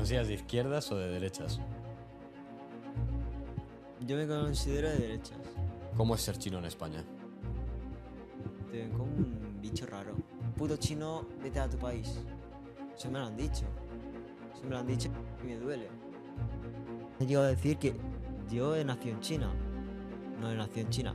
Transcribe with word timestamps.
consideras 0.00 0.28
de 0.28 0.34
izquierdas 0.34 0.90
o 0.92 0.96
de 0.96 1.08
derechas? 1.08 1.60
Yo 4.06 4.16
me 4.16 4.26
considero 4.26 4.88
de 4.88 4.96
derechas. 4.96 5.36
¿Cómo 5.94 6.14
es 6.14 6.22
ser 6.22 6.38
chino 6.38 6.58
en 6.58 6.64
España? 6.64 7.04
Te 8.70 8.78
ven 8.78 8.92
como 8.92 9.04
un 9.04 9.60
bicho 9.60 9.84
raro. 9.84 10.14
Puto 10.56 10.78
chino, 10.78 11.26
vete 11.42 11.60
a 11.60 11.68
tu 11.68 11.76
país. 11.76 12.18
Eso 12.96 13.10
me 13.10 13.18
lo 13.18 13.26
han 13.26 13.36
dicho. 13.36 13.66
Eso 14.54 14.64
me 14.64 14.70
lo 14.70 14.78
han 14.78 14.86
dicho 14.86 15.10
y 15.42 15.46
me 15.48 15.56
duele. 15.56 15.88
He 17.18 17.26
llegado 17.26 17.44
a 17.44 17.50
decir 17.50 17.76
que 17.76 17.94
yo 18.50 18.74
he 18.74 18.82
nacido 18.82 19.16
en 19.16 19.20
China. 19.20 19.52
No 20.40 20.50
he 20.50 20.56
nacido 20.56 20.86
en 20.86 20.88
China. 20.88 21.14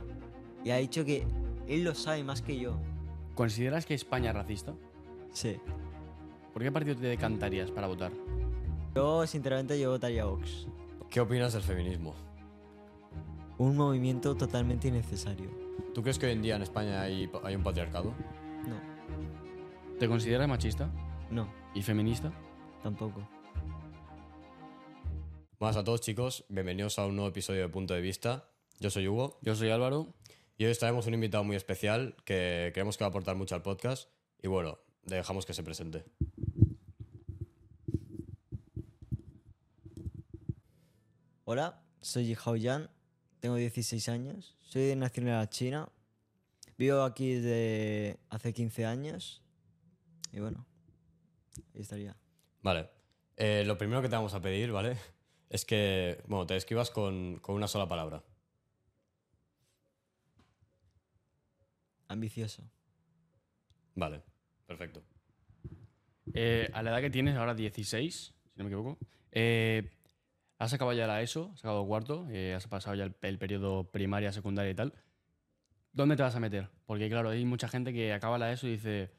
Y 0.62 0.70
ha 0.70 0.76
dicho 0.76 1.04
que 1.04 1.26
él 1.66 1.82
lo 1.82 1.92
sabe 1.92 2.22
más 2.22 2.40
que 2.40 2.56
yo. 2.56 2.78
¿Consideras 3.34 3.84
que 3.84 3.94
España 3.94 4.30
es 4.30 4.36
racista? 4.36 4.74
Sí. 5.32 5.56
¿Por 6.52 6.62
qué 6.62 6.70
partido 6.70 6.94
te 6.94 7.08
decantarías 7.08 7.72
para 7.72 7.88
votar? 7.88 8.12
Yo, 8.96 9.26
sinceramente, 9.26 9.78
yo 9.78 9.90
votaría 9.90 10.22
a 10.22 10.24
Vox. 10.24 10.66
¿Qué 11.10 11.20
opinas 11.20 11.52
del 11.52 11.60
feminismo? 11.60 12.14
Un 13.58 13.76
movimiento 13.76 14.34
totalmente 14.34 14.88
innecesario. 14.88 15.50
¿Tú 15.94 16.00
crees 16.00 16.18
que 16.18 16.24
hoy 16.24 16.32
en 16.32 16.40
día 16.40 16.56
en 16.56 16.62
España 16.62 17.02
hay, 17.02 17.30
hay 17.44 17.54
un 17.54 17.62
patriarcado? 17.62 18.14
No, 18.66 18.80
¿Te 19.98 20.08
consideras 20.08 20.48
machista 20.48 20.90
no, 21.30 21.52
y 21.74 21.82
feminista? 21.82 22.32
tampoco. 22.82 23.28
Buenas 25.60 25.76
a 25.76 25.84
todos 25.84 26.00
chicos, 26.00 26.46
bienvenidos 26.48 26.98
a 26.98 27.04
un 27.04 27.16
nuevo 27.16 27.28
episodio 27.28 27.60
de 27.60 27.68
Punto 27.68 27.92
de 27.92 28.00
Vista. 28.00 28.48
Yo 28.80 28.88
soy 28.88 29.08
Hugo 29.08 29.38
Yo 29.42 29.54
soy 29.56 29.68
Álvaro. 29.68 30.14
y 30.56 30.64
hoy 30.64 30.74
traemos 30.74 31.06
un 31.06 31.12
invitado 31.12 31.44
muy 31.44 31.56
especial 31.56 32.16
que 32.24 32.70
creemos 32.72 32.96
que 32.96 33.04
va 33.04 33.08
a 33.08 33.10
aportar 33.10 33.36
mucho 33.36 33.54
al 33.54 33.62
podcast 33.62 34.08
y 34.42 34.48
bueno, 34.48 34.78
le 35.04 35.16
dejamos 35.16 35.44
que 35.44 35.52
se 35.52 35.62
presente. 35.62 36.04
Hola, 41.48 41.80
soy 42.00 42.36
Hao 42.44 42.56
Yan, 42.56 42.90
tengo 43.38 43.54
16 43.54 44.08
años, 44.08 44.56
soy 44.62 44.82
de 44.82 44.96
nacionalidad 44.96 45.48
china, 45.48 45.88
vivo 46.76 47.02
aquí 47.02 47.34
desde 47.34 48.18
hace 48.30 48.52
15 48.52 48.84
años 48.84 49.44
y 50.32 50.40
bueno, 50.40 50.66
ahí 51.72 51.82
estaría. 51.82 52.16
Vale, 52.62 52.90
eh, 53.36 53.62
lo 53.64 53.78
primero 53.78 54.02
que 54.02 54.08
te 54.08 54.16
vamos 54.16 54.34
a 54.34 54.42
pedir, 54.42 54.72
¿vale? 54.72 54.96
Es 55.48 55.64
que, 55.64 56.20
bueno, 56.26 56.48
te 56.48 56.54
describas 56.54 56.90
con, 56.90 57.38
con 57.38 57.54
una 57.54 57.68
sola 57.68 57.86
palabra. 57.86 58.24
Ambicioso. 62.08 62.68
Vale, 63.94 64.20
perfecto. 64.66 65.04
Eh, 66.34 66.68
a 66.72 66.82
la 66.82 66.90
edad 66.90 67.00
que 67.02 67.10
tienes, 67.10 67.36
ahora 67.36 67.54
16, 67.54 68.16
si 68.16 68.32
no 68.56 68.64
me 68.64 68.70
equivoco, 68.70 68.98
eh, 69.30 69.95
has 70.58 70.72
acabado 70.72 70.96
ya 70.96 71.06
la 71.06 71.22
ESO, 71.22 71.50
has 71.54 71.60
acabado 71.60 71.86
cuarto, 71.86 72.26
eh, 72.30 72.54
has 72.54 72.66
pasado 72.66 72.96
ya 72.96 73.04
el, 73.04 73.38
periodo 73.38 73.84
primaria, 73.84 74.32
secundaria 74.32 74.70
y 74.70 74.74
tal. 74.74 74.94
¿Dónde 75.92 76.16
te 76.16 76.22
vas 76.22 76.34
a 76.34 76.40
meter? 76.40 76.70
Porque 76.86 77.08
claro, 77.08 77.30
hay 77.30 77.44
mucha 77.44 77.68
gente 77.68 77.92
que 77.92 78.12
acaba 78.12 78.38
la 78.38 78.52
ESO 78.52 78.66
y 78.66 78.72
dice, 78.72 79.10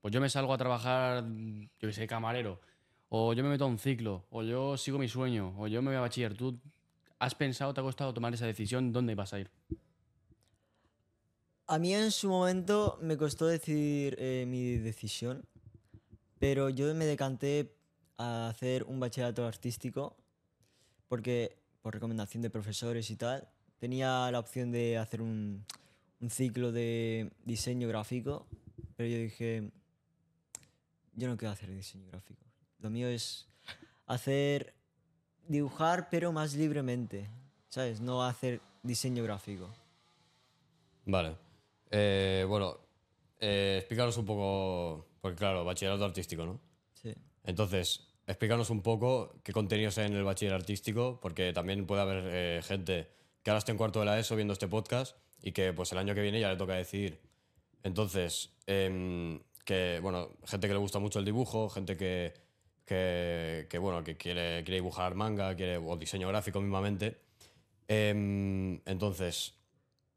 pues 0.00 0.12
yo 0.12 0.20
me 0.20 0.28
salgo 0.28 0.52
a 0.52 0.58
trabajar, 0.58 1.24
yo 1.24 1.88
que 1.88 1.92
sé, 1.92 2.06
camarero, 2.06 2.60
o 3.08 3.32
yo 3.34 3.42
me 3.42 3.50
meto 3.50 3.64
a 3.64 3.68
un 3.68 3.78
ciclo, 3.78 4.26
o 4.30 4.42
yo 4.42 4.76
sigo 4.76 4.98
mi 4.98 5.08
sueño, 5.08 5.54
o 5.58 5.66
yo 5.66 5.82
me 5.82 5.88
voy 5.88 5.96
a 5.96 6.00
bachiller. 6.00 6.36
¿Tú 6.36 6.60
has 7.18 7.34
pensado, 7.34 7.74
te 7.74 7.80
ha 7.80 7.84
costado 7.84 8.14
tomar 8.14 8.32
esa 8.34 8.46
decisión, 8.46 8.92
dónde 8.92 9.14
vas 9.14 9.32
a 9.32 9.40
ir? 9.40 9.50
A 11.66 11.78
mí 11.78 11.94
en 11.94 12.10
su 12.10 12.28
momento 12.28 12.98
me 13.00 13.16
costó 13.16 13.46
decidir 13.46 14.16
eh, 14.18 14.44
mi 14.46 14.76
decisión, 14.76 15.44
pero 16.40 16.68
yo 16.68 16.92
me 16.94 17.04
decanté 17.04 17.76
a 18.16 18.48
hacer 18.48 18.82
un 18.84 18.98
bachillerato 18.98 19.46
artístico 19.46 20.16
porque 21.10 21.56
por 21.82 21.92
recomendación 21.92 22.40
de 22.40 22.50
profesores 22.50 23.10
y 23.10 23.16
tal, 23.16 23.48
tenía 23.80 24.30
la 24.30 24.38
opción 24.38 24.70
de 24.70 24.96
hacer 24.96 25.20
un, 25.20 25.66
un 26.20 26.30
ciclo 26.30 26.70
de 26.70 27.32
diseño 27.44 27.88
gráfico, 27.88 28.46
pero 28.96 29.08
yo 29.08 29.18
dije, 29.18 29.72
yo 31.14 31.26
no 31.26 31.36
quiero 31.36 31.50
hacer 31.50 31.68
diseño 31.74 32.06
gráfico. 32.06 32.44
Lo 32.78 32.90
mío 32.90 33.08
es 33.08 33.48
hacer, 34.06 34.72
dibujar, 35.48 36.10
pero 36.10 36.30
más 36.30 36.54
libremente, 36.54 37.28
¿sabes? 37.68 38.00
No 38.00 38.22
hacer 38.22 38.60
diseño 38.84 39.24
gráfico. 39.24 39.68
Vale. 41.06 41.34
Eh, 41.90 42.44
bueno, 42.48 42.78
eh, 43.40 43.78
explícanos 43.80 44.16
un 44.16 44.26
poco, 44.26 45.08
porque 45.20 45.38
claro, 45.38 45.64
bachillerato 45.64 46.04
artístico, 46.04 46.46
¿no? 46.46 46.60
Sí. 46.94 47.12
Entonces, 47.42 48.09
explícanos 48.30 48.70
un 48.70 48.80
poco 48.80 49.34
qué 49.42 49.52
contenidos 49.52 49.98
hay 49.98 50.06
en 50.06 50.14
el 50.14 50.24
bachiller 50.24 50.54
artístico, 50.54 51.18
porque 51.20 51.52
también 51.52 51.86
puede 51.86 52.02
haber 52.02 52.24
eh, 52.26 52.62
gente 52.62 53.08
que 53.42 53.50
ahora 53.50 53.58
esté 53.58 53.72
en 53.72 53.78
cuarto 53.78 54.00
de 54.00 54.06
la 54.06 54.18
ESO 54.18 54.36
viendo 54.36 54.52
este 54.52 54.68
podcast 54.68 55.16
y 55.42 55.52
que 55.52 55.72
pues 55.72 55.90
el 55.92 55.98
año 55.98 56.14
que 56.14 56.22
viene 56.22 56.40
ya 56.40 56.48
le 56.50 56.56
toca 56.56 56.74
decidir. 56.74 57.20
Entonces, 57.82 58.52
em, 58.66 59.40
que, 59.64 59.98
bueno, 60.02 60.30
gente 60.44 60.68
que 60.68 60.74
le 60.74 60.78
gusta 60.78 60.98
mucho 60.98 61.18
el 61.18 61.24
dibujo, 61.24 61.68
gente 61.70 61.96
que, 61.96 62.34
que, 62.86 63.78
bueno, 63.80 64.04
que 64.04 64.16
quiere, 64.16 64.62
quiere 64.64 64.76
dibujar 64.76 65.14
manga, 65.14 65.54
quiere, 65.56 65.78
o 65.78 65.96
diseño 65.96 66.28
gráfico 66.28 66.60
mismamente. 66.60 67.18
Em, 67.88 68.80
entonces, 68.84 69.54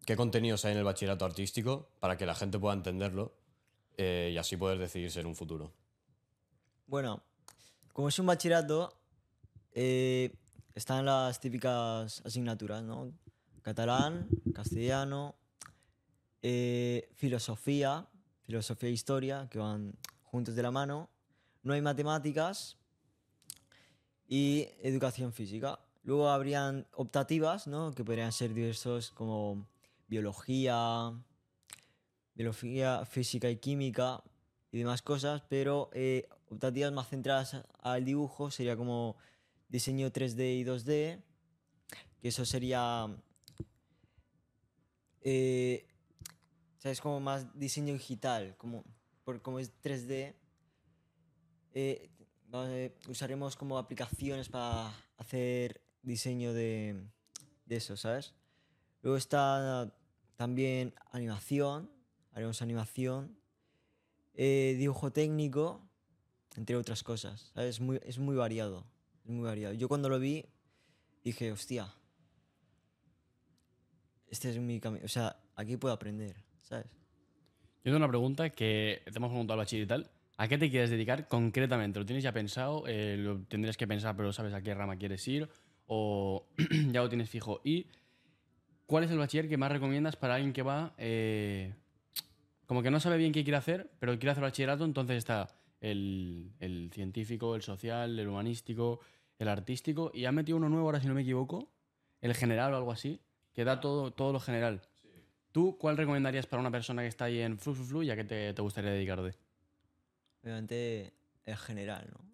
¿qué 0.05 0.15
contenidos 0.15 0.65
hay 0.65 0.73
en 0.73 0.79
el 0.79 0.83
bachillerato 0.83 1.25
artístico 1.25 1.89
para 1.99 2.17
que 2.17 2.25
la 2.25 2.35
gente 2.35 2.59
pueda 2.59 2.75
entenderlo 2.75 3.33
eh, 3.97 4.31
y 4.33 4.37
así 4.37 4.57
poder 4.57 4.77
decidirse 4.77 5.19
en 5.21 5.27
un 5.27 5.35
futuro? 5.35 5.71
Bueno, 6.85 7.23
como 7.93 8.09
es 8.09 8.17
un 8.19 8.25
bachillerato, 8.25 8.97
eh, 9.71 10.35
están 10.73 11.05
las 11.05 11.39
típicas 11.39 12.21
asignaturas, 12.25 12.83
¿no? 12.83 13.13
Catalán, 13.61 14.27
castellano, 14.53 15.35
eh, 16.41 17.09
filosofía, 17.15 18.07
filosofía 18.41 18.89
e 18.89 18.91
historia, 18.91 19.47
que 19.49 19.59
van 19.59 19.95
juntos 20.23 20.55
de 20.55 20.63
la 20.63 20.71
mano. 20.71 21.09
No 21.61 21.73
hay 21.73 21.81
matemáticas 21.81 22.77
y 24.27 24.67
educación 24.81 25.31
física. 25.31 25.79
Luego 26.03 26.29
habrían 26.29 26.87
optativas, 26.93 27.67
¿no? 27.67 27.93
Que 27.93 28.03
podrían 28.03 28.31
ser 28.31 28.53
diversos 28.53 29.11
como 29.11 29.67
biología, 30.07 31.13
biología, 32.33 33.05
física 33.05 33.49
y 33.49 33.57
química 33.57 34.23
y 34.71 34.79
demás 34.79 35.01
cosas, 35.03 35.43
pero 35.47 35.89
eh, 35.93 36.27
optativas 36.53 36.91
más 36.91 37.09
centradas 37.09 37.57
al 37.81 38.05
dibujo 38.05 38.51
sería 38.51 38.77
como 38.77 39.17
diseño 39.69 40.11
3D 40.11 40.59
y 40.59 40.63
2D, 40.63 41.21
que 42.21 42.27
eso 42.27 42.45
sería, 42.45 43.07
eh, 45.21 45.85
¿sabes? 46.77 47.01
Como 47.01 47.19
más 47.19 47.57
diseño 47.57 47.93
digital, 47.93 48.55
como, 48.57 48.83
por, 49.23 49.41
como 49.41 49.59
es 49.59 49.71
3D, 49.81 50.35
eh, 51.73 52.09
usaremos 53.07 53.55
como 53.55 53.77
aplicaciones 53.77 54.47
para 54.49 54.93
hacer 55.17 55.81
diseño 56.01 56.53
de, 56.53 57.03
de 57.65 57.75
eso, 57.75 57.97
¿sabes? 57.97 58.33
Luego 59.01 59.17
está 59.17 59.93
también 60.35 60.93
animación, 61.11 61.89
haremos 62.31 62.61
animación, 62.61 63.37
eh, 64.33 64.75
dibujo 64.77 65.11
técnico, 65.11 65.87
entre 66.57 66.75
otras 66.75 67.03
cosas. 67.03 67.51
Es, 67.55 67.79
muy, 67.79 67.99
es 68.03 68.17
muy 68.17 68.35
variado, 68.35 68.85
es 69.23 69.31
muy 69.31 69.45
variado. 69.45 69.73
Yo 69.73 69.87
cuando 69.87 70.09
lo 70.09 70.19
vi 70.19 70.45
dije, 71.23 71.51
hostia, 71.51 71.93
este 74.27 74.49
es 74.49 74.57
mi 74.59 74.79
camino, 74.79 75.05
o 75.05 75.09
sea, 75.09 75.37
aquí 75.55 75.77
puedo 75.77 75.93
aprender, 75.93 76.35
¿sabes? 76.61 76.87
Yo 77.83 77.91
tengo 77.91 77.97
una 77.97 78.07
pregunta 78.07 78.49
que 78.49 79.01
te 79.05 79.17
hemos 79.17 79.29
preguntado 79.29 79.59
al 79.59 79.65
bachiller 79.65 79.85
y 79.85 79.87
tal. 79.87 80.11
¿A 80.37 80.47
qué 80.47 80.57
te 80.57 80.69
quieres 80.69 80.89
dedicar 80.89 81.27
concretamente? 81.27 81.99
¿Lo 81.99 82.05
tienes 82.05 82.23
ya 82.23 82.31
pensado? 82.31 82.85
Eh, 82.87 83.17
¿Lo 83.17 83.41
tendrías 83.41 83.77
que 83.77 83.87
pensar 83.87 84.15
pero 84.15 84.33
sabes 84.33 84.53
a 84.53 84.61
qué 84.61 84.73
rama 84.73 84.97
quieres 84.97 85.27
ir? 85.27 85.49
¿O 85.85 86.47
ya 86.91 87.01
lo 87.01 87.09
tienes 87.09 87.29
fijo? 87.29 87.61
¿Y 87.63 87.87
cuál 88.85 89.03
es 89.03 89.11
el 89.11 89.17
bachiller 89.17 89.49
que 89.49 89.57
más 89.57 89.71
recomiendas 89.71 90.15
para 90.15 90.35
alguien 90.35 90.53
que 90.53 90.63
va... 90.63 90.93
eh, 90.97 91.73
como 92.65 92.81
que 92.81 92.89
no 92.89 92.99
sabe 92.99 93.17
bien 93.17 93.33
qué 93.33 93.43
quiere 93.43 93.57
hacer, 93.57 93.91
pero 93.99 94.13
quiere 94.13 94.31
hacer 94.31 94.41
bachillerato, 94.41 94.85
entonces 94.85 95.17
está 95.17 95.49
el, 95.83 96.53
el 96.59 96.89
científico, 96.91 97.55
el 97.55 97.61
social, 97.61 98.17
el 98.17 98.27
humanístico, 98.27 99.01
el 99.37 99.47
artístico, 99.49 100.11
y 100.13 100.25
ha 100.25 100.31
metido 100.31 100.57
uno 100.57 100.69
nuevo 100.69 100.87
ahora, 100.87 101.01
si 101.01 101.07
no 101.07 101.13
me 101.13 101.21
equivoco, 101.21 101.69
el 102.21 102.33
general 102.33 102.73
o 102.73 102.77
algo 102.77 102.91
así, 102.91 103.19
que 103.53 103.63
da 103.65 103.79
todo, 103.79 104.11
todo 104.11 104.31
lo 104.31 104.39
general. 104.39 104.81
¿Tú 105.51 105.77
cuál 105.77 105.97
recomendarías 105.97 106.47
para 106.47 106.61
una 106.61 106.71
persona 106.71 107.01
que 107.03 107.09
está 107.09 107.25
ahí 107.25 107.39
en 107.39 107.59
Flu 107.59 107.75
Flu 107.75 107.85
Flu 107.85 108.03
y 108.03 108.09
a 108.09 108.15
qué 108.15 108.23
te, 108.23 108.53
te 108.53 108.61
gustaría 108.61 108.91
dedicarte? 108.91 109.37
Obviamente 110.41 111.13
el 111.45 111.57
general, 111.57 112.09
¿no? 112.11 112.25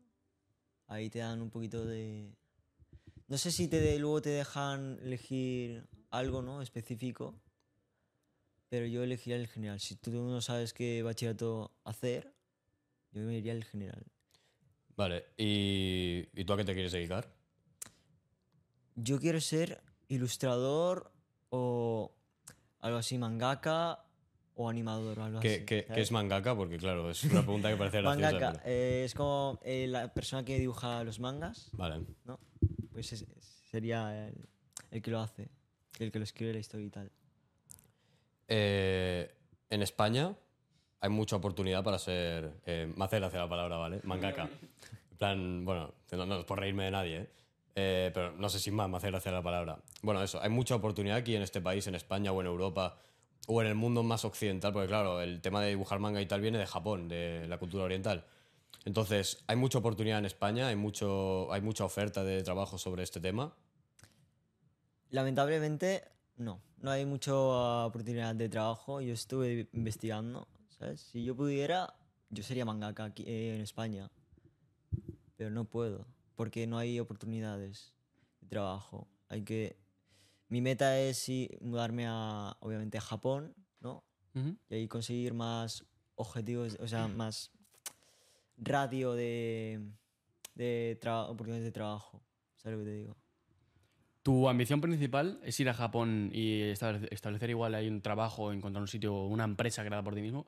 Ahí 0.87 1.09
te 1.09 1.19
dan 1.19 1.41
un 1.41 1.49
poquito 1.49 1.85
de... 1.85 2.35
No 3.27 3.37
sé 3.37 3.51
si 3.51 3.67
te 3.67 3.79
de- 3.79 3.99
luego 3.99 4.21
te 4.21 4.29
dejan 4.29 4.99
elegir 5.01 5.87
algo, 6.11 6.41
¿no? 6.41 6.61
Específico. 6.61 7.35
Pero 8.69 8.85
yo 8.85 9.03
elegiría 9.03 9.37
el 9.37 9.47
general. 9.47 9.79
Si 9.79 9.95
tú 9.95 10.11
no 10.11 10.41
sabes 10.41 10.73
qué 10.73 11.03
bachillerato 11.03 11.71
hacer, 11.83 12.33
yo 13.11 13.21
me 13.23 13.37
iría 13.37 13.53
al 13.53 13.63
general. 13.63 14.05
Vale, 14.95 15.25
¿y, 15.37 16.27
¿y 16.33 16.43
tú 16.45 16.53
a 16.53 16.57
qué 16.57 16.65
te 16.65 16.73
quieres 16.73 16.91
dedicar? 16.91 17.33
Yo 18.95 19.19
quiero 19.19 19.39
ser 19.39 19.81
ilustrador 20.09 21.11
o 21.49 22.13
algo 22.81 22.97
así, 22.97 23.17
mangaka 23.17 24.03
o 24.55 24.67
animador 24.69 25.19
o 25.19 25.23
algo 25.23 25.39
¿Qué, 25.39 25.55
así. 25.55 25.65
qué- 25.65 25.85
qué 25.93 26.01
es 26.01 26.11
mangaka? 26.11 26.53
Porque 26.55 26.77
claro, 26.77 27.09
es 27.09 27.23
una 27.23 27.41
pregunta 27.43 27.69
que 27.69 27.77
parece 27.77 27.97
graciosa. 28.01 28.31
Mangaka 28.31 28.61
eh, 28.65 29.03
es 29.05 29.13
como 29.13 29.59
eh, 29.63 29.87
la 29.87 30.13
persona 30.13 30.43
que 30.43 30.59
dibuja 30.59 31.03
los 31.05 31.19
mangas, 31.21 31.69
Vale. 31.73 32.05
¿no? 32.25 32.39
Pues 32.91 33.13
es- 33.13 33.25
sería 33.71 34.27
el, 34.27 34.49
el 34.91 35.01
que 35.01 35.11
lo 35.11 35.19
hace, 35.21 35.49
el 35.99 36.11
que 36.11 36.19
lo 36.19 36.23
escribe 36.23 36.51
la 36.51 36.59
historia 36.59 36.87
y 36.87 36.89
tal. 36.89 37.11
Eh, 38.49 39.33
en 39.69 39.81
España 39.81 40.35
hay 41.01 41.09
mucha 41.09 41.35
oportunidad 41.35 41.83
para 41.83 41.99
ser. 41.99 42.53
Eh, 42.65 42.91
me 42.95 43.05
hace 43.05 43.19
gracia 43.19 43.39
la 43.39 43.49
palabra, 43.49 43.77
¿vale? 43.77 44.01
Mangaka. 44.03 44.49
En 45.11 45.17
plan, 45.17 45.65
bueno, 45.65 45.93
no, 46.11 46.25
no 46.25 46.39
es 46.39 46.45
por 46.45 46.59
reírme 46.59 46.85
de 46.85 46.91
nadie, 46.91 47.17
¿eh? 47.17 47.29
Eh, 47.75 48.11
pero 48.13 48.31
no 48.33 48.49
sé 48.49 48.59
si 48.59 48.71
más 48.71 48.89
me 48.89 48.97
hace 48.97 49.07
gracia 49.07 49.31
la 49.31 49.41
palabra. 49.41 49.79
Bueno, 50.01 50.21
eso, 50.21 50.41
hay 50.41 50.49
mucha 50.49 50.75
oportunidad 50.75 51.17
aquí 51.17 51.35
en 51.35 51.43
este 51.43 51.61
país, 51.61 51.87
en 51.87 51.95
España 51.95 52.31
o 52.31 52.41
en 52.41 52.47
Europa 52.47 52.97
o 53.47 53.61
en 53.61 53.67
el 53.67 53.75
mundo 53.75 54.03
más 54.03 54.25
occidental, 54.25 54.73
porque 54.73 54.87
claro, 54.87 55.21
el 55.21 55.41
tema 55.41 55.61
de 55.61 55.69
dibujar 55.69 55.99
manga 55.99 56.21
y 56.21 56.25
tal 56.25 56.41
viene 56.41 56.57
de 56.57 56.65
Japón, 56.65 57.07
de 57.07 57.47
la 57.47 57.57
cultura 57.57 57.85
oriental. 57.85 58.25
Entonces, 58.85 59.43
hay 59.47 59.55
mucha 59.55 59.77
oportunidad 59.77 60.19
en 60.19 60.25
España, 60.25 60.67
hay, 60.67 60.75
mucho, 60.75 61.51
hay 61.51 61.61
mucha 61.61 61.85
oferta 61.85 62.23
de 62.23 62.43
trabajo 62.43 62.77
sobre 62.77 63.03
este 63.03 63.19
tema. 63.19 63.53
Lamentablemente, 65.09 66.03
no. 66.37 66.61
No 66.77 66.91
hay 66.91 67.05
mucha 67.05 67.33
oportunidad 67.85 68.35
de 68.35 68.49
trabajo. 68.49 69.01
Yo 69.01 69.13
estuve 69.13 69.67
investigando, 69.73 70.47
¿sabes? 70.79 71.01
Si 71.01 71.23
yo 71.23 71.35
pudiera, 71.35 71.93
yo 72.29 72.41
sería 72.41 72.65
mangaka 72.65 73.03
aquí 73.03 73.23
eh, 73.27 73.55
en 73.55 73.61
España. 73.61 74.09
Pero 75.35 75.51
no 75.51 75.65
puedo, 75.65 76.07
porque 76.35 76.65
no 76.67 76.77
hay 76.77 76.99
oportunidades 76.99 77.93
de 78.41 78.47
trabajo. 78.47 79.07
Hay 79.27 79.43
que... 79.43 79.77
Mi 80.47 80.61
meta 80.61 80.99
es 80.99 81.17
sí, 81.17 81.49
mudarme 81.61 82.05
a, 82.07 82.57
obviamente, 82.61 82.97
a 82.97 83.01
Japón, 83.01 83.53
¿no? 83.81 84.03
Y 84.69 84.73
ahí 84.73 84.87
conseguir 84.87 85.33
más 85.33 85.85
objetivos, 86.15 86.77
o 86.79 86.87
sea, 86.87 87.07
más 87.07 87.51
radio 88.57 89.13
de, 89.13 89.81
de 90.55 90.99
oportunidades 91.03 91.65
de 91.65 91.71
trabajo. 91.71 92.23
¿Sabes 92.55 92.77
lo 92.79 92.83
que 92.83 92.89
te 92.89 92.95
digo? 92.95 93.17
Tu 94.23 94.49
ambición 94.49 94.81
principal 94.81 95.39
es 95.43 95.59
ir 95.59 95.69
a 95.69 95.73
Japón 95.73 96.31
y 96.33 96.61
establece- 96.71 97.07
establecer 97.11 97.49
igual 97.49 97.75
ahí 97.75 97.87
un 97.87 98.01
trabajo, 98.01 98.51
encontrar 98.51 98.81
un 98.81 98.87
sitio, 98.87 99.25
una 99.25 99.43
empresa 99.43 99.83
creada 99.83 100.03
por 100.03 100.15
ti 100.15 100.21
mismo. 100.21 100.47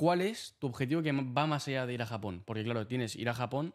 ¿Cuál 0.00 0.22
es 0.22 0.56
tu 0.58 0.68
objetivo 0.68 1.02
que 1.02 1.12
va 1.12 1.46
más 1.46 1.68
allá 1.68 1.84
de 1.84 1.92
ir 1.92 2.00
a 2.00 2.06
Japón? 2.06 2.42
Porque 2.46 2.64
claro, 2.64 2.86
tienes 2.86 3.16
ir 3.16 3.28
a 3.28 3.34
Japón 3.34 3.74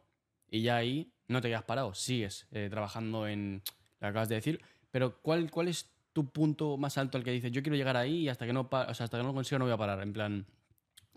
y 0.49 0.63
ya 0.63 0.75
ahí 0.75 1.13
no 1.27 1.39
te 1.39 1.49
quedas 1.49 1.65
parado, 1.65 1.93
sigues 1.93 2.47
eh, 2.49 2.67
trabajando 2.67 3.27
en 3.27 3.61
lo 3.67 3.99
que 3.99 4.05
acabas 4.07 4.29
de 4.29 4.33
decir, 4.33 4.59
pero 4.89 5.21
¿cuál, 5.21 5.51
¿cuál 5.51 5.67
es 5.67 5.87
tu 6.13 6.31
punto 6.31 6.77
más 6.77 6.97
alto 6.97 7.19
al 7.19 7.23
que 7.23 7.29
dices 7.29 7.51
yo 7.51 7.61
quiero 7.61 7.75
llegar 7.75 7.95
ahí 7.95 8.21
y 8.21 8.29
hasta 8.29 8.47
que 8.47 8.53
no, 8.53 8.61
o 8.61 8.93
sea, 8.95 9.03
hasta 9.03 9.17
que 9.17 9.21
no 9.21 9.27
lo 9.27 9.33
consiga 9.35 9.59
no 9.59 9.65
voy 9.65 9.73
a 9.75 9.77
parar? 9.77 10.01
En 10.01 10.13
plan, 10.13 10.47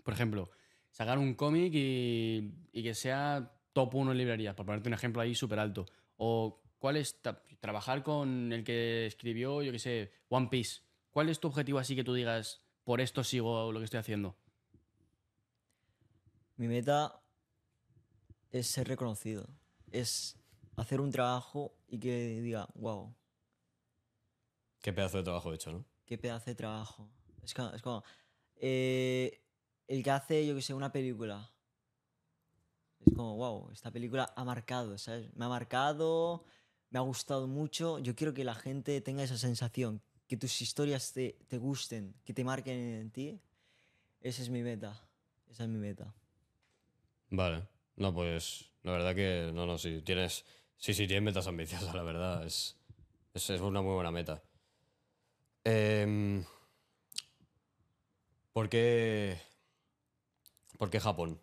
por 0.03 0.13
ejemplo, 0.13 0.51
sacar 0.91 1.17
un 1.17 1.33
cómic 1.33 1.73
y, 1.73 2.53
y 2.71 2.83
que 2.83 2.93
sea 2.93 3.51
top 3.73 3.95
1 3.95 4.11
en 4.11 4.17
librerías, 4.19 4.53
por 4.53 4.67
ponerte 4.67 4.89
un 4.89 4.93
ejemplo 4.93 5.23
ahí 5.23 5.33
súper 5.33 5.57
alto. 5.57 5.87
O 6.17 6.61
cuál 6.77 6.97
es 6.97 7.19
trabajar 7.59 8.03
con 8.03 8.53
el 8.53 8.63
que 8.63 9.07
escribió, 9.07 9.63
yo 9.63 9.71
qué 9.71 9.79
sé, 9.79 10.11
One 10.27 10.49
Piece. 10.51 10.81
¿Cuál 11.09 11.29
es 11.29 11.39
tu 11.39 11.47
objetivo 11.47 11.79
así 11.79 11.95
que 11.95 12.03
tú 12.03 12.13
digas, 12.13 12.61
por 12.83 13.01
esto 13.01 13.23
sigo 13.23 13.71
lo 13.71 13.79
que 13.79 13.85
estoy 13.85 14.01
haciendo? 14.01 14.37
Mi 16.59 16.67
meta 16.67 17.23
es 18.51 18.67
ser 18.67 18.89
reconocido. 18.89 19.47
Es 19.91 20.35
hacer 20.75 20.99
un 20.99 21.09
trabajo 21.09 21.73
y 21.87 21.97
que 21.99 22.41
diga, 22.41 22.67
wow, 22.75 23.15
Qué 24.81 24.91
pedazo 24.91 25.19
de 25.19 25.23
trabajo 25.23 25.53
he 25.53 25.55
hecho, 25.55 25.71
¿no? 25.71 25.85
qué 26.05 26.17
pedazo 26.17 26.47
de 26.47 26.55
trabajo. 26.55 27.09
Es 27.43 27.53
como, 27.53 27.69
es 27.69 27.81
como, 27.81 28.03
eh, 28.57 29.41
el 29.87 30.03
que 30.03 30.11
hace, 30.11 30.45
yo 30.45 30.53
que 30.53 30.61
sé, 30.61 30.73
una 30.73 30.91
película. 30.91 31.49
Es 33.05 33.13
como, 33.13 33.37
wow, 33.37 33.69
esta 33.71 33.89
película 33.89 34.33
ha 34.35 34.43
marcado, 34.43 34.97
¿sabes? 34.97 35.33
Me 35.35 35.45
ha 35.45 35.47
marcado, 35.47 36.43
me 36.89 36.99
ha 36.99 37.03
gustado 37.03 37.47
mucho. 37.47 37.99
Yo 37.99 38.15
quiero 38.15 38.33
que 38.33 38.43
la 38.43 38.55
gente 38.55 38.99
tenga 38.99 39.23
esa 39.23 39.37
sensación, 39.37 40.01
que 40.27 40.35
tus 40.35 40.61
historias 40.61 41.13
te, 41.13 41.39
te 41.47 41.57
gusten, 41.57 42.15
que 42.25 42.33
te 42.33 42.43
marquen 42.43 42.77
en 42.77 43.11
ti. 43.11 43.39
Esa 44.19 44.41
es 44.41 44.49
mi 44.49 44.61
meta. 44.61 45.07
Esa 45.49 45.63
es 45.63 45.69
mi 45.69 45.79
meta. 45.79 46.13
Vale. 47.31 47.67
No, 47.97 48.13
pues 48.13 48.71
la 48.83 48.91
verdad 48.93 49.15
que 49.15 49.51
no, 49.53 49.65
no, 49.65 49.77
sí, 49.77 50.01
tienes, 50.01 50.45
sí, 50.77 50.93
sí, 50.93 51.07
tienes 51.07 51.23
metas 51.23 51.47
ambiciosas, 51.47 51.93
la 51.93 52.03
verdad. 52.03 52.45
Es, 52.45 52.77
es, 53.33 53.49
es 53.49 53.61
una 53.61 53.81
muy 53.81 53.93
buena 53.93 54.11
meta. 54.11 54.41
Em, 55.65 56.43
¿por, 58.53 58.69
qué, 58.69 59.37
¿Por 60.77 60.89
qué 60.89 60.99
Japón? 60.99 61.39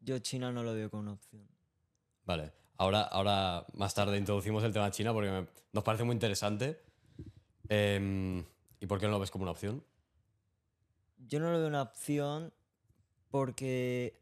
Yo 0.00 0.18
China 0.18 0.50
no 0.52 0.62
lo 0.62 0.74
veo 0.74 0.90
como 0.90 1.02
una 1.02 1.12
opción. 1.12 1.46
Vale. 2.24 2.52
Ahora, 2.78 3.02
ahora 3.02 3.64
más 3.74 3.94
tarde 3.94 4.18
introducimos 4.18 4.64
el 4.64 4.72
tema 4.72 4.90
China 4.90 5.12
porque 5.12 5.30
me- 5.30 5.46
nos 5.72 5.84
parece 5.84 6.04
muy 6.04 6.14
interesante. 6.14 6.82
Em, 7.68 8.44
¿Y 8.80 8.86
por 8.86 8.98
qué 8.98 9.06
no 9.06 9.12
lo 9.12 9.20
ves 9.20 9.30
como 9.30 9.42
una 9.42 9.52
opción? 9.52 9.84
Yo 11.18 11.38
no 11.38 11.52
lo 11.52 11.58
veo 11.58 11.68
una 11.68 11.82
opción 11.82 12.52
porque 13.32 14.14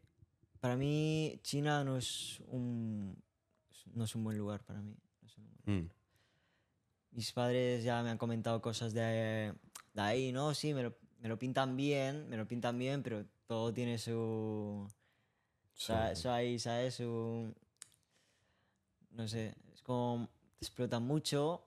para 0.61 0.75
mí 0.77 1.37
China 1.43 1.83
no 1.83 1.97
es 1.97 2.39
un, 2.47 3.15
no 3.93 4.05
es 4.05 4.15
un 4.15 4.23
buen 4.23 4.37
lugar 4.37 4.63
para 4.63 4.81
mí. 4.81 4.95
no 5.21 5.27
es 5.27 5.37
un 5.37 5.43
buen- 5.43 5.83
Mm, 5.83 5.89
Mis 7.11 7.31
padres 7.33 7.83
ya 7.83 8.01
me 8.03 8.09
han 8.09 8.17
comentado 8.17 8.61
cosas 8.61 8.93
de, 8.93 9.53
de 9.93 10.01
ahí, 10.01 10.31
¿no? 10.31 10.53
Sí, 10.55 10.73
me 10.73 10.81
lo, 10.81 10.95
me 11.19 11.27
lo 11.27 11.37
pintan 11.37 11.75
bien, 11.75 12.27
me 12.29 12.37
lo 12.37 12.47
pintan 12.47 12.79
bien, 12.79 13.03
pero 13.03 13.25
todo 13.47 13.73
tiene 13.73 13.97
su... 13.97 14.87
sí. 15.75 15.91
Eso 16.13 16.31
ahí, 16.31 16.57
¿sabes? 16.57 16.95
Su... 16.95 17.53
No 19.11 19.27
sé, 19.27 19.53
es 19.73 19.81
como... 19.81 20.29
Te 20.59 20.65
explotan 20.67 21.03
mucho. 21.03 21.65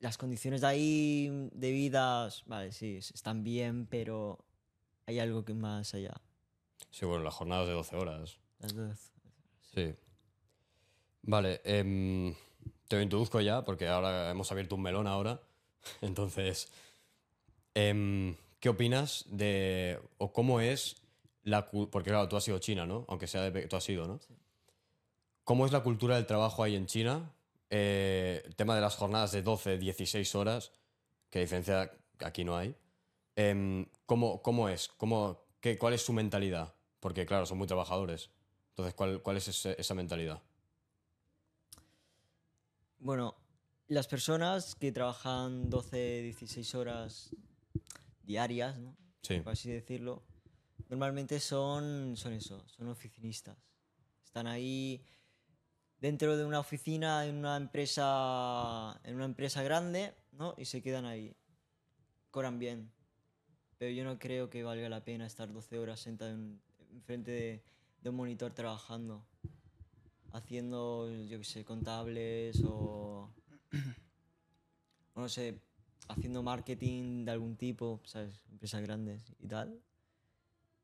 Las 0.00 0.18
condiciones 0.18 0.60
de 0.60 0.66
ahí, 0.66 1.48
de 1.54 1.70
vida, 1.72 2.28
vale, 2.46 2.70
sí, 2.72 2.96
están 2.98 3.42
bien, 3.42 3.86
pero 3.86 4.44
hay 5.08 5.20
algo 5.20 5.42
que 5.42 5.54
más 5.54 5.94
allá. 5.94 6.12
Sí, 6.90 7.06
bueno, 7.06 7.24
las 7.24 7.32
jornadas 7.32 7.66
de 7.66 7.72
12 7.72 7.96
horas. 7.96 8.38
Las 8.58 8.74
dos. 8.74 9.10
Sí. 9.74 9.94
Vale, 11.22 11.62
em, 11.64 12.34
te 12.88 12.96
lo 12.96 13.02
introduzco 13.02 13.40
ya 13.40 13.64
porque 13.64 13.88
ahora 13.88 14.30
hemos 14.30 14.52
abierto 14.52 14.74
un 14.74 14.82
melón 14.82 15.06
ahora. 15.06 15.40
Entonces, 16.02 16.70
em, 17.74 18.36
¿qué 18.60 18.68
opinas 18.68 19.24
de 19.30 19.98
o 20.18 20.30
cómo 20.30 20.60
es 20.60 21.00
la 21.42 21.70
porque 21.70 22.10
claro, 22.10 22.28
tú 22.28 22.36
has 22.36 22.44
sido 22.44 22.58
China, 22.58 22.84
¿no? 22.84 23.06
Aunque 23.08 23.26
sea 23.26 23.40
de 23.50 23.66
tú 23.66 23.76
has 23.76 23.84
sido, 23.84 24.06
¿no? 24.06 24.20
¿Cómo 25.44 25.64
es 25.64 25.72
la 25.72 25.82
cultura 25.82 26.16
del 26.16 26.26
trabajo 26.26 26.62
ahí 26.62 26.76
en 26.76 26.84
China? 26.84 27.32
Eh, 27.70 28.42
el 28.44 28.56
tema 28.56 28.74
de 28.74 28.82
las 28.82 28.96
jornadas 28.96 29.32
de 29.32 29.40
12, 29.40 29.78
16 29.78 30.34
horas, 30.34 30.72
que 31.30 31.38
a 31.38 31.42
diferencia 31.42 31.92
aquí 32.18 32.44
no 32.44 32.58
hay. 32.58 32.76
Em, 33.38 33.86
¿cómo, 34.04 34.42
cómo 34.42 34.68
es? 34.68 34.88
¿Cómo, 34.88 35.44
qué, 35.60 35.78
¿Cuál 35.78 35.94
es 35.94 36.02
su 36.04 36.12
mentalidad? 36.12 36.74
Porque 36.98 37.24
claro, 37.24 37.46
son 37.46 37.56
muy 37.58 37.68
trabajadores. 37.68 38.30
Entonces, 38.70 38.94
¿cuál, 38.94 39.22
cuál 39.22 39.36
es 39.36 39.46
ese- 39.46 39.76
esa 39.78 39.94
mentalidad? 39.94 40.42
Bueno, 42.98 43.36
las 43.86 44.08
personas 44.08 44.74
que 44.74 44.90
trabajan 44.90 45.70
12, 45.70 46.22
16 46.22 46.74
horas 46.74 47.30
diarias, 48.24 48.76
¿no? 48.78 48.96
Sí. 49.22 49.38
por 49.40 49.52
así 49.52 49.70
decirlo, 49.70 50.24
normalmente 50.88 51.38
son, 51.38 52.16
son 52.16 52.32
eso, 52.32 52.66
son 52.66 52.88
oficinistas. 52.88 53.56
Están 54.24 54.48
ahí 54.48 55.04
dentro 56.00 56.36
de 56.36 56.44
una 56.44 56.58
oficina 56.58 57.24
en 57.24 57.36
una 57.36 57.56
empresa, 57.56 59.00
en 59.04 59.14
una 59.14 59.26
empresa 59.26 59.62
grande, 59.62 60.12
¿no? 60.32 60.54
Y 60.58 60.64
se 60.64 60.82
quedan 60.82 61.04
ahí. 61.04 61.36
Cobran 62.32 62.58
bien. 62.58 62.92
Pero 63.78 63.92
yo 63.92 64.04
no 64.04 64.18
creo 64.18 64.50
que 64.50 64.64
valga 64.64 64.88
la 64.88 65.04
pena 65.04 65.26
estar 65.26 65.52
12 65.52 65.78
horas 65.78 66.00
sentado 66.00 66.32
en, 66.32 66.60
frente 67.04 67.30
de, 67.30 67.62
de 68.02 68.10
un 68.10 68.16
monitor 68.16 68.52
trabajando, 68.52 69.24
haciendo, 70.32 71.08
yo 71.26 71.38
qué 71.38 71.44
sé, 71.44 71.64
contables 71.64 72.62
o, 72.64 73.30
o 75.14 75.20
no 75.20 75.28
sé, 75.28 75.60
haciendo 76.08 76.42
marketing 76.42 77.24
de 77.24 77.30
algún 77.30 77.56
tipo, 77.56 78.00
¿sabes? 78.04 78.42
Empresas 78.50 78.82
grandes 78.82 79.32
y 79.38 79.46
tal. 79.46 79.80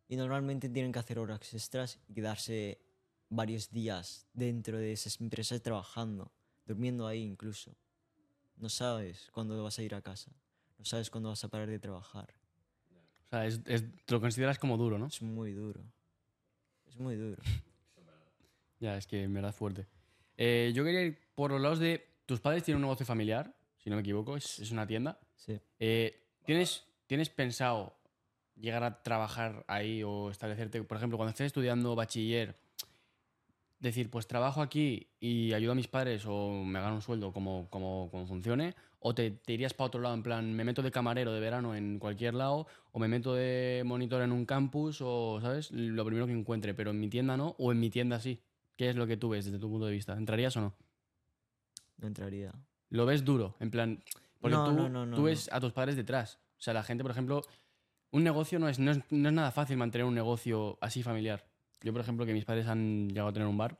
Y 0.08 0.16
normalmente 0.16 0.68
tienen 0.68 0.92
que 0.92 0.98
hacer 0.98 1.18
horas 1.18 1.52
extras 1.52 1.98
y 2.08 2.14
quedarse 2.14 2.78
varios 3.28 3.70
días 3.70 4.26
dentro 4.32 4.78
de 4.78 4.92
esas 4.92 5.20
empresas 5.20 5.60
trabajando, 5.62 6.30
durmiendo 6.66 7.06
ahí 7.06 7.22
incluso. 7.22 7.74
No 8.56 8.68
sabes 8.68 9.30
cuándo 9.32 9.60
vas 9.62 9.78
a 9.78 9.82
ir 9.82 9.94
a 9.94 10.02
casa, 10.02 10.30
no 10.78 10.84
sabes 10.84 11.10
cuándo 11.10 11.30
vas 11.30 11.42
a 11.42 11.48
parar 11.48 11.68
de 11.68 11.78
trabajar. 11.78 12.43
O 13.26 13.28
sea, 13.30 13.46
es- 13.46 13.60
es- 13.66 13.84
te 14.04 14.14
lo 14.14 14.20
consideras 14.20 14.58
como 14.58 14.76
duro, 14.76 14.98
¿no? 14.98 15.06
Es 15.06 15.22
muy 15.22 15.52
duro. 15.52 15.82
Es 16.86 16.96
muy 16.98 17.16
duro. 17.16 17.42
Ya, 18.80 18.98
es 18.98 19.06
que 19.06 19.22
en 19.22 19.32
verdad 19.32 19.54
fuerte. 19.54 19.86
Eh, 20.36 20.72
yo 20.74 20.84
quería 20.84 21.00
ir 21.02 21.18
por 21.34 21.50
los 21.52 21.60
lados 21.60 21.78
de. 21.78 22.06
Tus 22.26 22.40
padres 22.40 22.64
tienen 22.64 22.78
un 22.78 22.82
negocio 22.82 23.06
familiar, 23.06 23.54
si 23.78 23.88
no 23.88 23.96
me 23.96 24.00
equivoco, 24.02 24.36
es, 24.36 24.58
es 24.58 24.72
una 24.72 24.86
tienda. 24.86 25.18
Sí. 25.36 25.58
Eh, 25.78 26.26
¿tienes, 26.44 26.84
¿Tienes 27.06 27.30
pensado 27.30 27.96
llegar 28.56 28.82
a 28.84 29.02
trabajar 29.02 29.64
ahí 29.68 30.02
o 30.02 30.30
establecerte, 30.30 30.82
por 30.82 30.96
ejemplo, 30.98 31.16
cuando 31.16 31.30
estés 31.30 31.46
estudiando 31.46 31.94
bachiller, 31.94 32.56
decir, 33.78 34.10
pues 34.10 34.26
trabajo 34.26 34.60
aquí 34.60 35.08
y 35.20 35.52
ayudo 35.54 35.72
a 35.72 35.76
mis 35.76 35.88
padres 35.88 36.24
o 36.26 36.50
me 36.64 36.80
gano 36.80 36.96
un 36.96 37.02
sueldo 37.02 37.32
como, 37.32 37.68
como, 37.70 38.08
como 38.10 38.26
funcione? 38.26 38.74
¿O 39.06 39.14
te, 39.14 39.32
te 39.32 39.52
irías 39.52 39.74
para 39.74 39.88
otro 39.88 40.00
lado, 40.00 40.14
en 40.14 40.22
plan, 40.22 40.54
me 40.54 40.64
meto 40.64 40.80
de 40.80 40.90
camarero 40.90 41.30
de 41.30 41.38
verano 41.38 41.74
en 41.74 41.98
cualquier 41.98 42.32
lado 42.32 42.66
o 42.90 42.98
me 42.98 43.06
meto 43.06 43.34
de 43.34 43.82
monitor 43.84 44.22
en 44.22 44.32
un 44.32 44.46
campus 44.46 45.02
o, 45.02 45.40
¿sabes? 45.42 45.70
Lo 45.72 46.06
primero 46.06 46.26
que 46.26 46.32
encuentre, 46.32 46.72
pero 46.72 46.90
en 46.90 46.98
mi 46.98 47.08
tienda 47.10 47.36
no 47.36 47.54
o 47.58 47.70
en 47.70 47.80
mi 47.80 47.90
tienda 47.90 48.18
sí. 48.18 48.40
¿Qué 48.78 48.88
es 48.88 48.96
lo 48.96 49.06
que 49.06 49.18
tú 49.18 49.28
ves 49.28 49.44
desde 49.44 49.58
tu 49.58 49.68
punto 49.68 49.84
de 49.84 49.92
vista? 49.92 50.14
¿Entrarías 50.14 50.56
o 50.56 50.62
no? 50.62 50.74
No 51.98 52.06
entraría. 52.08 52.54
Lo 52.88 53.04
ves 53.04 53.26
duro, 53.26 53.56
en 53.60 53.70
plan. 53.70 54.02
Porque 54.40 54.56
No, 54.56 54.64
tú, 54.64 54.72
no, 54.72 54.88
no, 54.88 55.04
no, 55.04 55.16
tú 55.16 55.24
ves 55.24 55.50
a 55.52 55.60
tus 55.60 55.74
padres 55.74 55.96
detrás. 55.96 56.38
O 56.58 56.62
sea, 56.62 56.72
la 56.72 56.82
gente, 56.82 57.04
por 57.04 57.10
ejemplo, 57.10 57.42
un 58.10 58.24
negocio 58.24 58.58
no 58.58 58.70
es, 58.70 58.78
no 58.78 58.90
es, 58.90 59.00
no 59.10 59.28
es 59.28 59.34
nada 59.34 59.50
fácil 59.50 59.76
mantener 59.76 60.06
un 60.06 60.14
negocio 60.14 60.78
así 60.80 61.02
familiar. 61.02 61.44
Yo, 61.82 61.92
por 61.92 62.00
ejemplo, 62.00 62.24
que 62.24 62.32
mis 62.32 62.46
padres 62.46 62.68
han 62.68 63.08
llegado 63.08 63.28
a 63.28 63.32
tener 63.34 63.48
un 63.48 63.58
bar, 63.58 63.78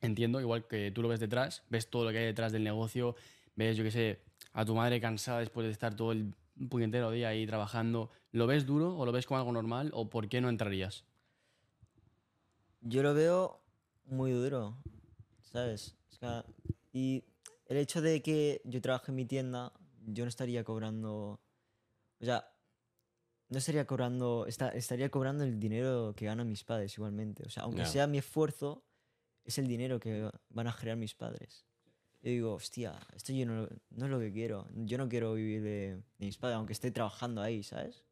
entiendo, 0.00 0.40
igual 0.40 0.66
que 0.66 0.90
tú 0.92 1.02
lo 1.02 1.08
ves 1.08 1.20
detrás, 1.20 1.62
ves 1.68 1.90
todo 1.90 2.04
lo 2.04 2.10
que 2.10 2.18
hay 2.18 2.24
detrás 2.24 2.52
del 2.52 2.64
negocio, 2.64 3.16
ves, 3.56 3.76
yo 3.76 3.82
qué 3.84 3.90
sé, 3.90 4.20
a 4.52 4.64
tu 4.64 4.74
madre 4.74 5.00
cansada 5.00 5.40
después 5.40 5.66
de 5.66 5.72
estar 5.72 5.94
todo 5.96 6.12
el 6.12 6.32
puñetero 6.70 7.10
día 7.10 7.28
ahí 7.28 7.46
trabajando. 7.46 8.10
¿Lo 8.32 8.46
ves 8.46 8.64
duro 8.66 8.96
o 8.96 9.04
lo 9.04 9.12
ves 9.12 9.26
como 9.26 9.38
algo 9.38 9.52
normal 9.52 9.90
o 9.92 10.08
por 10.08 10.28
qué 10.28 10.40
no 10.40 10.48
entrarías? 10.48 11.04
Yo 12.80 13.02
lo 13.02 13.14
veo 13.14 13.60
muy 14.04 14.30
duro, 14.32 14.76
¿sabes? 15.40 15.96
Y 16.92 17.24
el 17.66 17.76
hecho 17.78 18.00
de 18.00 18.22
que 18.22 18.60
yo 18.64 18.80
trabaje 18.80 19.10
en 19.10 19.16
mi 19.16 19.26
tienda, 19.26 19.72
yo 20.06 20.24
no 20.24 20.28
estaría 20.28 20.62
cobrando. 20.64 21.40
O 22.20 22.24
sea, 22.24 22.48
no 23.48 23.58
estaría 23.58 23.86
cobrando. 23.86 24.46
esta- 24.46 24.68
estaría 24.70 25.10
cobrando 25.10 25.44
el 25.44 25.58
dinero 25.58 26.14
que 26.16 26.26
ganan 26.26 26.48
mis 26.48 26.64
padres 26.64 26.96
igualmente. 26.96 27.42
O 27.44 27.50
sea, 27.50 27.64
aunque 27.64 27.82
sea 27.86 28.06
mi 28.06 28.18
esfuerzo, 28.18 28.84
es 29.44 29.58
el 29.58 29.66
dinero 29.66 29.98
que 30.00 30.30
van 30.50 30.66
a 30.68 30.72
generar 30.72 30.96
mis 30.98 31.14
padres. 31.14 31.64
Yo 32.26 32.32
digo, 32.32 32.54
hostia, 32.54 32.98
esto 33.14 33.32
yo 33.32 33.46
no, 33.46 33.68
no 33.90 34.04
es 34.06 34.10
lo 34.10 34.18
que 34.18 34.32
quiero. 34.32 34.66
Yo 34.74 34.98
no 34.98 35.08
quiero 35.08 35.34
vivir 35.34 35.62
de, 35.62 36.02
de 36.18 36.26
mis 36.26 36.36
padres, 36.36 36.56
aunque 36.56 36.72
esté 36.72 36.90
trabajando 36.90 37.40
ahí, 37.40 37.62
¿sabes? 37.62 38.02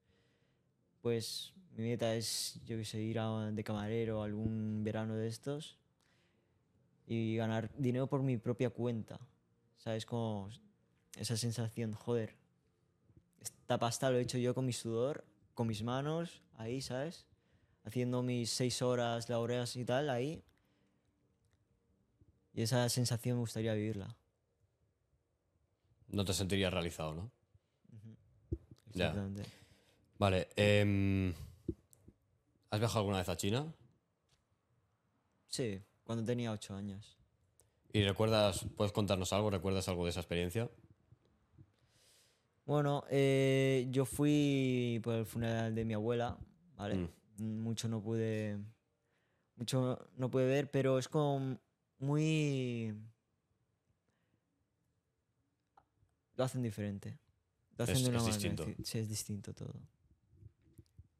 Pues 1.02 1.52
mi 1.76 1.82
meta 1.82 2.14
es, 2.14 2.60
yo 2.64 2.76
que 2.76 2.84
sé, 2.84 3.02
ir 3.02 3.18
a- 3.18 3.50
de 3.50 3.64
camarero 3.64 4.22
algún 4.22 4.84
verano 4.84 5.16
de 5.16 5.26
estos 5.26 5.80
y 7.08 7.34
ganar 7.34 7.70
dinero 7.76 8.06
por 8.06 8.22
mi 8.22 8.36
propia 8.36 8.70
cuenta. 8.70 9.18
¿Sabes? 9.78 10.06
Como 10.06 10.48
esa 11.18 11.36
sensación, 11.36 11.92
joder, 11.92 12.36
esta 13.40 13.78
pasta 13.80 14.10
lo 14.10 14.18
he 14.18 14.22
hecho 14.22 14.38
yo 14.38 14.54
con 14.54 14.64
mi 14.64 14.72
sudor, 14.72 15.24
con 15.54 15.66
mis 15.66 15.82
manos, 15.82 16.40
ahí, 16.56 16.80
¿sabes? 16.80 17.26
Haciendo 17.84 18.22
mis 18.22 18.50
seis 18.50 18.80
horas 18.80 19.28
laborales 19.28 19.74
y 19.74 19.84
tal, 19.84 20.08
ahí. 20.08 20.44
Y 22.54 22.62
esa 22.62 22.88
sensación 22.88 23.36
me 23.36 23.40
gustaría 23.40 23.74
vivirla. 23.74 24.16
No 26.08 26.24
te 26.24 26.32
sentirías 26.32 26.72
realizado, 26.72 27.14
¿no? 27.14 27.30
Ya. 28.92 29.08
Exactamente. 29.08 29.50
Vale. 30.18 30.48
em, 30.54 31.34
¿Has 32.70 32.78
viajado 32.78 33.00
alguna 33.00 33.18
vez 33.18 33.28
a 33.28 33.36
China? 33.36 33.74
Sí, 35.48 35.82
cuando 36.04 36.24
tenía 36.24 36.52
ocho 36.52 36.76
años. 36.76 37.18
¿Y 37.92 38.02
recuerdas, 38.04 38.66
puedes 38.76 38.92
contarnos 38.92 39.32
algo? 39.32 39.50
¿Recuerdas 39.50 39.88
algo 39.88 40.04
de 40.04 40.10
esa 40.10 40.20
experiencia? 40.20 40.70
Bueno, 42.66 43.04
eh, 43.10 43.86
yo 43.90 44.04
fui 44.04 45.00
por 45.02 45.14
el 45.14 45.26
funeral 45.26 45.74
de 45.74 45.84
mi 45.84 45.94
abuela, 45.94 46.38
¿vale? 46.76 47.08
Mm. 47.38 47.62
Mucho 47.62 47.88
no 47.88 48.00
pude. 48.00 48.58
Mucho 49.56 50.08
no 50.16 50.30
pude 50.30 50.46
ver, 50.46 50.70
pero 50.70 50.98
es 50.98 51.08
como 51.08 51.58
muy. 52.04 52.94
Lo 56.36 56.44
hacen 56.44 56.62
diferente. 56.62 57.18
Lo 57.76 57.84
hacen 57.84 57.96
Es- 57.96 58.02
de 58.04 58.08
una 58.10 58.18
es 58.18 58.24
manera 58.24 58.38
distinto. 58.38 58.82
Sí, 58.84 58.98
es 58.98 59.08
distinto 59.08 59.54
todo. 59.54 59.74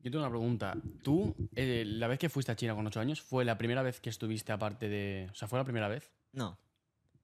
Yo 0.00 0.10
tengo 0.10 0.18
una 0.24 0.30
pregunta. 0.30 0.76
¿Tú, 1.02 1.34
eh, 1.56 1.84
la 1.86 2.08
vez 2.08 2.18
que 2.18 2.28
fuiste 2.28 2.52
a 2.52 2.56
China 2.56 2.74
con 2.74 2.86
8 2.86 3.00
años, 3.00 3.22
fue 3.22 3.44
la 3.44 3.56
primera 3.56 3.82
vez 3.82 4.00
que 4.00 4.10
estuviste 4.10 4.52
aparte 4.52 4.88
de... 4.88 5.28
O 5.30 5.34
sea, 5.34 5.48
¿fue 5.48 5.58
la 5.58 5.64
primera 5.64 5.88
vez? 5.88 6.12
No, 6.32 6.58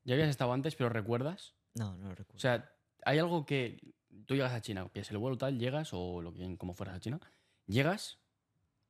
Ya 0.05 0.15
habías 0.15 0.31
estado 0.31 0.53
antes, 0.53 0.75
pero 0.77 0.89
¿recuerdas? 0.89 1.55
no, 1.75 1.97
no 1.99 2.09
lo 2.09 2.15
recuerdo. 2.15 2.37
O 2.37 2.41
sea, 2.41 2.73
hay 3.05 3.19
algo 3.19 3.45
que... 3.45 3.93
Tú 4.27 4.35
llegas 4.35 4.53
a 4.53 4.63
China, 4.63 4.89
pillas 4.89 5.11
el 5.11 5.19
vuelo 5.19 5.37
tal, 5.37 5.59
llegas, 5.59 5.91
o 5.93 6.23
lo 6.23 6.33
que 6.33 6.57
como 6.57 6.73
fueras 6.73 6.97
a 6.97 7.01
China, 7.01 7.21
llegas 7.67 8.19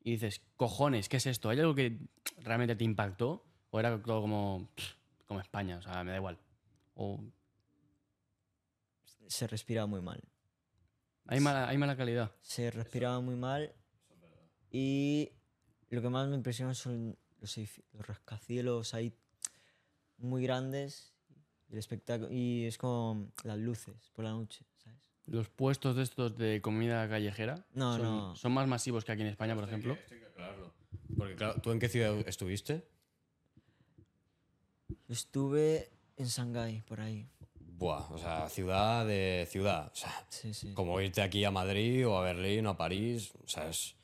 y 0.03 0.13
dices, 0.13 0.41
cojones, 0.57 1.09
¿qué 1.09 1.17
es 1.17 1.27
esto? 1.27 1.49
¿Hay 1.51 1.59
algo 1.59 1.75
que 1.75 1.99
realmente 2.39 2.77
te 2.77 2.85
impactó? 2.85 3.45
¿O 3.71 3.79
era 3.81 4.01
todo 4.03 4.21
como, 4.23 4.69
como 5.27 5.41
España? 5.41 5.79
O 5.79 5.83
sea, 5.83 6.03
me 6.05 6.11
da 6.13 6.17
igual. 6.17 6.39
¿O 6.95 7.21
Se 9.29 9.47
respiraba 9.47 9.87
muy 9.87 10.01
mal. 10.01 10.21
hay 11.27 11.41
mala, 11.41 11.69
hay 11.69 11.79
mala 11.79 11.97
calidad? 11.97 12.33
Se 12.43 12.71
respiraba 12.71 13.21
muy 13.21 13.37
mal. 13.37 13.73
Y 14.73 15.31
lo 15.89 16.01
que 16.03 16.09
más 16.09 16.29
me 16.29 16.37
impresiona 16.37 16.75
son 16.75 17.17
los, 17.41 17.57
los 17.93 18.07
rascacielos 18.07 18.95
ahí 18.95 19.13
muy 20.19 20.43
grandes. 20.43 21.13
Y 21.69 21.73
el 21.75 21.79
espectáculo. 21.79 22.29
Y 22.33 22.65
es 22.67 22.77
como 22.79 23.31
las 23.45 23.59
luces 23.59 24.11
por 24.13 24.25
la 24.25 24.33
noche, 24.33 24.65
¿sabes? 24.79 24.99
¿Los 25.27 25.49
puestos 25.49 25.95
de 25.95 26.03
estos 26.03 26.37
de 26.37 26.61
comida 26.61 27.09
callejera 27.09 27.65
No, 27.75 27.93
son, 27.97 28.03
no. 28.03 28.37
son 28.37 28.53
más 28.53 28.67
masivos 28.67 29.05
que 29.05 29.13
aquí 29.13 29.23
en 29.23 29.29
España, 29.29 29.55
por 29.55 29.63
ejemplo? 29.65 29.97
Porque 31.17 31.37
claro, 31.37 31.61
¿tú 31.61 31.71
en 31.71 31.79
qué 31.79 31.89
ciudad 31.89 32.17
estuviste? 32.27 32.85
Estuve 35.09 35.91
en 36.17 36.27
Shanghái, 36.27 36.83
por 36.83 37.01
ahí. 37.01 37.29
Buah, 37.79 38.11
o 38.13 38.19
sea, 38.19 38.49
ciudad 38.49 39.07
de 39.07 39.47
ciudad. 39.51 39.91
O 39.93 39.97
sea, 39.97 40.27
Sí, 40.29 40.53
sí. 40.53 40.75
como 40.75 41.01
irte 41.01 41.23
aquí 41.23 41.45
a 41.45 41.51
Madrid 41.51 42.07
o 42.07 42.17
a 42.19 42.23
Berlín 42.23 42.67
o 42.67 42.71
a 42.71 42.77
París. 42.77 43.33
O 43.43 43.49
sea, 43.49 43.69
es. 43.71 43.97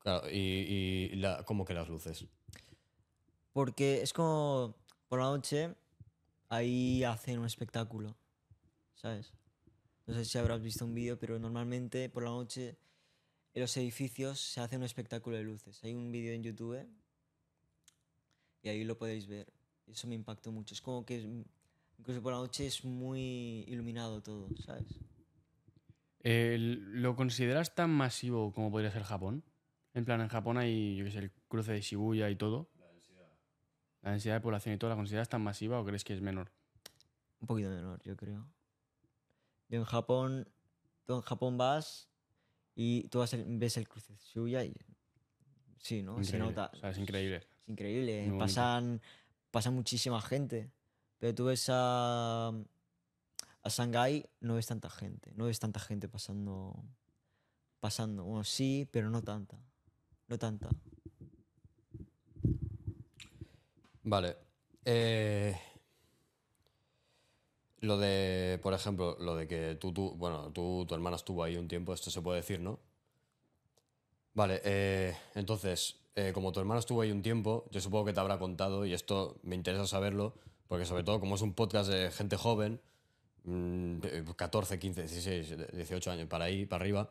Claro, 0.00 0.28
y, 0.30 0.36
y 0.38 1.08
la- 1.16 1.42
¿cómo 1.44 1.64
que 1.64 1.74
las 1.74 1.88
luces? 1.88 2.26
Porque 3.52 4.02
es 4.02 4.12
como 4.12 4.76
por 5.08 5.18
la 5.18 5.26
noche 5.26 5.74
ahí 6.48 7.02
hacen 7.04 7.38
un 7.38 7.46
espectáculo, 7.46 8.14
¿sabes? 8.94 9.32
No 10.06 10.14
sé 10.14 10.24
si 10.24 10.38
habrás 10.38 10.60
visto 10.62 10.84
un 10.84 10.94
vídeo, 10.94 11.18
pero 11.18 11.38
normalmente 11.38 12.08
por 12.10 12.22
la 12.22 12.30
noche 12.30 12.76
en 13.54 13.62
los 13.62 13.76
edificios 13.78 14.38
se 14.38 14.60
hace 14.60 14.76
un 14.76 14.84
espectáculo 14.84 15.36
de 15.36 15.42
luces. 15.42 15.82
Hay 15.82 15.94
un 15.94 16.12
vídeo 16.12 16.34
en 16.34 16.42
YouTube 16.42 16.86
y 18.62 18.68
ahí 18.68 18.84
lo 18.84 18.96
podéis 18.98 19.26
ver. 19.26 19.52
Eso 19.86 20.06
me 20.08 20.14
impactó 20.14 20.52
mucho. 20.52 20.74
Es 20.74 20.80
como 20.80 21.04
que 21.04 21.16
es- 21.16 21.26
incluso 21.98 22.22
por 22.22 22.32
la 22.32 22.38
noche 22.38 22.66
es 22.66 22.84
muy 22.84 23.64
iluminado 23.68 24.22
todo, 24.22 24.48
¿sabes? 24.64 25.00
Eh, 26.20 26.56
¿Lo 26.58 27.14
consideras 27.14 27.74
tan 27.74 27.90
masivo 27.90 28.52
como 28.52 28.70
podría 28.70 28.90
ser 28.90 29.04
Japón? 29.04 29.44
En 29.94 30.04
plan, 30.04 30.20
en 30.20 30.28
Japón 30.28 30.58
hay, 30.58 30.96
yo 30.96 31.04
qué 31.04 31.10
sé, 31.10 31.18
el 31.20 31.30
cruce 31.48 31.72
de 31.72 31.80
Shibuya 31.80 32.28
y 32.30 32.36
todo. 32.36 32.68
La 34.02 34.10
densidad 34.10 34.34
de 34.34 34.40
población 34.40 34.74
y 34.74 34.78
todo, 34.78 34.90
¿la 34.90 34.96
consideras 34.96 35.28
tan 35.28 35.42
masiva 35.42 35.80
o 35.80 35.84
crees 35.84 36.04
que 36.04 36.14
es 36.14 36.20
menor? 36.20 36.50
Un 37.40 37.46
poquito 37.46 37.70
menor, 37.70 38.00
yo 38.02 38.16
creo. 38.16 38.46
Yo 39.68 39.78
en 39.78 39.84
Japón, 39.84 40.48
tú 41.06 41.14
en 41.14 41.22
Japón 41.22 41.58
vas 41.58 42.08
y 42.74 43.08
tú 43.08 43.18
vas 43.20 43.32
el- 43.32 43.44
ves 43.58 43.76
el 43.76 43.88
cruce 43.88 44.12
de 44.12 44.18
Shibuya 44.18 44.64
y 44.64 44.76
sí, 45.78 46.02
¿no? 46.02 46.22
Se 46.22 46.38
nota. 46.38 46.70
O 46.72 46.76
sea, 46.76 46.90
es 46.90 46.98
increíble. 46.98 47.36
Es 47.62 47.68
increíble. 47.68 48.20
Muy 48.28 48.30
bonito. 48.36 48.44
Pasa 49.50 49.70
muchísima 49.70 50.20
gente. 50.20 50.70
Pero 51.18 51.34
tú 51.34 51.44
ves 51.46 51.66
a, 51.70 52.48
a 52.48 53.68
Shanghái, 53.68 54.28
no 54.40 54.54
ves 54.54 54.66
tanta 54.66 54.90
gente. 54.90 55.32
No 55.34 55.46
ves 55.46 55.58
tanta 55.58 55.80
gente 55.80 56.08
pasando. 56.08 56.84
Pasando. 57.80 58.24
Bueno, 58.24 58.44
sí, 58.44 58.88
pero 58.90 59.10
no 59.10 59.22
tanta. 59.22 59.58
No 60.28 60.38
tanta. 60.38 60.68
Vale. 64.02 64.36
Eh, 64.84 65.58
lo 67.80 67.98
de, 67.98 68.58
por 68.62 68.72
ejemplo, 68.72 69.16
lo 69.18 69.36
de 69.36 69.48
que 69.48 69.74
tú, 69.74 69.92
tú, 69.92 70.14
bueno, 70.16 70.52
tú, 70.52 70.84
tu 70.86 70.94
hermana 70.94 71.16
estuvo 71.16 71.42
ahí 71.42 71.56
un 71.56 71.68
tiempo, 71.68 71.92
esto 71.92 72.10
se 72.10 72.22
puede 72.22 72.40
decir, 72.40 72.60
¿no? 72.60 72.78
Vale, 74.34 74.60
eh, 74.64 75.16
entonces, 75.34 75.96
eh, 76.16 76.32
como 76.34 76.50
tu 76.52 76.58
hermana 76.60 76.80
estuvo 76.80 77.02
ahí 77.02 77.10
un 77.12 77.22
tiempo, 77.22 77.64
yo 77.70 77.80
supongo 77.80 78.06
que 78.06 78.12
te 78.12 78.20
habrá 78.20 78.38
contado, 78.38 78.84
y 78.84 78.92
esto 78.92 79.36
me 79.42 79.54
interesa 79.54 79.86
saberlo, 79.86 80.34
porque 80.68 80.84
sobre 80.84 81.04
todo 81.04 81.20
como 81.20 81.36
es 81.36 81.42
un 81.42 81.52
podcast 81.54 81.88
de 81.88 82.10
gente 82.10 82.36
joven, 82.36 82.80
mm, 83.44 83.98
eh, 84.02 84.24
14, 84.34 84.78
15, 84.78 85.02
16, 85.02 85.56
18 85.72 86.10
años, 86.10 86.26
para 86.28 86.46
ahí, 86.46 86.66
para 86.66 86.82
arriba, 86.82 87.10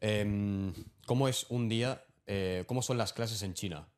em, 0.00 0.72
¿cómo 1.06 1.28
es 1.28 1.46
un 1.48 1.68
día, 1.68 2.04
eh, 2.26 2.64
cómo 2.66 2.82
son 2.82 2.98
las 2.98 3.12
clases 3.12 3.42
en 3.42 3.54
China? 3.54 3.88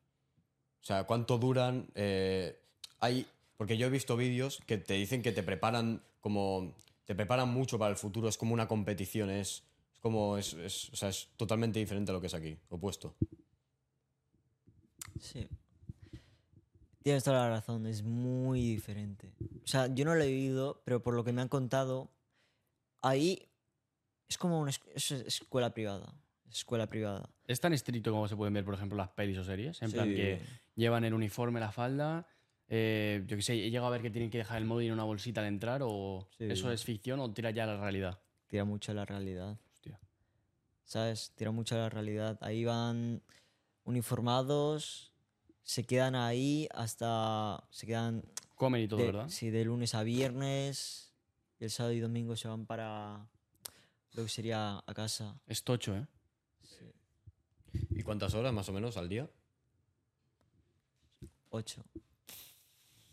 sea, 0.85 1.05
cuánto 1.05 1.37
duran. 1.37 1.87
eh, 1.95 2.59
hay. 2.99 3.25
Porque 3.57 3.77
yo 3.77 3.87
he 3.87 3.89
visto 3.89 4.15
vídeos 4.17 4.61
que 4.67 4.77
te 4.77 4.93
dicen 4.95 5.21
que 5.23 5.31
te 5.31 5.41
preparan 5.41 6.01
como. 6.21 6.73
Te 7.05 7.15
preparan 7.15 7.49
mucho 7.49 7.79
para 7.79 7.89
el 7.91 7.97
futuro, 7.97 8.27
es 8.29 8.37
como 8.37 8.53
una 8.53 8.67
competición, 8.67 9.29
es, 9.31 9.63
como. 10.01 10.37
Es- 10.37 10.53
o 10.93 10.95
sea, 10.95 11.09
es 11.09 11.29
totalmente 11.37 11.79
diferente 11.79 12.11
a 12.11 12.13
lo 12.13 12.21
que 12.21 12.27
es 12.27 12.33
aquí, 12.35 12.57
opuesto. 12.69 13.15
Sí. 15.19 15.47
Tienes 17.03 17.23
toda 17.23 17.47
la 17.47 17.49
razón, 17.49 17.85
es 17.85 18.01
muy 18.03 18.61
diferente. 18.61 19.33
O 19.63 19.67
sea, 19.67 19.87
yo 19.93 20.05
no 20.05 20.15
lo 20.15 20.23
he 20.23 20.27
vivido, 20.27 20.81
pero 20.85 21.03
por 21.03 21.13
lo 21.13 21.23
que 21.23 21.31
me 21.33 21.41
han 21.41 21.49
contado, 21.49 22.09
ahí 23.03 23.47
es 24.27 24.37
como 24.39 24.59
una 24.59 24.71
es- 24.71 24.81
es 24.95 25.11
escuela 25.11 25.71
privada. 25.73 26.13
Escuela 26.51 26.87
privada. 26.87 27.29
¿Es 27.47 27.59
tan 27.59 27.73
estricto 27.73 28.11
como 28.11 28.27
se 28.27 28.35
pueden 28.35 28.53
ver, 28.53 28.65
por 28.65 28.73
ejemplo, 28.73 28.97
las 28.97 29.09
pelis 29.09 29.37
o 29.37 29.43
series? 29.43 29.79
En 29.83 29.89
Sí. 29.89 29.93
plan 29.95 30.07
que 30.09 30.41
llevan 30.75 31.03
el 31.05 31.13
uniforme, 31.13 31.59
la 31.59 31.71
falda. 31.71 32.27
eh, 32.67 33.23
yo 33.27 33.35
qué 33.37 33.43
sé, 33.43 33.53
he 33.53 33.69
llegado 33.69 33.85
a 33.85 33.91
ver 33.91 34.01
que 34.01 34.09
tienen 34.09 34.31
que 34.31 34.39
dejar 34.39 34.57
el 34.57 34.65
móvil 34.65 34.87
en 34.87 34.93
una 34.93 35.03
bolsita 35.03 35.39
al 35.41 35.45
entrar 35.45 35.81
o 35.83 36.27
Sí. 36.35 36.45
eso 36.45 36.71
es 36.71 36.83
ficción 36.83 37.19
o 37.19 37.31
tira 37.31 37.51
ya 37.51 37.65
a 37.65 37.67
la 37.67 37.77
realidad. 37.79 38.19
Tira 38.47 38.65
mucho 38.65 38.91
a 38.91 38.95
la 38.95 39.05
realidad. 39.05 39.55
Hostia. 39.71 39.99
¿Sabes? 40.83 41.31
Tira 41.35 41.51
mucho 41.51 41.75
a 41.75 41.77
la 41.77 41.89
realidad. 41.89 42.39
Ahí 42.41 42.65
van 42.65 43.21
uniformados, 43.85 45.11
se 45.63 45.83
quedan 45.83 46.15
ahí 46.15 46.67
hasta. 46.71 47.63
Se 47.69 47.87
quedan. 47.87 48.23
Comen 48.55 48.83
y 48.83 48.87
todo, 48.87 48.99
de, 48.99 49.05
¿verdad? 49.07 49.29
Sí, 49.29 49.49
de 49.49 49.65
lunes 49.65 49.95
a 49.95 50.03
viernes. 50.03 51.13
Y 51.59 51.63
el 51.65 51.71
sábado 51.71 51.93
y 51.93 51.99
domingo 51.99 52.35
se 52.35 52.47
van 52.47 52.65
para. 52.65 53.27
Lo 54.13 54.23
que 54.23 54.29
sería 54.29 54.83
a 54.85 54.93
casa. 54.93 55.39
Es 55.47 55.63
tocho, 55.63 55.95
¿eh? 55.95 56.07
¿Y 57.89 58.03
cuántas 58.03 58.33
horas 58.33 58.53
más 58.53 58.69
o 58.69 58.73
menos 58.73 58.95
al 58.97 59.09
día? 59.09 59.29
Ocho. 61.49 61.83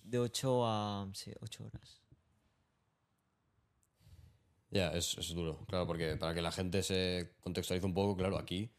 De 0.03 0.19
ocho 0.19 0.67
a. 0.67 1.09
Sí, 1.15 1.33
ocho 1.41 1.65
horas. 1.65 2.01
Ya, 4.71 4.89
es, 4.93 5.19
es 5.19 5.35
duro, 5.35 5.67
claro, 5.67 5.87
porque 5.87 6.17
para 6.17 6.33
que 6.33 6.41
la 6.41 6.51
gente 6.51 6.83
se 6.83 7.35
contextualice 7.41 7.87
un 7.87 7.93
poco, 7.93 8.17
claro, 8.17 8.39
aquí 8.39 8.71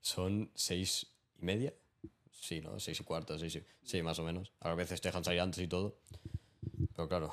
son 0.00 0.52
seis 0.54 1.15
y 1.40 1.44
media. 1.44 1.74
Sí, 2.32 2.60
¿no? 2.60 2.78
Seis 2.78 3.00
y 3.00 3.04
cuarto, 3.04 3.38
seis 3.38 3.56
y... 3.56 3.64
Sí, 3.82 4.02
más 4.02 4.18
o 4.18 4.24
menos. 4.24 4.52
A 4.60 4.74
veces 4.74 5.00
te 5.00 5.08
dejan 5.08 5.24
salir 5.24 5.40
antes 5.40 5.62
y 5.62 5.68
todo. 5.68 5.96
Pero 6.94 7.08
claro. 7.08 7.32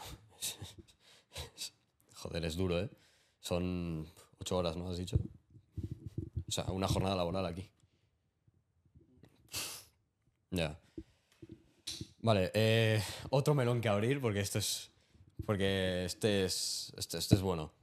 Joder, 2.16 2.46
es 2.46 2.56
duro, 2.56 2.80
¿eh? 2.80 2.90
Son 3.40 4.08
ocho 4.40 4.58
horas, 4.58 4.78
¿no? 4.78 4.90
Has 4.90 4.98
dicho. 4.98 5.18
O 6.48 6.52
sea, 6.52 6.66
una 6.66 6.88
jornada 6.88 7.16
laboral 7.16 7.46
aquí. 7.46 7.70
Ya. 10.52 10.80
Vale, 12.22 12.52
eh, 12.54 13.04
otro 13.32 13.54
melón 13.56 13.82
que 13.82 13.90
abrir, 13.90 14.22
porque 14.22 14.40
esto 14.40 14.60
es. 14.60 14.92
Porque 15.46 16.06
este 16.06 16.46
es. 16.46 16.94
Este, 16.96 17.18
este 17.18 17.36
es 17.36 17.42
bueno. 17.42 17.74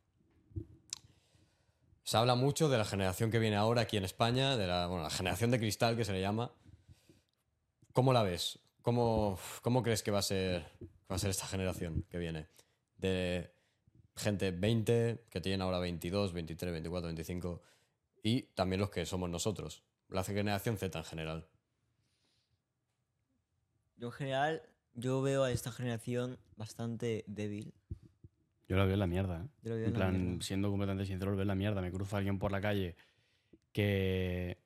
Se 2.10 2.16
habla 2.16 2.34
mucho 2.34 2.68
de 2.68 2.76
la 2.76 2.84
generación 2.84 3.30
que 3.30 3.38
viene 3.38 3.54
ahora 3.54 3.82
aquí 3.82 3.96
en 3.96 4.02
España, 4.02 4.56
de 4.56 4.66
la, 4.66 5.08
generación 5.10 5.52
de 5.52 5.60
cristal 5.60 5.96
que 5.96 6.04
se 6.04 6.12
le 6.12 6.20
llama. 6.20 6.50
¿Cómo 7.92 8.12
la 8.12 8.24
ves? 8.24 8.58
¿Cómo, 8.82 9.38
crees 9.84 10.02
que 10.02 10.10
va 10.10 10.18
a 10.18 10.22
ser 10.22 10.66
va 11.08 11.14
a 11.14 11.18
ser 11.20 11.30
esta 11.30 11.46
generación 11.46 12.04
que 12.10 12.18
viene? 12.18 12.48
De 12.96 13.54
gente 14.16 14.50
20, 14.50 15.26
que 15.30 15.40
tienen 15.40 15.62
ahora 15.62 15.78
22, 15.78 16.32
23, 16.32 16.72
24, 16.72 17.06
25, 17.06 17.62
y 18.24 18.42
también 18.56 18.80
los 18.80 18.90
que 18.90 19.06
somos 19.06 19.30
nosotros. 19.30 19.84
La 20.08 20.24
generación 20.24 20.78
Z 20.78 20.98
en 20.98 21.04
general. 21.04 21.46
Yo 23.98 24.08
en 24.08 24.12
general, 24.14 24.62
yo 24.94 25.22
veo 25.22 25.44
a 25.44 25.52
esta 25.52 25.70
generación 25.70 26.40
bastante 26.56 27.22
débil. 27.28 27.72
Yo 28.70 28.76
lo 28.76 28.84
veo 28.84 28.94
en 28.94 29.00
la 29.00 29.08
mierda, 29.08 29.42
¿eh? 29.42 29.48
Yo 29.64 29.70
lo 29.70 29.74
veo 29.74 29.86
En 29.86 29.88
en 29.88 29.92
la 29.92 29.98
plan, 29.98 30.26
mierda. 30.26 30.42
siendo 30.44 30.70
completamente 30.70 31.04
sincero, 31.04 31.32
lo 31.32 31.36
veo 31.36 31.42
en 31.42 31.48
la 31.48 31.56
mierda. 31.56 31.80
Me 31.80 31.90
cruza 31.90 32.18
alguien 32.18 32.38
por 32.38 32.52
la 32.52 32.60
calle 32.60 32.94
que 33.72 34.58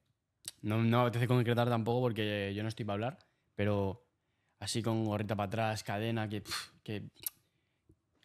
no, 0.61 0.77
no 0.83 0.99
me 0.99 1.03
apetece 1.05 1.27
concretar 1.27 1.71
tampoco 1.71 2.03
porque 2.03 2.53
yo 2.55 2.63
no 2.63 2.69
estoy 2.69 2.85
para 2.85 2.95
hablar, 2.95 3.19
pero 3.55 4.05
así 4.61 4.83
con 4.83 5.05
gorrita 5.05 5.35
para 5.35 5.47
atrás, 5.47 5.83
cadena, 5.83 6.29
que, 6.29 6.43
que 6.83 7.05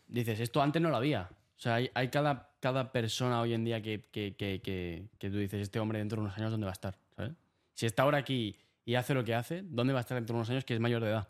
dices, 0.10 0.42
esto 0.42 0.62
antes 0.62 0.82
no 0.82 0.89
lo 0.89 0.98
había. 0.98 1.30
O 1.32 1.62
sea, 1.62 1.76
hay, 1.76 1.89
hay 1.94 2.10
cada, 2.10 2.52
cada 2.60 2.92
persona 2.92 3.39
hoy 3.39 3.54
en 3.54 3.63
día 3.63 3.82
que, 3.82 4.02
que, 4.12 4.36
que, 4.36 4.62
que, 5.18 5.30
tú 5.30 5.38
dices, 5.38 5.62
este 5.62 5.80
hombre 5.80 6.00
dentro 6.00 6.18
de 6.18 6.26
unos 6.26 6.38
años, 6.38 6.52
¿dónde 6.52 6.65
va 6.65 6.72
a 6.72 6.74
estar? 6.74 6.98
¿Sabes? 7.15 7.32
Si 7.74 7.86
está 7.86 8.04
ahora 8.04 8.18
aquí 8.18 8.58
y 8.84 8.96
hace 8.96 9.13
lo 9.13 9.24
que 9.24 9.34
hace, 9.34 9.62
¿dónde 9.63 9.94
va 9.94 10.00
a 10.00 10.02
estar 10.02 10.15
dentro 10.15 10.34
de 10.34 10.39
unos 10.39 10.50
años 10.50 10.65
que 10.65 10.74
es 10.74 10.82
mayor 10.82 11.02
de 11.02 11.12
edad? 11.12 11.30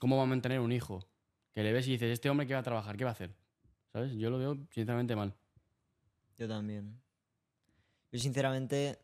¿Cómo 0.00 0.16
va 0.16 0.24
a 0.24 0.26
mantener 0.26 0.58
un 0.58 0.72
hijo? 0.72 1.06
Que 1.52 1.62
le 1.62 1.72
ves 1.72 1.86
y 1.86 1.92
dices, 1.92 2.10
este 2.12 2.28
hombre 2.30 2.48
que 2.48 2.54
va 2.54 2.60
a 2.60 2.64
trabajar, 2.64 2.96
¿qué 2.96 3.04
va 3.04 3.10
a 3.10 3.12
hacer? 3.12 3.30
¿Sabes? 3.94 4.12
Yo 4.14 4.28
lo 4.28 4.38
veo 4.38 4.56
sinceramente 4.72 5.14
mal. 5.14 5.32
Yo 6.36 6.48
también. 6.48 7.00
Yo 8.10 8.18
sinceramente, 8.18 8.98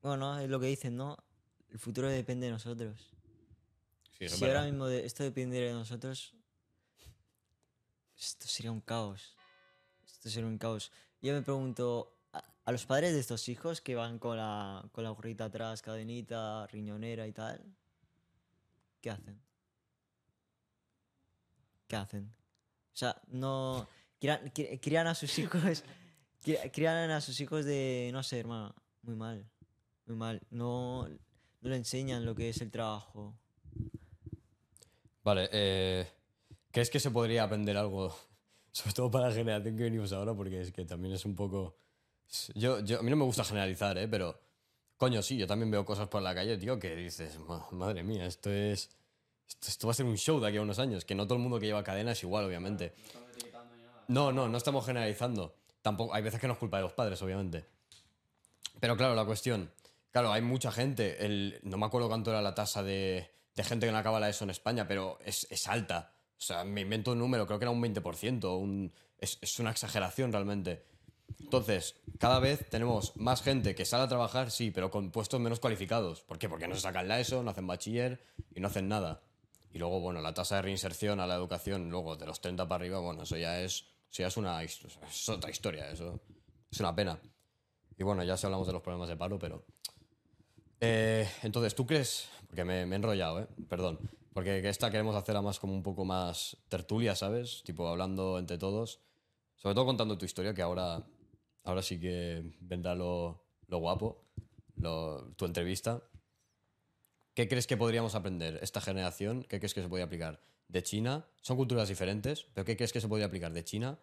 bueno, 0.00 0.38
es 0.38 0.48
lo 0.48 0.58
que 0.58 0.68
dicen, 0.68 0.96
¿no? 0.96 1.18
El 1.68 1.78
futuro 1.78 2.08
depende 2.08 2.46
de 2.46 2.52
nosotros. 2.52 3.10
Sí, 4.18 4.26
si 4.26 4.46
ahora 4.46 4.62
mismo 4.64 4.86
de- 4.86 5.04
esto 5.04 5.22
dependiera 5.22 5.66
de 5.66 5.74
nosotros, 5.74 6.34
esto 8.16 8.46
sería 8.48 8.72
un 8.72 8.80
caos. 8.80 9.36
Esto 10.06 10.30
sería 10.30 10.48
un 10.48 10.56
caos. 10.56 10.90
Yo 11.20 11.34
me 11.34 11.42
pregunto, 11.42 12.16
a, 12.32 12.42
a 12.64 12.72
los 12.72 12.86
padres 12.86 13.12
de 13.12 13.20
estos 13.20 13.50
hijos 13.50 13.82
que 13.82 13.96
van 13.96 14.18
con 14.18 14.38
la, 14.38 14.82
con 14.92 15.04
la 15.04 15.10
gorrita 15.10 15.44
atrás, 15.44 15.82
cadenita, 15.82 16.66
riñonera 16.68 17.26
y 17.26 17.32
tal, 17.32 17.62
¿qué 19.02 19.10
hacen? 19.10 19.38
¿Qué 21.86 21.96
hacen? 21.96 22.34
O 22.94 22.96
sea, 22.96 23.20
no... 23.28 23.86
Crían, 24.20 24.50
crían 24.80 25.06
a 25.06 25.14
sus 25.14 25.38
hijos... 25.38 25.84
Crían 26.72 27.10
a 27.10 27.20
sus 27.20 27.40
hijos 27.40 27.64
de... 27.64 28.10
No 28.12 28.22
sé, 28.22 28.40
hermano. 28.40 28.74
Muy 29.02 29.16
mal. 29.16 29.44
Muy 30.06 30.16
mal. 30.16 30.40
No, 30.50 31.08
no 31.08 31.68
le 31.70 31.76
enseñan 31.76 32.24
lo 32.24 32.34
que 32.34 32.48
es 32.50 32.60
el 32.60 32.70
trabajo. 32.70 33.34
Vale, 35.22 35.48
eh, 35.52 36.06
¿crees 36.70 36.90
que 36.90 37.00
se 37.00 37.10
podría 37.10 37.44
aprender 37.44 37.76
algo, 37.76 38.14
sobre 38.72 38.92
todo 38.94 39.10
para 39.10 39.28
la 39.28 39.34
generación 39.34 39.76
que 39.76 39.84
venimos 39.84 40.12
ahora? 40.12 40.34
Porque 40.34 40.60
es 40.60 40.70
que 40.72 40.84
también 40.84 41.14
es 41.14 41.24
un 41.24 41.34
poco... 41.34 41.76
Yo, 42.54 42.80
yo, 42.80 43.00
a 43.00 43.02
mí 43.02 43.10
no 43.10 43.16
me 43.16 43.24
gusta 43.24 43.44
generalizar, 43.44 43.96
¿eh? 43.98 44.08
Pero, 44.08 44.38
coño, 44.96 45.22
sí, 45.22 45.36
yo 45.36 45.46
también 45.46 45.70
veo 45.70 45.84
cosas 45.84 46.08
por 46.08 46.20
la 46.22 46.34
calle, 46.34 46.56
tío, 46.58 46.78
que 46.78 46.94
dices, 46.96 47.38
"Ma- 47.38 47.66
madre 47.72 48.02
mía, 48.02 48.26
esto 48.26 48.50
es... 48.50 48.90
Esto, 49.48 49.68
esto 49.68 49.86
va 49.86 49.92
a 49.92 49.94
ser 49.94 50.06
un 50.06 50.16
show 50.16 50.40
de 50.40 50.48
aquí 50.48 50.56
a 50.56 50.62
unos 50.62 50.78
años, 50.78 51.04
que 51.04 51.14
no 51.14 51.26
todo 51.26 51.36
el 51.36 51.42
mundo 51.42 51.58
que 51.60 51.66
lleva 51.66 51.84
cadena 51.84 52.12
es 52.12 52.22
igual, 52.22 52.44
obviamente. 52.44 52.94
No, 54.08 54.32
no, 54.32 54.48
no 54.48 54.58
estamos 54.58 54.84
generalizando. 54.84 55.56
Tampoco, 55.82 56.14
hay 56.14 56.22
veces 56.22 56.40
que 56.40 56.46
no 56.46 56.54
es 56.54 56.58
culpa 56.58 56.78
de 56.78 56.84
los 56.84 56.92
padres, 56.92 57.20
obviamente. 57.22 57.66
Pero 58.80 58.96
claro, 58.96 59.14
la 59.14 59.24
cuestión, 59.24 59.70
claro, 60.10 60.32
hay 60.32 60.42
mucha 60.42 60.72
gente, 60.72 61.24
el, 61.24 61.60
no 61.62 61.76
me 61.76 61.86
acuerdo 61.86 62.08
cuánto 62.08 62.30
era 62.30 62.42
la 62.42 62.54
tasa 62.54 62.82
de, 62.82 63.30
de 63.54 63.64
gente 63.64 63.86
que 63.86 63.92
no 63.92 63.98
acaba 63.98 64.20
la 64.20 64.28
ESO 64.28 64.44
en 64.44 64.50
España, 64.50 64.86
pero 64.88 65.18
es, 65.24 65.46
es 65.50 65.66
alta. 65.68 66.12
O 66.38 66.40
sea, 66.40 66.64
me 66.64 66.82
invento 66.82 67.12
un 67.12 67.18
número, 67.18 67.46
creo 67.46 67.58
que 67.58 67.64
era 67.64 67.70
un 67.70 67.82
20%, 67.82 68.58
un, 68.58 68.92
es, 69.18 69.38
es 69.40 69.58
una 69.58 69.70
exageración 69.70 70.32
realmente. 70.32 70.84
Entonces, 71.40 71.96
cada 72.18 72.38
vez 72.38 72.68
tenemos 72.68 73.16
más 73.16 73.42
gente 73.42 73.74
que 73.74 73.84
sale 73.84 74.04
a 74.04 74.08
trabajar, 74.08 74.50
sí, 74.50 74.70
pero 74.70 74.90
con 74.90 75.10
puestos 75.10 75.40
menos 75.40 75.60
cualificados. 75.60 76.22
¿Por 76.22 76.38
qué? 76.38 76.48
Porque 76.48 76.68
no 76.68 76.74
se 76.74 76.82
sacan 76.82 77.08
la 77.08 77.20
ESO, 77.20 77.42
no 77.42 77.50
hacen 77.50 77.66
bachiller 77.66 78.20
y 78.54 78.60
no 78.60 78.68
hacen 78.68 78.88
nada. 78.88 79.22
Y 79.74 79.78
luego, 79.78 79.98
bueno, 79.98 80.20
la 80.20 80.32
tasa 80.32 80.56
de 80.56 80.62
reinserción 80.62 81.18
a 81.18 81.26
la 81.26 81.34
educación, 81.34 81.90
luego 81.90 82.14
de 82.14 82.26
los 82.26 82.40
30 82.40 82.68
para 82.68 82.76
arriba, 82.80 83.00
bueno, 83.00 83.24
eso 83.24 83.36
ya 83.36 83.60
es, 83.60 83.84
eso 84.08 84.24
es, 84.24 84.36
una, 84.36 84.62
es 84.62 85.28
otra 85.28 85.50
historia, 85.50 85.90
eso 85.90 86.20
es 86.70 86.78
una 86.78 86.94
pena. 86.94 87.18
Y 87.98 88.04
bueno, 88.04 88.22
ya 88.22 88.36
si 88.36 88.46
hablamos 88.46 88.68
de 88.68 88.72
los 88.72 88.82
problemas 88.82 89.08
de 89.08 89.16
paro, 89.16 89.36
pero... 89.36 89.64
Eh, 90.80 91.28
entonces, 91.42 91.74
¿tú 91.74 91.86
crees? 91.86 92.28
Porque 92.46 92.64
me, 92.64 92.82
he 92.82 92.94
enrollado, 92.94 93.40
¿eh? 93.40 93.48
Perdón. 93.68 93.98
Porque 94.32 94.62
que 94.62 94.68
esta 94.68 94.92
queremos 94.92 95.16
hacerla 95.16 95.42
más 95.42 95.58
como 95.58 95.74
un 95.74 95.82
poco 95.82 96.04
más 96.04 96.56
tertulia, 96.68 97.16
¿sabes? 97.16 97.64
Tipo, 97.64 97.88
hablando 97.88 98.38
entre 98.38 98.58
todos. 98.58 99.00
Sobre 99.56 99.74
todo 99.74 99.86
contando 99.86 100.16
tu 100.16 100.24
historia, 100.24 100.54
que 100.54 100.62
ahora, 100.62 101.04
ahora 101.64 101.82
sí 101.82 101.98
que 101.98 102.44
vendrá 102.60 102.94
lo, 102.94 103.42
lo 103.66 103.78
guapo, 103.78 104.24
tu 105.36 105.44
entrevista. 105.44 106.00
¿Qué 107.34 107.48
crees 107.48 107.66
que 107.66 107.76
podríamos 107.76 108.14
aprender 108.14 108.58
esta 108.62 108.80
generación? 108.80 109.42
¿Qué 109.44 109.58
crees 109.58 109.74
que 109.74 109.82
se 109.82 109.88
podría 109.88 110.06
aplicar 110.06 110.40
de 110.68 110.82
China? 110.82 111.26
Son 111.42 111.56
culturas 111.56 111.88
diferentes, 111.88 112.44
pero 112.54 112.64
¿qué 112.64 112.76
crees 112.76 112.92
que 112.92 113.00
se 113.00 113.08
podría 113.08 113.26
aplicar 113.26 113.52
de 113.52 113.64
China 113.64 113.98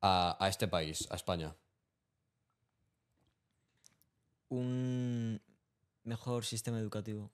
a, 0.00 0.36
a 0.38 0.48
este 0.48 0.68
país, 0.68 1.08
a 1.10 1.16
España? 1.16 1.54
un 4.48 5.40
mejor 6.04 6.44
sistema 6.44 6.78
educativo. 6.78 7.30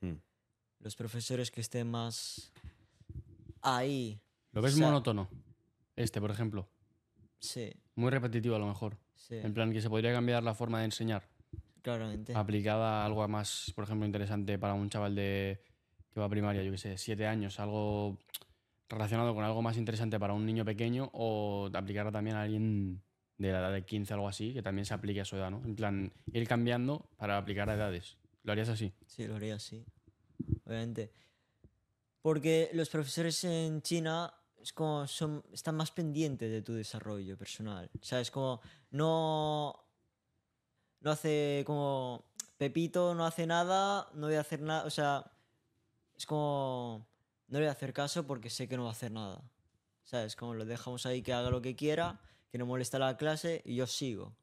Hmm. 0.00 0.14
Los 0.80 0.96
profesores 0.96 1.50
que 1.50 1.60
estén 1.60 1.88
más 1.88 2.50
ahí. 3.62 4.20
¿Lo 4.52 4.60
ves 4.62 4.74
O 4.74 4.78
sea- 4.78 4.86
monótono? 4.86 5.28
Este, 5.94 6.20
por 6.20 6.30
ejemplo. 6.30 6.68
Sí, 7.38 7.72
Muy 7.94 8.10
repetitivo 8.10 8.56
a 8.56 8.58
lo 8.58 8.66
mejor. 8.66 8.96
sí. 9.14 9.36
En 9.36 9.54
plan, 9.54 9.72
que 9.72 9.80
se 9.80 9.88
podría 9.88 10.12
cambiar 10.12 10.42
la 10.42 10.54
forma 10.54 10.80
de 10.80 10.86
enseñar. 10.86 11.22
Claramente. 11.82 12.34
aplicada 12.34 13.02
a 13.02 13.06
algo 13.06 13.26
más, 13.28 13.72
por 13.74 13.84
ejemplo, 13.84 14.06
interesante 14.06 14.58
para 14.58 14.74
un 14.74 14.88
chaval 14.88 15.14
de 15.14 15.60
que 16.12 16.20
va 16.20 16.26
a 16.26 16.28
primaria, 16.28 16.62
yo 16.62 16.72
que 16.72 16.78
sé, 16.78 16.98
siete 16.98 17.26
años, 17.26 17.60
algo 17.60 18.18
relacionado 18.88 19.34
con 19.34 19.44
algo 19.44 19.62
más 19.62 19.76
interesante 19.76 20.18
para 20.18 20.34
un 20.34 20.44
niño 20.44 20.64
pequeño 20.64 21.10
o 21.12 21.70
aplicarla 21.72 22.10
también 22.10 22.36
a 22.36 22.42
alguien 22.42 23.00
de 23.38 23.52
la 23.52 23.60
edad 23.60 23.72
de 23.72 23.84
15 23.84 24.12
o 24.12 24.16
algo 24.16 24.28
así, 24.28 24.52
que 24.52 24.62
también 24.62 24.84
se 24.84 24.92
aplique 24.92 25.20
a 25.20 25.24
su 25.24 25.36
edad, 25.36 25.50
¿no? 25.50 25.62
En 25.64 25.76
plan, 25.76 26.12
ir 26.32 26.46
cambiando 26.46 27.08
para 27.16 27.38
aplicar 27.38 27.70
a 27.70 27.74
edades. 27.74 28.18
¿Lo 28.42 28.52
harías 28.52 28.68
así? 28.68 28.92
Sí, 29.06 29.26
lo 29.26 29.36
haría 29.36 29.54
así. 29.54 29.84
Obviamente. 30.64 31.12
Porque 32.20 32.70
los 32.74 32.90
profesores 32.90 33.42
en 33.44 33.80
China 33.80 34.32
es 34.60 34.72
como 34.72 35.06
son, 35.06 35.42
están 35.52 35.76
más 35.76 35.90
pendientes 35.90 36.50
de 36.50 36.62
tu 36.62 36.74
desarrollo 36.74 37.38
personal. 37.38 37.90
¿Sabes? 38.02 38.30
Como 38.30 38.60
no. 38.90 39.86
No 41.00 41.10
hace 41.10 41.64
como. 41.66 42.24
Pepito 42.58 43.14
no 43.14 43.24
hace 43.24 43.46
nada, 43.46 44.08
no 44.14 44.26
voy 44.26 44.36
a 44.36 44.40
hacer 44.40 44.60
nada. 44.60 44.84
O 44.84 44.90
sea. 44.90 45.30
Es 46.16 46.26
como. 46.26 47.06
No 47.48 47.58
le 47.58 47.64
voy 47.64 47.68
a 47.68 47.72
hacer 47.72 47.92
caso 47.92 48.26
porque 48.26 48.50
sé 48.50 48.68
que 48.68 48.76
no 48.76 48.84
va 48.84 48.90
a 48.90 48.92
hacer 48.92 49.10
nada. 49.10 49.42
¿Sabes? 50.04 50.36
Como 50.36 50.54
lo 50.54 50.64
dejamos 50.64 51.06
ahí 51.06 51.22
que 51.22 51.32
haga 51.32 51.50
lo 51.50 51.62
que 51.62 51.76
quiera, 51.76 52.20
que 52.50 52.58
no 52.58 52.66
molesta 52.66 52.98
la 52.98 53.16
clase 53.16 53.62
y 53.64 53.76
yo 53.76 53.86
sigo. 53.86 54.34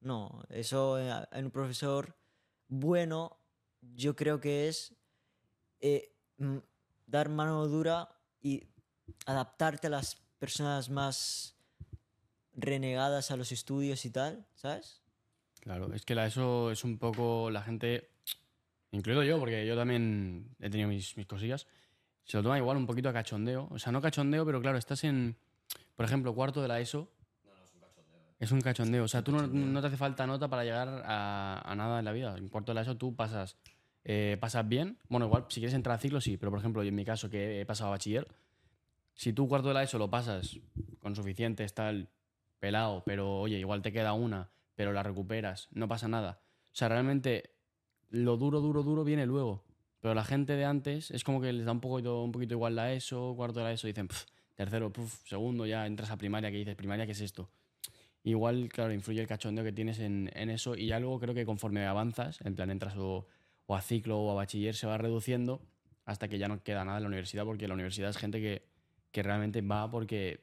No, 0.00 0.42
eso 0.48 0.98
eh, 0.98 1.12
en 1.32 1.46
un 1.46 1.50
profesor 1.50 2.16
bueno, 2.72 3.36
yo 3.80 4.14
creo 4.14 4.40
que 4.40 4.68
es 4.68 4.94
eh, 5.80 6.14
dar 7.06 7.28
mano 7.28 7.66
dura 7.66 8.08
y 8.40 8.68
adaptarte 9.26 9.88
a 9.88 9.90
las 9.90 10.14
personas 10.38 10.88
más 10.88 11.56
renegadas 12.54 13.32
a 13.32 13.36
los 13.36 13.50
estudios 13.50 14.04
y 14.04 14.10
tal, 14.10 14.46
¿sabes? 14.54 15.02
Claro, 15.60 15.92
es 15.92 16.04
que 16.04 16.14
la 16.14 16.26
ESO 16.26 16.70
es 16.70 16.84
un 16.84 16.98
poco 16.98 17.50
la 17.50 17.62
gente, 17.62 18.08
incluido 18.92 19.22
yo, 19.22 19.38
porque 19.38 19.66
yo 19.66 19.76
también 19.76 20.56
he 20.58 20.70
tenido 20.70 20.88
mis, 20.88 21.16
mis 21.16 21.26
cosillas, 21.26 21.66
se 22.24 22.36
lo 22.36 22.42
toma 22.42 22.58
igual 22.58 22.76
un 22.76 22.86
poquito 22.86 23.08
a 23.08 23.12
cachondeo. 23.12 23.68
O 23.70 23.78
sea, 23.78 23.92
no 23.92 24.00
cachondeo, 24.00 24.46
pero 24.46 24.60
claro, 24.60 24.78
estás 24.78 25.04
en, 25.04 25.36
por 25.96 26.04
ejemplo, 26.06 26.34
cuarto 26.34 26.62
de 26.62 26.68
la 26.68 26.80
ESO. 26.80 27.10
Es 28.38 28.52
un 28.52 28.62
cachondeo. 28.62 29.04
O 29.04 29.08
sea, 29.08 29.22
tú 29.22 29.32
no, 29.32 29.46
no 29.46 29.80
te 29.80 29.88
hace 29.88 29.98
falta 29.98 30.26
nota 30.26 30.48
para 30.48 30.64
llegar 30.64 31.02
a, 31.04 31.60
a 31.64 31.74
nada 31.74 31.98
en 31.98 32.04
la 32.06 32.12
vida. 32.12 32.36
En 32.38 32.48
cuarto 32.48 32.72
de 32.72 32.76
la 32.76 32.82
ESO 32.82 32.96
tú 32.96 33.14
pasas, 33.14 33.56
eh, 34.04 34.38
pasas 34.40 34.66
bien. 34.66 34.96
Bueno, 35.08 35.26
igual, 35.26 35.44
si 35.48 35.60
quieres 35.60 35.74
entrar 35.74 35.96
a 35.96 35.98
ciclo, 35.98 36.20
sí. 36.22 36.38
Pero, 36.38 36.50
por 36.50 36.60
ejemplo, 36.60 36.82
yo 36.82 36.88
en 36.88 36.94
mi 36.94 37.04
caso, 37.04 37.28
que 37.28 37.60
he 37.60 37.66
pasado 37.66 37.88
a 37.88 37.90
bachiller, 37.90 38.26
si 39.14 39.34
tú 39.34 39.46
cuarto 39.46 39.68
de 39.68 39.74
la 39.74 39.82
ESO 39.82 39.98
lo 39.98 40.08
pasas 40.08 40.58
con 41.00 41.14
suficiente, 41.14 41.64
está 41.64 41.90
el 41.90 42.08
pelado, 42.60 43.02
pero 43.04 43.40
oye, 43.40 43.58
igual 43.58 43.82
te 43.82 43.92
queda 43.92 44.12
una, 44.12 44.48
pero 44.80 44.94
la 44.94 45.02
recuperas, 45.02 45.68
no 45.72 45.88
pasa 45.88 46.08
nada. 46.08 46.40
O 46.72 46.74
sea, 46.74 46.88
realmente 46.88 47.50
lo 48.08 48.38
duro, 48.38 48.62
duro, 48.62 48.82
duro 48.82 49.04
viene 49.04 49.26
luego. 49.26 49.62
Pero 50.00 50.14
la 50.14 50.24
gente 50.24 50.56
de 50.56 50.64
antes 50.64 51.10
es 51.10 51.22
como 51.22 51.42
que 51.42 51.52
les 51.52 51.66
da 51.66 51.72
un 51.72 51.82
poquito, 51.82 52.24
un 52.24 52.32
poquito 52.32 52.54
igual 52.54 52.76
la 52.76 52.90
ESO, 52.94 53.34
cuarto 53.36 53.62
de 53.62 53.74
ESO, 53.74 53.88
dicen, 53.88 54.08
"Pf, 54.08 54.24
tercero, 54.54 54.90
puf, 54.90 55.20
segundo, 55.28 55.66
ya 55.66 55.86
entras 55.86 56.10
a 56.10 56.16
primaria, 56.16 56.50
que 56.50 56.56
dices, 56.56 56.76
primaria, 56.76 57.04
¿qué 57.04 57.12
es 57.12 57.20
esto? 57.20 57.50
Igual, 58.24 58.70
claro, 58.70 58.94
influye 58.94 59.20
el 59.20 59.26
cachondeo 59.26 59.62
que 59.62 59.72
tienes 59.72 59.98
en, 59.98 60.30
en 60.32 60.48
eso 60.48 60.74
y 60.74 60.86
ya 60.86 60.98
luego 60.98 61.20
creo 61.20 61.34
que 61.34 61.44
conforme 61.44 61.84
avanzas, 61.84 62.40
en 62.40 62.54
plan 62.54 62.70
entras 62.70 62.96
o, 62.96 63.26
o 63.66 63.76
a 63.76 63.82
ciclo 63.82 64.18
o 64.18 64.30
a 64.30 64.34
bachiller, 64.34 64.74
se 64.74 64.86
va 64.86 64.96
reduciendo 64.96 65.60
hasta 66.06 66.26
que 66.26 66.38
ya 66.38 66.48
no 66.48 66.62
queda 66.62 66.86
nada 66.86 66.96
en 66.96 67.02
la 67.02 67.08
universidad, 67.08 67.44
porque 67.44 67.68
la 67.68 67.74
universidad 67.74 68.08
es 68.08 68.16
gente 68.16 68.40
que, 68.40 68.62
que 69.12 69.22
realmente 69.22 69.60
va 69.60 69.90
porque, 69.90 70.42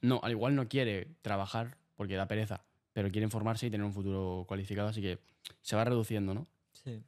no, 0.00 0.18
al 0.24 0.32
igual 0.32 0.56
no 0.56 0.68
quiere 0.68 1.14
trabajar 1.22 1.76
porque 1.94 2.16
da 2.16 2.26
pereza, 2.26 2.64
pero 2.92 3.10
quiere 3.10 3.28
formarse 3.28 3.66
y 3.66 3.70
tener 3.70 3.84
un 3.86 3.92
futuro 3.92 4.44
cualificado, 4.48 4.88
así 4.88 5.00
que 5.00 5.18
se 5.62 5.76
va 5.76 5.84
reduciendo, 5.84 6.34
¿no? 6.34 6.46
Sí. 6.72 7.02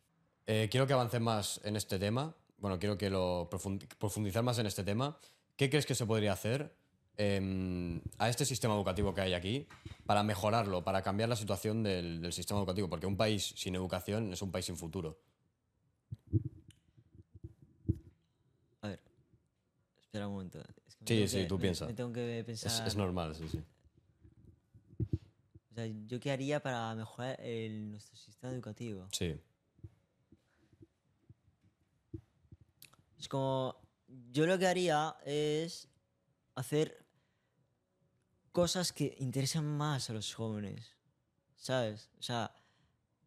Eh, 0.47 0.69
quiero 0.71 0.87
que 0.87 0.93
avancen 0.93 1.23
más 1.23 1.61
en 1.65 1.77
este 1.77 1.99
tema. 1.99 2.35
Bueno, 2.59 2.79
quiero 2.79 2.97
que 2.99 3.11
lo 3.11 3.49
profundi- 3.51 3.89
profundizar 3.99 4.43
más 4.43 4.59
en 4.59 4.67
este 4.67 4.85
tema. 4.85 5.17
¿Qué 5.57 5.69
crees 5.71 5.87
que 5.87 5.95
se 5.95 6.07
podría 6.07 6.33
hacer 6.33 6.75
em, 7.17 8.01
a 8.19 8.29
este 8.29 8.45
sistema 8.45 8.75
educativo 8.75 9.13
que 9.15 9.21
hay 9.21 9.35
aquí 9.35 9.67
para 10.07 10.23
mejorarlo, 10.23 10.83
para 10.83 11.03
cambiar 11.03 11.29
la 11.29 11.37
situación 11.37 11.83
del, 11.83 12.21
del 12.23 12.33
sistema 12.33 12.59
educativo? 12.61 12.89
Porque 12.89 13.07
un 13.07 13.17
país 13.17 13.53
sin 13.57 13.75
educación 13.75 14.33
es 14.33 14.43
un 14.43 14.51
país 14.51 14.65
sin 14.67 14.77
futuro. 14.77 15.19
A 18.81 18.89
ver. 18.89 19.01
Espera 20.01 20.27
un 20.29 20.35
momento. 20.35 20.59
es 20.61 20.97
que 20.97 21.07
Sí, 21.07 21.29
sí, 21.29 21.37
que- 21.43 21.45
tú 21.47 21.57
me- 21.57 21.63
piensa. 21.63 21.87
Me 21.87 21.95
tengo 21.95 22.13
que 22.13 22.39
Es, 22.41 22.45
pensar. 22.45 22.87
es 22.87 22.97
normal, 22.97 23.35
sí, 23.35 23.49
sí. 23.49 23.61
Sea, 25.83 25.93
¿yo 26.07 26.21
qué 26.21 26.31
haría 26.31 26.61
para 26.63 26.95
mejorar 26.95 27.41
el- 27.41 27.91
nuestro 27.91 28.17
sistema 28.17 28.53
educativo? 28.53 29.09
Sí. 29.13 29.35
Es 33.19 33.29
como. 33.29 33.77
Yo 34.31 34.47
lo 34.47 34.59
que 34.59 34.67
haría 34.67 35.17
es 35.25 35.89
hacer 36.55 37.07
cosas 38.53 38.93
que 38.93 39.17
interesen 39.19 39.65
más 39.65 40.11
a 40.11 40.13
los 40.13 40.35
jóvenes. 40.35 40.87
¿Sabes? 41.57 42.11
O 42.19 42.23
sea, 42.23 42.55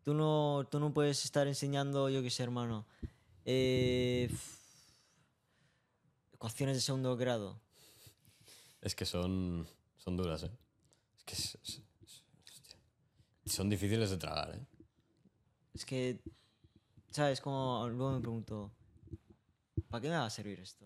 tú 0.03 0.13
no, 0.13 0.67
tú 0.69 0.79
no 0.79 0.93
puedes 0.93 1.23
estar 1.25 1.47
enseñando, 1.47 2.09
yo 2.09 2.21
qué 2.21 2.29
sé, 2.29 2.43
hermano. 2.43 2.85
eh, 3.45 4.29
ecuaciones 6.33 6.75
de 6.77 6.81
segundo 6.81 7.15
grado. 7.17 7.59
Es 8.81 8.93
que 8.95 9.05
son, 9.05 9.67
son 9.97 10.17
duras, 10.17 10.43
¿eh? 10.43 10.51
Es 11.17 11.23
que 11.23 11.33
es- 11.33 11.57
es-. 11.63 11.81
Son 13.45 13.69
difíciles 13.69 14.09
de 14.09 14.17
tragar, 14.17 14.55
¿eh? 14.55 14.65
Es 15.73 15.85
que, 15.85 16.21
¿sabes? 17.11 17.41
Como 17.41 17.87
luego 17.89 18.13
me 18.13 18.21
pregunto, 18.21 18.71
¿para 19.89 20.01
qué 20.01 20.09
me 20.09 20.15
va 20.15 20.25
a 20.25 20.29
servir 20.29 20.59
esto? 20.59 20.85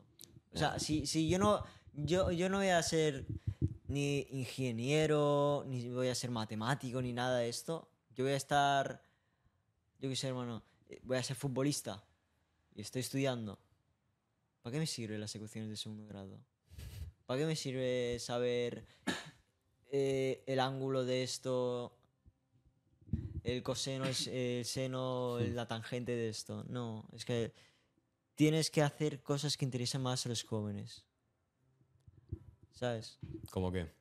O 0.51 0.57
sea, 0.57 0.79
si, 0.79 1.05
si 1.05 1.29
yo 1.29 1.37
no, 1.37 1.63
yo, 1.93 2.31
yo 2.31 2.49
no 2.49 2.57
voy 2.57 2.69
a 2.69 2.81
ser 2.81 3.27
ni 3.87 4.27
ingeniero, 4.31 5.63
ni 5.67 5.89
voy 5.89 6.07
a 6.07 6.15
ser 6.15 6.31
matemático, 6.31 7.01
ni 7.01 7.13
nada 7.13 7.37
de 7.39 7.49
esto. 7.49 7.89
Yo 8.15 8.23
voy 8.23 8.33
a 8.33 8.37
estar, 8.37 9.03
yo 9.99 10.09
qué 10.09 10.15
sé, 10.15 10.27
hermano, 10.27 10.63
voy 11.03 11.17
a 11.17 11.23
ser 11.23 11.35
futbolista 11.35 12.03
y 12.75 12.81
estoy 12.81 13.01
estudiando. 13.01 13.59
¿Para 14.61 14.73
qué 14.73 14.79
me 14.79 14.87
sirven 14.87 15.21
las 15.21 15.33
ecuaciones 15.35 15.69
de 15.69 15.77
segundo 15.77 16.05
grado? 16.05 16.39
¿Para 17.25 17.39
qué 17.39 17.45
me 17.45 17.55
sirve 17.55 18.17
saber 18.19 18.85
eh, 19.91 20.43
el 20.47 20.59
ángulo 20.59 21.05
de 21.05 21.23
esto, 21.23 21.98
el 23.49 23.63
coseno, 23.63 24.05
el, 24.05 24.15
el 24.29 24.65
seno, 24.65 25.39
la 25.39 25.67
tangente 25.67 26.11
de 26.13 26.29
esto? 26.29 26.63
No, 26.67 27.07
es 27.13 27.25
que 27.25 27.53
tienes 28.35 28.69
que 28.71 28.81
hacer 28.81 29.21
cosas 29.21 29.57
que 29.57 29.65
interesen 29.65 30.01
más 30.01 30.25
a 30.25 30.29
los 30.29 30.43
jóvenes. 30.43 31.05
¿Sabes? 32.71 33.19
¿Cómo 33.51 33.71
qué? 33.71 33.91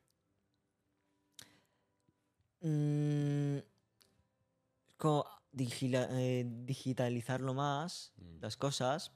Mm, 2.61 3.59
como 4.97 5.25
digila- 5.51 6.07
eh, 6.11 6.45
digitalizarlo 6.45 7.53
más, 7.53 8.11
Mm. 8.17 8.39
las 8.41 8.57
cosas, 8.57 9.11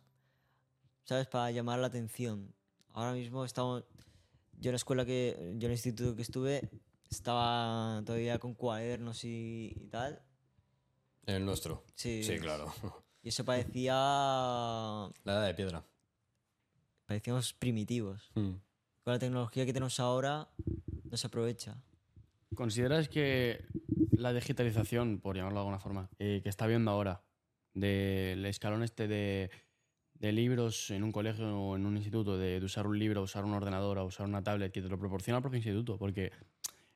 ¿sabes? 1.04 1.28
Para 1.28 1.52
llamar 1.52 1.80
la 1.80 1.88
atención. 1.88 2.54
Ahora 2.90 3.14
mismo 3.14 3.44
estamos. 3.46 3.84
Yo 4.60 4.70
en 4.70 4.74
la 4.74 4.78
escuela 4.78 5.06
que. 5.06 5.36
Yo 5.58 5.66
en 5.68 5.72
el 5.72 5.72
instituto 5.74 6.16
que 6.16 6.22
estuve, 6.22 6.70
estaba 7.14 8.02
todavía 8.06 8.40
con 8.40 8.54
cuadernos 8.54 9.24
y, 9.24 9.74
y 9.76 9.88
tal. 9.88 10.22
En 11.26 11.36
el 11.36 11.46
nuestro. 11.46 11.84
Sí. 11.96 12.24
Sí, 12.24 12.38
claro. 12.40 12.74
Y 13.22 13.30
eso 13.30 13.46
parecía. 13.46 13.94
La 13.94 15.34
edad 15.34 15.46
de 15.46 15.54
piedra. 15.54 15.86
Parecíamos 17.06 17.54
primitivos. 17.54 18.32
Mm. 18.36 18.52
Con 19.04 19.14
la 19.14 19.20
tecnología 19.20 19.66
que 19.66 19.74
tenemos 19.74 20.00
ahora, 20.00 20.50
no 21.10 21.18
se 21.18 21.28
aprovecha. 21.28 21.82
¿Consideras 22.56 23.10
que 23.10 23.66
la 24.12 24.34
digitalización, 24.34 25.20
por 25.20 25.36
llamarlo 25.36 25.60
de 25.60 25.62
alguna 25.62 25.80
forma, 25.80 26.10
eh, 26.20 26.42
que 26.44 26.50
está 26.50 26.68
viendo 26.68 26.92
ahora, 26.92 27.24
del 27.74 28.46
escalón 28.46 28.84
este 28.84 29.08
de, 29.08 29.50
de 30.14 30.32
libros 30.32 30.92
en 30.92 31.04
un 31.04 31.12
colegio 31.12 31.46
o 31.60 31.76
en 31.76 31.86
un 31.86 31.98
instituto, 31.98 32.38
de, 32.38 32.60
de 32.60 32.66
usar 32.66 32.88
un 32.88 32.98
libro, 33.00 33.22
usar 33.22 33.44
un 33.46 33.54
ordenador 33.54 33.98
o 33.98 34.06
usar 34.06 34.28
una 34.28 34.44
tablet, 34.44 34.72
que 34.72 34.82
te 34.82 34.90
lo 34.90 35.00
proporciona 35.00 35.38
el 35.38 35.44
propio 35.44 35.58
instituto? 35.58 35.98
Porque 35.98 36.32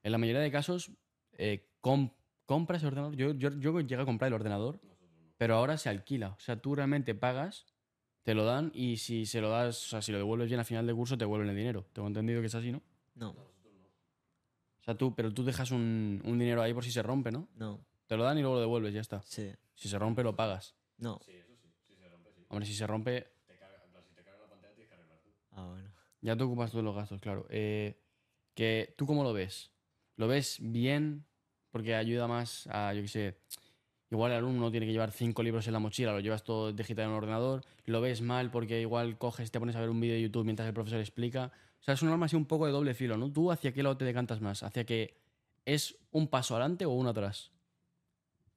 en 0.07 0.11
la 0.11 0.17
mayoría 0.17 0.41
de 0.41 0.51
casos, 0.51 0.91
eh, 1.33 1.69
com- 1.81 2.11
compras 2.45 2.81
el 2.81 2.87
ordenador. 2.87 3.15
Yo, 3.15 3.31
yo, 3.33 3.49
yo 3.59 3.79
llegué 3.81 4.01
a 4.01 4.05
comprar 4.05 4.27
el 4.29 4.33
ordenador, 4.33 4.79
pero 5.37 5.55
ahora 5.55 5.77
se 5.77 5.89
alquila. 5.89 6.29
O 6.29 6.39
sea, 6.39 6.59
tú 6.61 6.75
realmente 6.75 7.13
pagas, 7.13 7.65
te 8.23 8.33
lo 8.33 8.45
dan 8.45 8.71
y 8.73 8.97
si 8.97 9.25
se 9.25 9.41
lo 9.41 9.49
das, 9.49 9.83
o 9.85 9.87
sea, 9.89 10.01
si 10.01 10.11
lo 10.11 10.17
devuelves 10.17 10.47
bien 10.49 10.59
al 10.59 10.65
final 10.65 10.85
del 10.87 10.95
curso, 10.95 11.17
te 11.17 11.23
devuelven 11.25 11.49
el 11.49 11.55
dinero. 11.55 11.85
Tengo 11.93 12.07
entendido 12.07 12.41
que 12.41 12.47
es 12.47 12.55
así, 12.55 12.71
¿no? 12.71 12.81
No, 13.15 13.29
O 13.31 14.83
sea, 14.83 14.95
tú, 14.95 15.13
pero 15.15 15.33
tú 15.33 15.43
dejas 15.43 15.71
un, 15.71 16.21
un 16.23 16.39
dinero 16.39 16.61
ahí 16.61 16.73
por 16.73 16.83
si 16.83 16.91
se 16.91 17.03
rompe, 17.03 17.31
¿no? 17.31 17.47
no, 17.55 17.85
Te 18.07 18.15
lo 18.15 18.23
dan 18.23 18.37
y 18.37 18.41
luego 18.41 18.55
lo 18.55 18.61
devuelves, 18.61 18.93
ya 18.93 19.01
está. 19.01 19.21
sí, 19.23 19.51
Si 19.75 19.89
se 19.89 19.99
rompe, 19.99 20.23
lo 20.23 20.35
pagas. 20.35 20.75
no. 20.97 21.19
Hombre, 22.49 22.65
si 22.65 22.73
se 22.73 22.87
rompe, 22.87 23.27
Ah, 25.51 25.65
bueno. 25.65 25.91
ya 26.21 26.37
te 26.37 26.43
ocupas 26.43 26.71
todos 26.71 26.83
los 26.85 26.95
gastos, 26.95 27.19
claro. 27.19 27.45
Eh, 27.49 27.99
que, 28.53 28.93
¿Tú 28.97 29.05
cómo 29.05 29.23
lo 29.23 29.33
ves? 29.33 29.71
¿Lo 30.17 30.27
ves 30.27 30.57
bien? 30.61 31.25
Porque 31.71 31.95
ayuda 31.95 32.27
más 32.27 32.67
a, 32.67 32.93
yo 32.93 33.01
qué 33.01 33.07
sé, 33.07 33.37
Igual 34.09 34.31
el 34.31 34.37
alumno 34.37 34.71
tiene 34.71 34.85
que 34.85 34.93
llevar 34.93 35.11
cinco 35.11 35.43
libros 35.43 35.67
en 35.67 35.73
la 35.73 35.79
mochila, 35.79 36.13
lo 36.13 36.21
llevas 36.21 36.43
todo 36.43 36.71
digital 36.71 37.05
en 37.05 37.11
un 37.11 37.17
ordenador, 37.17 37.65
lo 37.85 37.99
ves 37.99 38.21
mal 38.21 38.49
porque 38.49 38.79
igual 38.79 39.17
coges, 39.17 39.51
te 39.51 39.59
pones 39.59 39.75
a 39.75 39.81
ver 39.81 39.89
un 39.89 39.99
vídeo 39.99 40.15
de 40.15 40.21
YouTube 40.21 40.45
mientras 40.45 40.65
el 40.65 40.73
profesor 40.73 40.99
explica. 40.99 41.51
O 41.81 41.83
sea, 41.83 41.93
es 41.93 42.01
un 42.01 42.09
arma 42.09 42.27
así 42.27 42.37
un 42.37 42.45
poco 42.45 42.65
de 42.65 42.71
doble 42.71 42.93
filo, 42.93 43.17
¿no? 43.17 43.31
¿Tú 43.31 43.51
hacia 43.51 43.73
qué 43.73 43.83
lado 43.83 43.97
te 43.97 44.05
decantas 44.05 44.39
más? 44.39 44.63
¿Hacia 44.63 44.85
que 44.85 45.17
es 45.65 45.97
un 46.11 46.29
paso 46.29 46.55
adelante 46.55 46.85
o 46.85 46.91
uno 46.91 47.09
atrás? 47.09 47.51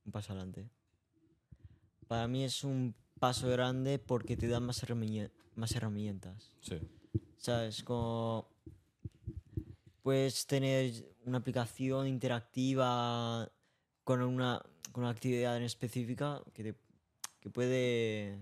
Un 0.04 0.12
paso 0.12 0.32
adelante. 0.32 0.70
Para 2.06 2.28
mí 2.28 2.44
es 2.44 2.62
un 2.62 2.94
paso 3.18 3.48
grande 3.48 3.98
porque 3.98 4.36
te 4.36 4.46
dan 4.46 4.64
más, 4.64 4.82
herramientas 4.84 5.36
más 5.56 5.74
herramientas. 5.74 6.56
Sí. 6.60 6.78
¿Sabes? 7.38 7.82
Como 7.82 8.48
puedes 10.02 10.46
tener 10.46 10.92
una 11.30 11.38
aplicación 11.38 12.06
interactiva 12.06 13.50
con 14.04 14.22
una, 14.22 14.62
con 14.92 15.04
una 15.04 15.12
actividad 15.12 15.56
en 15.56 15.62
específica 15.62 16.42
que, 16.52 16.74
que 17.40 17.50
puede, 17.50 18.38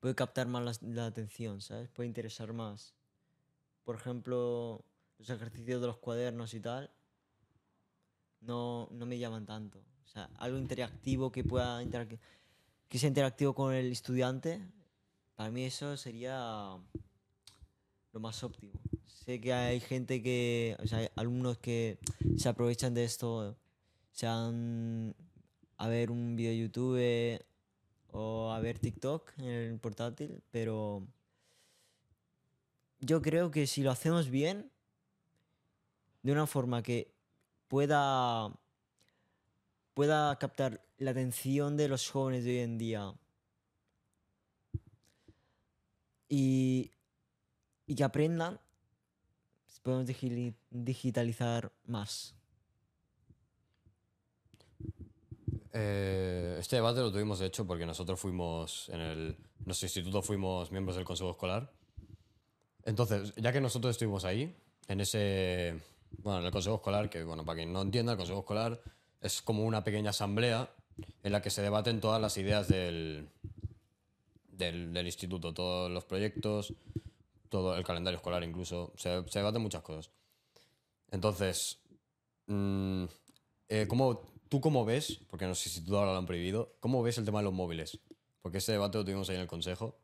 puede 0.00 0.14
captar 0.14 0.46
más 0.46 0.80
la, 0.82 0.88
la 0.94 1.06
atención, 1.06 1.60
¿sabes? 1.60 1.88
Puede 1.88 2.06
interesar 2.06 2.52
más. 2.52 2.94
Por 3.84 3.96
ejemplo, 3.96 4.84
los 5.18 5.30
ejercicios 5.30 5.80
de 5.80 5.86
los 5.86 5.96
cuadernos 5.98 6.54
y 6.54 6.60
tal 6.60 6.90
no, 8.40 8.88
no 8.92 9.06
me 9.06 9.18
llaman 9.18 9.46
tanto. 9.46 9.82
Algo 10.38 10.58
interactivo 10.58 11.30
que 11.30 11.44
pueda 11.44 11.80
que 12.88 12.98
sea 12.98 13.08
interactivo 13.08 13.54
con 13.54 13.74
el 13.74 13.92
estudiante, 13.92 14.60
para 15.36 15.50
mí 15.50 15.64
eso 15.64 15.96
sería 15.96 16.76
lo 18.12 18.20
más 18.20 18.42
óptimo. 18.42 18.72
Sé 19.28 19.42
que 19.42 19.52
hay 19.52 19.78
gente 19.78 20.22
que, 20.22 20.74
o 20.82 20.86
sea, 20.86 21.00
hay 21.00 21.08
alumnos 21.14 21.58
que 21.58 21.98
se 22.38 22.48
aprovechan 22.48 22.94
de 22.94 23.04
esto, 23.04 23.58
se 24.10 24.24
van 24.24 25.14
a 25.76 25.86
ver 25.86 26.10
un 26.10 26.34
vídeo 26.34 26.50
de 26.50 26.58
YouTube 26.58 27.44
o 28.10 28.50
a 28.50 28.58
ver 28.60 28.78
TikTok 28.78 29.34
en 29.40 29.44
el 29.44 29.78
portátil, 29.80 30.42
pero 30.50 31.06
yo 33.00 33.20
creo 33.20 33.50
que 33.50 33.66
si 33.66 33.82
lo 33.82 33.90
hacemos 33.90 34.30
bien, 34.30 34.70
de 36.22 36.32
una 36.32 36.46
forma 36.46 36.82
que 36.82 37.12
pueda 37.68 38.50
pueda 39.92 40.38
captar 40.38 40.82
la 40.96 41.10
atención 41.10 41.76
de 41.76 41.88
los 41.88 42.08
jóvenes 42.10 42.44
de 42.44 42.52
hoy 42.52 42.58
en 42.60 42.78
día 42.78 43.12
y, 46.30 46.92
y 47.86 47.94
que 47.94 48.04
aprendan, 48.04 48.58
podemos 49.82 50.06
digi- 50.06 50.54
digitalizar 50.70 51.72
más. 51.86 52.34
Eh, 55.72 56.56
este 56.58 56.76
debate 56.76 57.00
lo 57.00 57.12
tuvimos, 57.12 57.38
de 57.38 57.46
hecho, 57.46 57.66
porque 57.66 57.86
nosotros 57.86 58.18
fuimos, 58.18 58.88
en 58.88 59.00
el, 59.00 59.36
nuestro 59.64 59.86
instituto 59.86 60.22
fuimos 60.22 60.72
miembros 60.72 60.96
del 60.96 61.04
consejo 61.04 61.30
escolar. 61.30 61.70
Entonces, 62.84 63.34
ya 63.36 63.52
que 63.52 63.60
nosotros 63.60 63.92
estuvimos 63.92 64.24
ahí, 64.24 64.56
en 64.88 65.00
ese, 65.00 65.78
bueno, 66.22 66.40
en 66.40 66.46
el 66.46 66.52
consejo 66.52 66.76
escolar, 66.76 67.10
que, 67.10 67.22
bueno, 67.22 67.44
para 67.44 67.56
quien 67.58 67.72
no 67.72 67.82
entienda, 67.82 68.12
el 68.12 68.18
consejo 68.18 68.40
escolar 68.40 68.80
es 69.20 69.42
como 69.42 69.64
una 69.64 69.84
pequeña 69.84 70.10
asamblea 70.10 70.70
en 71.22 71.32
la 71.32 71.42
que 71.42 71.50
se 71.50 71.62
debaten 71.62 72.00
todas 72.00 72.20
las 72.20 72.36
ideas 72.38 72.66
del, 72.66 73.28
del 74.50 75.06
instituto, 75.06 75.52
todos 75.54 75.90
los 75.90 76.04
proyectos, 76.04 76.72
todo 77.48 77.76
el 77.76 77.84
calendario 77.84 78.16
escolar 78.16 78.42
incluso, 78.44 78.92
se, 78.96 79.22
se 79.28 79.38
debaten 79.38 79.62
muchas 79.62 79.82
cosas. 79.82 80.10
Entonces, 81.10 81.80
mm, 82.46 83.04
eh, 83.68 83.86
¿cómo, 83.88 84.22
¿tú 84.48 84.60
cómo 84.60 84.84
ves, 84.84 85.20
porque 85.28 85.46
no 85.46 85.54
sé 85.54 85.70
si 85.70 85.84
tú 85.84 85.96
ahora 85.96 86.12
lo 86.12 86.18
han 86.18 86.26
prohibido, 86.26 86.76
cómo 86.80 87.02
ves 87.02 87.18
el 87.18 87.24
tema 87.24 87.38
de 87.38 87.44
los 87.44 87.54
móviles? 87.54 87.98
Porque 88.42 88.58
ese 88.58 88.72
debate 88.72 88.98
lo 88.98 89.04
tuvimos 89.04 89.28
ahí 89.28 89.36
en 89.36 89.42
el 89.42 89.48
consejo. 89.48 89.98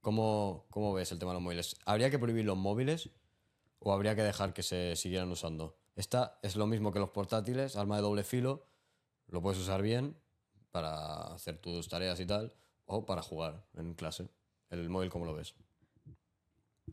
¿Cómo, 0.00 0.66
cómo 0.70 0.92
ves 0.92 1.12
el 1.12 1.18
tema 1.18 1.32
de 1.32 1.36
los 1.36 1.42
móviles? 1.42 1.76
¿Habría 1.86 2.10
que 2.10 2.18
prohibir 2.18 2.44
los 2.44 2.58
móviles 2.58 3.10
o 3.78 3.92
habría 3.92 4.14
que 4.14 4.22
dejar 4.22 4.52
que 4.52 4.62
se 4.62 4.96
siguieran 4.96 5.30
usando? 5.30 5.78
Esta 5.96 6.38
es 6.42 6.56
lo 6.56 6.66
mismo 6.66 6.92
que 6.92 6.98
los 6.98 7.10
portátiles, 7.10 7.76
arma 7.76 7.96
de 7.96 8.02
doble 8.02 8.24
filo, 8.24 8.66
lo 9.28 9.40
puedes 9.40 9.58
usar 9.58 9.80
bien 9.80 10.16
para 10.70 11.32
hacer 11.34 11.58
tus 11.58 11.88
tareas 11.88 12.18
y 12.20 12.26
tal, 12.26 12.52
o 12.84 13.06
para 13.06 13.22
jugar 13.22 13.64
en 13.74 13.94
clase. 13.94 14.28
El 14.70 14.88
móvil, 14.90 15.08
¿cómo 15.08 15.24
lo 15.24 15.34
ves? 15.34 15.54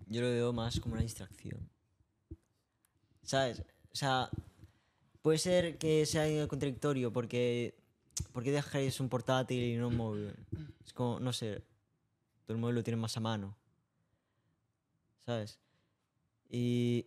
Yo 0.07 0.21
lo 0.21 0.27
veo 0.27 0.53
más 0.53 0.79
como 0.79 0.93
una 0.93 1.03
distracción. 1.03 1.69
¿Sabes? 3.23 3.61
O 3.91 3.95
sea, 3.95 4.29
puede 5.21 5.37
ser 5.37 5.77
que 5.77 6.05
sea 6.05 6.47
contradictorio 6.47 7.13
porque 7.13 7.75
¿por 8.31 8.43
qué 8.43 8.51
dejáis 8.51 8.99
un 8.99 9.09
portátil 9.09 9.63
y 9.63 9.77
no 9.77 9.87
un 9.87 9.97
móvil? 9.97 10.33
Es 10.85 10.93
como, 10.93 11.19
no 11.19 11.33
sé, 11.33 11.61
todo 12.45 12.55
el 12.55 12.57
móvil 12.57 12.75
lo 12.75 12.83
tiene 12.83 12.97
más 12.97 13.15
a 13.17 13.19
mano. 13.19 13.55
¿Sabes? 15.25 15.59
Y 16.49 17.05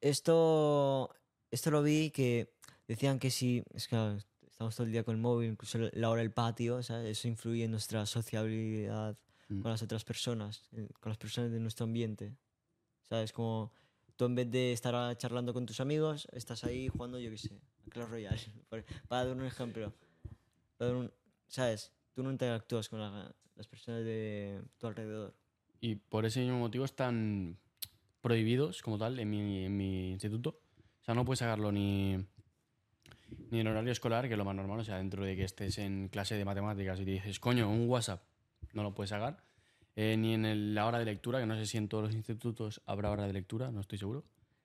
esto, 0.00 1.14
esto 1.50 1.70
lo 1.70 1.82
vi 1.82 2.10
que 2.10 2.52
decían 2.88 3.18
que 3.18 3.30
si, 3.30 3.62
es 3.74 3.86
que 3.86 4.18
estamos 4.46 4.74
todo 4.74 4.86
el 4.86 4.92
día 4.92 5.04
con 5.04 5.14
el 5.14 5.20
móvil, 5.20 5.50
incluso 5.50 5.78
la 5.92 6.10
hora 6.10 6.22
del 6.22 6.32
patio, 6.32 6.82
¿sabes? 6.82 7.18
Eso 7.18 7.28
influye 7.28 7.64
en 7.64 7.70
nuestra 7.70 8.06
sociabilidad 8.06 9.16
Mm. 9.50 9.60
con 9.62 9.70
las 9.70 9.82
otras 9.82 10.04
personas, 10.04 10.62
eh, 10.72 10.88
con 11.00 11.10
las 11.10 11.18
personas 11.18 11.50
de 11.50 11.60
nuestro 11.60 11.84
ambiente. 11.84 12.34
¿Sabes? 13.02 13.32
Como 13.32 13.72
tú 14.16 14.24
en 14.26 14.34
vez 14.36 14.50
de 14.50 14.72
estar 14.72 15.16
charlando 15.16 15.52
con 15.52 15.66
tus 15.66 15.80
amigos, 15.80 16.28
estás 16.32 16.62
ahí 16.64 16.88
jugando, 16.88 17.18
yo 17.18 17.30
qué 17.30 17.38
sé, 17.38 17.60
a 17.86 17.90
Clash 17.90 18.08
Royale. 18.08 18.40
Para 19.08 19.24
dar 19.24 19.36
un 19.36 19.44
ejemplo. 19.44 19.92
Para 20.76 20.90
dar 20.92 21.00
un- 21.00 21.12
¿Sabes? 21.48 21.92
Tú 22.14 22.22
no 22.22 22.30
interactúas 22.30 22.88
con 22.88 23.00
la- 23.00 23.34
las 23.56 23.66
personas 23.66 24.04
de 24.04 24.62
tu 24.78 24.86
alrededor. 24.86 25.34
Y 25.80 25.96
por 25.96 26.24
ese 26.26 26.40
mismo 26.40 26.58
motivo 26.58 26.84
están 26.84 27.58
prohibidos 28.20 28.82
como 28.82 28.98
tal 28.98 29.18
en 29.18 29.28
mi, 29.30 29.64
en 29.64 29.76
mi 29.76 30.10
instituto. 30.12 30.60
O 31.00 31.04
sea, 31.04 31.14
no 31.14 31.24
puedes 31.24 31.40
sacarlo 31.40 31.72
ni, 31.72 32.16
ni 33.50 33.60
en 33.60 33.66
horario 33.66 33.90
escolar, 33.90 34.28
que 34.28 34.34
es 34.34 34.38
lo 34.38 34.44
más 34.44 34.54
normal. 34.54 34.80
O 34.80 34.84
sea, 34.84 34.98
dentro 34.98 35.24
de 35.24 35.34
que 35.34 35.44
estés 35.44 35.78
en 35.78 36.08
clase 36.08 36.36
de 36.36 36.44
matemáticas 36.44 37.00
y 37.00 37.04
te 37.04 37.10
dices, 37.12 37.40
coño, 37.40 37.68
un 37.70 37.88
WhatsApp, 37.88 38.22
no 38.72 38.82
lo 38.82 38.94
puedes 38.94 39.10
sacar. 39.10 39.42
Eh, 39.96 40.16
ni 40.16 40.34
en 40.34 40.74
la 40.74 40.86
hora 40.86 40.98
de 40.98 41.04
lectura, 41.04 41.40
que 41.40 41.46
no 41.46 41.56
sé 41.56 41.66
si 41.66 41.76
en 41.76 41.88
todos 41.88 42.04
los 42.04 42.14
institutos 42.14 42.80
habrá 42.86 43.10
hora 43.10 43.26
de 43.26 43.32
lectura, 43.32 43.70
no 43.70 43.80
estoy 43.80 43.98
seguro. 43.98 44.24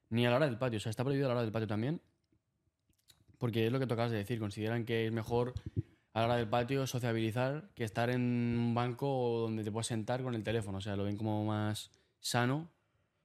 Ni 0.09 0.25
a 0.25 0.29
la 0.29 0.37
hora 0.37 0.45
del 0.45 0.57
patio. 0.57 0.77
O 0.77 0.79
sea, 0.79 0.89
está 0.89 1.03
prohibido 1.03 1.27
a 1.27 1.29
la 1.29 1.33
hora 1.35 1.41
del 1.41 1.51
patio 1.51 1.67
también. 1.67 2.01
Porque 3.37 3.65
es 3.65 3.71
lo 3.71 3.79
que 3.79 3.87
tocas 3.87 4.11
de 4.11 4.17
decir. 4.17 4.39
Consideran 4.39 4.85
que 4.85 5.07
es 5.07 5.11
mejor 5.11 5.53
a 6.13 6.19
la 6.19 6.25
hora 6.25 6.35
del 6.37 6.47
patio 6.47 6.87
sociabilizar 6.87 7.69
que 7.75 7.83
estar 7.83 8.09
en 8.09 8.21
un 8.21 8.73
banco 8.73 9.39
donde 9.41 9.63
te 9.63 9.71
puedes 9.71 9.87
sentar 9.87 10.23
con 10.23 10.35
el 10.35 10.43
teléfono. 10.43 10.77
O 10.77 10.81
sea, 10.81 10.95
lo 10.95 11.03
ven 11.03 11.17
como 11.17 11.43
más 11.43 11.91
sano. 12.19 12.69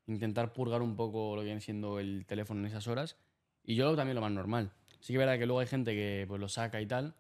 Intentar 0.07 0.53
purgar 0.53 0.83
un 0.83 0.97
poco 0.97 1.37
lo 1.37 1.43
que 1.43 1.47
viene 1.47 1.61
siendo 1.61 2.01
el 2.01 2.27
teléfono 2.27 2.61
en 2.61 2.67
esas 2.67 2.89
horas. 2.89 3.17
Y 3.63 3.77
yo 3.77 3.85
lo 3.85 3.97
también 3.97 4.17
lo 4.17 4.23
más 4.23 4.33
normal. 4.33 4.73
Sí 5.01 5.13
que 5.13 5.13
es 5.15 5.19
verdad 5.19 5.39
que 5.39 5.47
luego 5.47 5.61
hay 5.61 5.67
gente 5.67 5.93
que 5.93 6.25
pues 6.27 6.41
lo 6.41 6.49
saca 6.49 6.81
y 6.81 6.87
tal. 6.87 7.15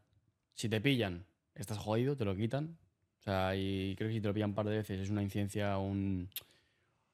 Si 0.54 0.68
te 0.68 0.80
pillan, 0.80 1.26
estás 1.54 1.78
jodido, 1.78 2.16
te 2.16 2.24
lo 2.24 2.34
quitan. 2.34 2.76
O 3.20 3.22
sea, 3.22 3.54
y 3.54 3.94
creo 3.96 4.08
que 4.08 4.14
si 4.14 4.20
te 4.20 4.28
lo 4.28 4.34
pillan 4.34 4.50
un 4.50 4.54
par 4.54 4.66
de 4.66 4.76
veces 4.78 5.00
es 5.00 5.10
una 5.10 5.22
incidencia 5.22 5.76
un, 5.78 6.28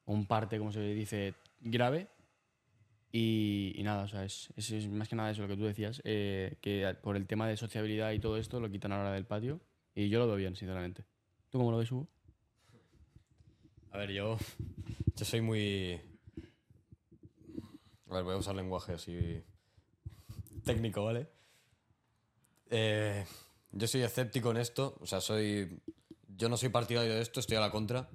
un 0.05 0.25
parte, 0.25 0.57
como 0.57 0.71
se 0.71 0.81
dice, 0.81 1.33
grave. 1.61 2.07
Y, 3.11 3.79
nada, 3.83 4.03
o 4.03 4.07
sea, 4.07 4.23
es, 4.23 4.51
más 4.89 5.09
que 5.09 5.15
nada 5.15 5.31
eso 5.31 5.41
lo 5.41 5.47
que 5.47 5.57
tú 5.57 5.63
decías, 5.63 6.01
eh, 6.03 6.57
que 6.61 6.95
por 7.01 7.15
el 7.15 7.25
tema 7.25 7.47
de 7.47 7.57
sociabilidad 7.57 8.11
y 8.11 8.19
todo 8.19 8.37
esto 8.37 8.59
lo 8.59 8.69
quitan 8.69 8.91
a 8.91 8.97
la 8.97 9.01
hora 9.01 9.13
del 9.13 9.25
patio. 9.25 9.59
Y 9.95 10.09
yo 10.09 10.19
lo 10.19 10.27
veo 10.27 10.35
bien, 10.35 10.55
sinceramente. 10.55 11.03
¿Tú 11.49 11.57
cómo 11.57 11.71
lo 11.71 11.77
ves, 11.77 11.91
Hugo? 11.91 12.07
A 13.91 13.97
ver, 13.97 14.11
yo, 14.11 14.37
yo 15.15 15.25
soy 15.25 15.41
muy... 15.41 15.99
A 18.09 18.15
ver, 18.15 18.23
voy 18.23 18.35
a 18.35 18.37
usar 18.37 18.55
lenguaje 18.55 18.93
así 18.93 19.43
técnico, 20.63 21.03
¿vale? 21.03 21.27
Eh, 22.69 23.25
yo 23.77 23.87
soy 23.87 24.01
escéptico 24.01 24.51
en 24.51 24.57
esto, 24.57 24.97
o 24.99 25.05
sea, 25.05 25.21
soy... 25.21 25.79
Yo 26.35 26.49
no 26.49 26.57
soy 26.57 26.69
partidario 26.69 27.13
de 27.13 27.21
esto, 27.21 27.39
estoy 27.39 27.57
a 27.57 27.61
la 27.61 27.71
contra. 27.71 28.09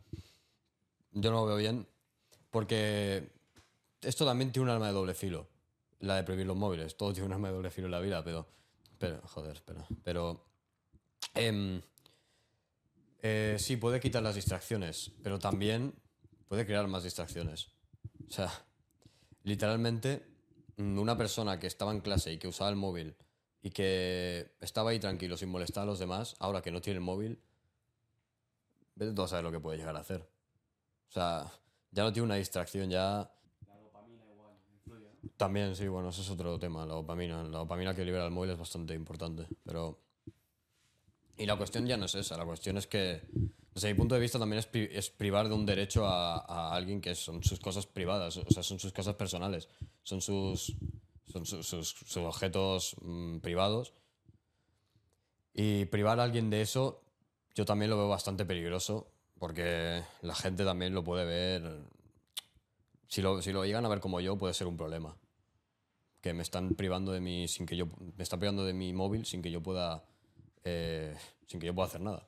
Yo 1.13 1.31
no 1.31 1.41
lo 1.41 1.47
veo 1.47 1.57
bien, 1.57 1.89
porque 2.51 3.33
esto 4.01 4.25
también 4.25 4.53
tiene 4.53 4.65
un 4.65 4.71
arma 4.71 4.87
de 4.89 4.93
doble 4.93 5.15
filo, 5.15 5.49
la 6.01 6.17
de 6.17 6.23
prohibir 6.23 6.47
los 6.47 6.57
móviles. 6.57 6.97
Todo 6.97 7.13
tiene 7.13 7.27
un 7.27 7.33
arma 7.33 7.49
de 7.49 7.55
doble 7.55 7.71
filo 7.71 7.87
en 7.87 7.93
la 7.93 8.01
vida, 8.01 8.23
pero... 8.23 8.49
Pero, 8.99 9.21
joder, 9.23 9.57
espera. 9.57 9.85
Pero... 10.05 10.45
em, 11.35 11.81
eh, 13.23 13.57
sí, 13.59 13.77
puede 13.77 14.01
quitar 14.01 14.23
las 14.23 14.35
distracciones, 14.35 15.13
pero 15.23 15.39
también 15.39 15.95
puede 16.49 16.67
crear 16.67 16.87
más 16.87 17.03
distracciones. 17.03 17.71
O 18.29 18.33
sea, 18.33 18.51
literalmente, 19.43 20.25
una 20.77 21.17
persona 21.17 21.59
que 21.59 21.67
estaba 21.67 21.93
en 21.93 22.01
clase 22.01 22.33
y 22.33 22.39
que 22.39 22.49
usaba 22.49 22.71
el 22.71 22.77
móvil 22.77 23.17
y 23.63 23.71
que 23.71 24.55
estaba 24.61 24.91
ahí 24.91 24.99
tranquilo 24.99 25.37
sin 25.37 25.49
molestar 25.49 25.85
a 25.85 25.87
los 25.87 25.99
demás, 25.99 26.35
ahora 26.41 26.63
que 26.63 26.71
no 26.71 26.81
tiene 26.81 26.99
el 26.99 27.05
móvil, 27.05 27.41
vete 28.97 29.13
tú 29.13 29.23
a 29.23 29.29
saber 29.29 29.45
lo 29.45 29.53
que 29.53 29.61
puede 29.61 29.79
llegar 29.79 29.97
a 29.97 30.01
hacer. 30.01 30.21
O 31.09 31.13
sea, 31.13 31.51
ya 31.91 32.03
no 32.03 32.13
tiene 32.13 32.27
una 32.27 32.37
distracción, 32.37 32.91
ya... 32.91 33.31
También, 35.37 35.77
sí, 35.77 35.87
bueno, 35.87 36.09
eso 36.09 36.23
es 36.23 36.31
otro 36.31 36.59
tema, 36.59 36.85
la 36.85 36.95
dopamina. 36.95 37.43
La 37.45 37.59
dopamina 37.59 37.95
que 37.95 38.05
libera 38.05 38.25
el 38.25 38.33
móvil 38.33 38.51
es 38.51 38.59
bastante 38.59 38.95
importante, 38.95 39.47
pero... 39.65 40.01
Y 41.37 41.47
la 41.47 41.57
cuestión 41.57 41.87
ya 41.87 41.97
no 41.97 42.07
es 42.07 42.15
esa, 42.15 42.37
la 42.37 42.45
cuestión 42.45 42.77
es 42.77 42.87
que, 42.87 43.23
desde 43.75 43.89
mi 43.89 43.95
punto 43.95 44.15
de 44.15 44.21
vista, 44.21 44.39
también 44.39 44.59
es, 44.59 44.67
pri- 44.67 44.89
es 44.93 45.11
privar 45.11 45.49
de 45.49 45.55
un 45.55 45.65
derecho 45.65 46.07
a, 46.07 46.39
a 46.39 46.75
alguien 46.75 47.01
que 47.01 47.15
son 47.15 47.43
sus 47.43 47.59
cosas 47.59 47.87
privadas, 47.87 48.37
o 48.37 48.51
sea, 48.51 48.63
son 48.63 48.79
sus 48.79 48.93
cosas 48.93 49.15
personales, 49.15 49.69
son 50.03 50.21
sus, 50.21 50.77
son 51.33 51.47
sus, 51.47 51.67
sus- 51.67 51.89
sus 51.91 52.17
objetos 52.19 52.95
mm, 53.01 53.39
privados. 53.39 53.93
Y 55.55 55.85
privar 55.87 56.19
a 56.21 56.25
alguien 56.25 56.51
de 56.51 56.63
eso, 56.63 57.03
yo 57.55 57.65
también 57.65 57.91
lo 57.91 57.97
veo 57.99 58.09
bastante 58.09 58.45
peligroso, 58.45 59.11
porque 59.39 60.03
la 60.23 60.35
gente 60.35 60.65
también 60.65 60.95
lo 60.95 61.05
puede 61.05 61.25
ver 61.25 61.85
si 63.09 63.21
lo, 63.21 63.43
si 63.43 63.53
lo 63.53 63.65
llegan 63.65 63.85
a 63.85 63.89
ver 63.89 64.01
como 64.01 64.21
yo, 64.21 64.39
puede 64.39 64.55
ser 64.55 64.67
un 64.67 64.77
problema. 64.77 65.17
Que 66.23 66.33
me 66.33 66.43
están 66.43 66.75
privando 66.75 67.13
de 67.13 67.21
mi. 67.21 67.49
sin 67.49 67.67
que 67.67 67.77
yo. 67.77 67.87
Me 68.17 68.23
están 68.23 68.39
privando 68.39 68.65
de 68.65 68.73
mi 68.73 68.93
móvil 68.93 69.27
sin 69.27 69.43
que 69.43 69.51
yo 69.51 69.61
pueda. 69.63 70.05
eh, 70.65 71.17
sin 71.49 71.59
que 71.61 71.67
yo 71.67 71.75
pueda 71.75 71.89
hacer 71.89 72.01
nada. 72.01 72.27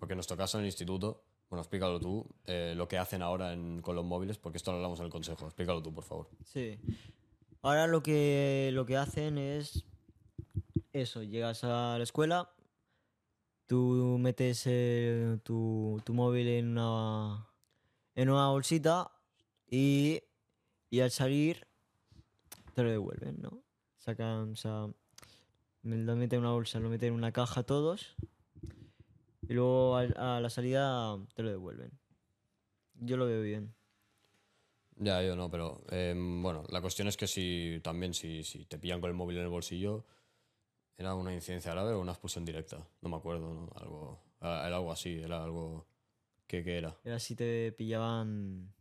Porque 0.00 0.14
en 0.14 0.16
nuestro 0.16 0.36
caso 0.36 0.56
en 0.58 0.62
el 0.64 0.68
instituto, 0.68 1.22
bueno, 1.50 1.60
explícalo 1.60 2.00
tú, 2.00 2.26
eh, 2.46 2.72
lo 2.74 2.88
que 2.88 2.96
hacen 2.98 3.22
ahora 3.22 3.52
en- 3.52 3.80
con 3.82 3.94
los 3.94 4.04
móviles, 4.04 4.38
porque 4.38 4.56
esto 4.56 4.70
lo 4.72 4.78
hablamos 4.78 4.98
en 4.98 5.04
el 5.04 5.10
consejo. 5.12 5.44
Explícalo 5.46 5.82
tú, 5.82 5.92
por 5.92 6.02
favor. 6.04 6.28
Sí. 6.44 6.78
Ahora 7.66 7.88
lo 7.88 8.00
que, 8.00 8.70
lo 8.72 8.86
que 8.86 8.96
hacen 8.96 9.38
es 9.38 9.84
eso, 10.92 11.24
llegas 11.24 11.64
a 11.64 11.96
la 11.98 12.04
escuela, 12.04 12.48
tú 13.66 14.18
metes 14.20 14.62
eh, 14.66 15.40
tu, 15.42 16.00
tu 16.04 16.14
móvil 16.14 16.46
en 16.46 16.68
una, 16.68 17.48
en 18.14 18.30
una 18.30 18.50
bolsita 18.50 19.10
y, 19.68 20.22
y 20.90 21.00
al 21.00 21.10
salir 21.10 21.66
te 22.72 22.84
lo 22.84 22.90
devuelven, 22.90 23.42
¿no? 23.42 23.64
Sacan, 23.98 24.52
o 24.52 24.56
sea, 24.56 24.86
lo 25.82 26.16
meten 26.16 26.36
en 26.38 26.44
una 26.44 26.52
bolsa, 26.52 26.78
lo 26.78 26.88
meten 26.88 27.08
en 27.08 27.14
una 27.14 27.32
caja 27.32 27.64
todos 27.64 28.14
y 29.48 29.54
luego 29.54 29.96
a 29.96 30.38
la 30.40 30.50
salida 30.50 31.18
te 31.34 31.42
lo 31.42 31.50
devuelven. 31.50 31.90
Yo 32.94 33.16
lo 33.16 33.26
veo 33.26 33.42
bien. 33.42 33.74
Ya, 34.96 35.22
yo 35.22 35.36
no, 35.36 35.50
pero 35.50 35.82
eh, 35.90 36.14
bueno, 36.16 36.64
la 36.70 36.80
cuestión 36.80 37.06
es 37.08 37.16
que 37.16 37.26
si 37.26 37.80
también 37.82 38.14
si, 38.14 38.42
si 38.42 38.64
te 38.64 38.78
pillan 38.78 39.00
con 39.00 39.10
el 39.10 39.16
móvil 39.16 39.36
en 39.36 39.44
el 39.44 39.50
bolsillo, 39.50 40.06
era 40.96 41.14
una 41.14 41.34
incidencia 41.34 41.72
grave 41.72 41.92
o 41.92 42.00
una 42.00 42.12
expulsión 42.12 42.44
directa. 42.44 42.86
No 43.02 43.10
me 43.10 43.16
acuerdo, 43.16 43.52
¿no? 43.52 43.70
Algo, 43.74 44.22
era 44.40 44.66
era 44.66 44.76
algo 44.76 44.92
así, 44.92 45.20
era 45.20 45.44
algo. 45.44 45.86
¿Qué, 46.46 46.64
qué 46.64 46.78
era? 46.78 46.96
Era 47.04 47.18
si 47.18 47.36
te 47.36 47.72
pillaban 47.72 48.72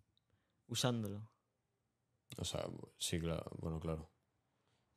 usándolo. 0.68 1.28
O 2.38 2.46
sea, 2.46 2.66
sí, 2.98 3.20
claro, 3.20 3.52
bueno, 3.60 3.80
claro. 3.80 4.10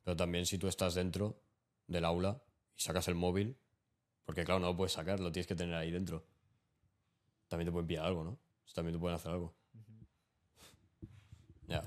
Pero 0.03 0.15
también 0.15 0.45
si 0.45 0.57
tú 0.57 0.67
estás 0.67 0.95
dentro 0.95 1.41
del 1.87 2.05
aula 2.05 2.41
y 2.75 2.81
sacas 2.81 3.07
el 3.09 3.15
móvil, 3.15 3.57
porque 4.23 4.45
claro, 4.45 4.59
no 4.61 4.67
lo 4.67 4.77
puedes 4.77 4.93
sacar, 4.93 5.19
lo 5.19 5.31
tienes 5.31 5.47
que 5.47 5.55
tener 5.55 5.75
ahí 5.75 5.91
dentro. 5.91 6.25
También 7.47 7.67
te 7.67 7.71
pueden 7.71 7.87
pillar 7.87 8.05
algo, 8.05 8.23
¿no? 8.23 8.39
También 8.73 8.95
te 8.95 8.99
pueden 8.99 9.15
hacer 9.15 9.31
algo. 9.31 9.58
Ya. 11.69 11.83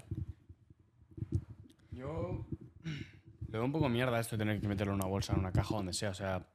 Yo 1.90 2.46
le 2.84 3.50
veo 3.50 3.64
un 3.64 3.72
poco 3.72 3.88
mierda 3.88 4.20
esto 4.20 4.36
de 4.36 4.44
tener 4.44 4.60
que 4.60 4.68
meterlo 4.68 4.92
en 4.92 5.00
una 5.00 5.08
bolsa, 5.08 5.32
en 5.34 5.40
una 5.40 5.52
caja, 5.52 5.74
donde 5.76 5.92
sea. 5.92 6.10
O 6.10 6.14
sea, 6.14 6.46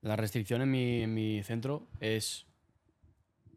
la 0.00 0.16
restricción 0.16 0.62
en 0.62 0.70
mi, 0.70 1.06
mi 1.06 1.42
centro 1.42 1.86
es 2.00 2.46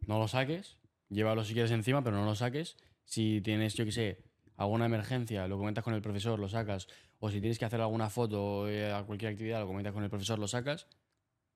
no 0.07 0.19
lo 0.19 0.27
saques, 0.27 0.77
llévalo 1.09 1.43
si 1.43 1.53
quieres 1.53 1.71
encima, 1.71 2.03
pero 2.03 2.17
no 2.17 2.25
lo 2.25 2.35
saques. 2.35 2.75
Si 3.05 3.41
tienes, 3.41 3.73
yo 3.75 3.85
qué 3.85 3.91
sé, 3.91 4.23
alguna 4.57 4.85
emergencia, 4.85 5.47
lo 5.47 5.57
comentas 5.57 5.83
con 5.83 5.93
el 5.93 6.01
profesor, 6.01 6.39
lo 6.39 6.49
sacas. 6.49 6.87
O 7.19 7.29
si 7.29 7.39
tienes 7.39 7.59
que 7.59 7.65
hacer 7.65 7.79
alguna 7.81 8.09
foto 8.09 8.67
eh, 8.67 8.91
a 8.91 9.03
cualquier 9.03 9.31
actividad, 9.31 9.59
lo 9.61 9.67
comentas 9.67 9.93
con 9.93 10.03
el 10.03 10.09
profesor, 10.09 10.39
lo 10.39 10.47
sacas, 10.47 10.87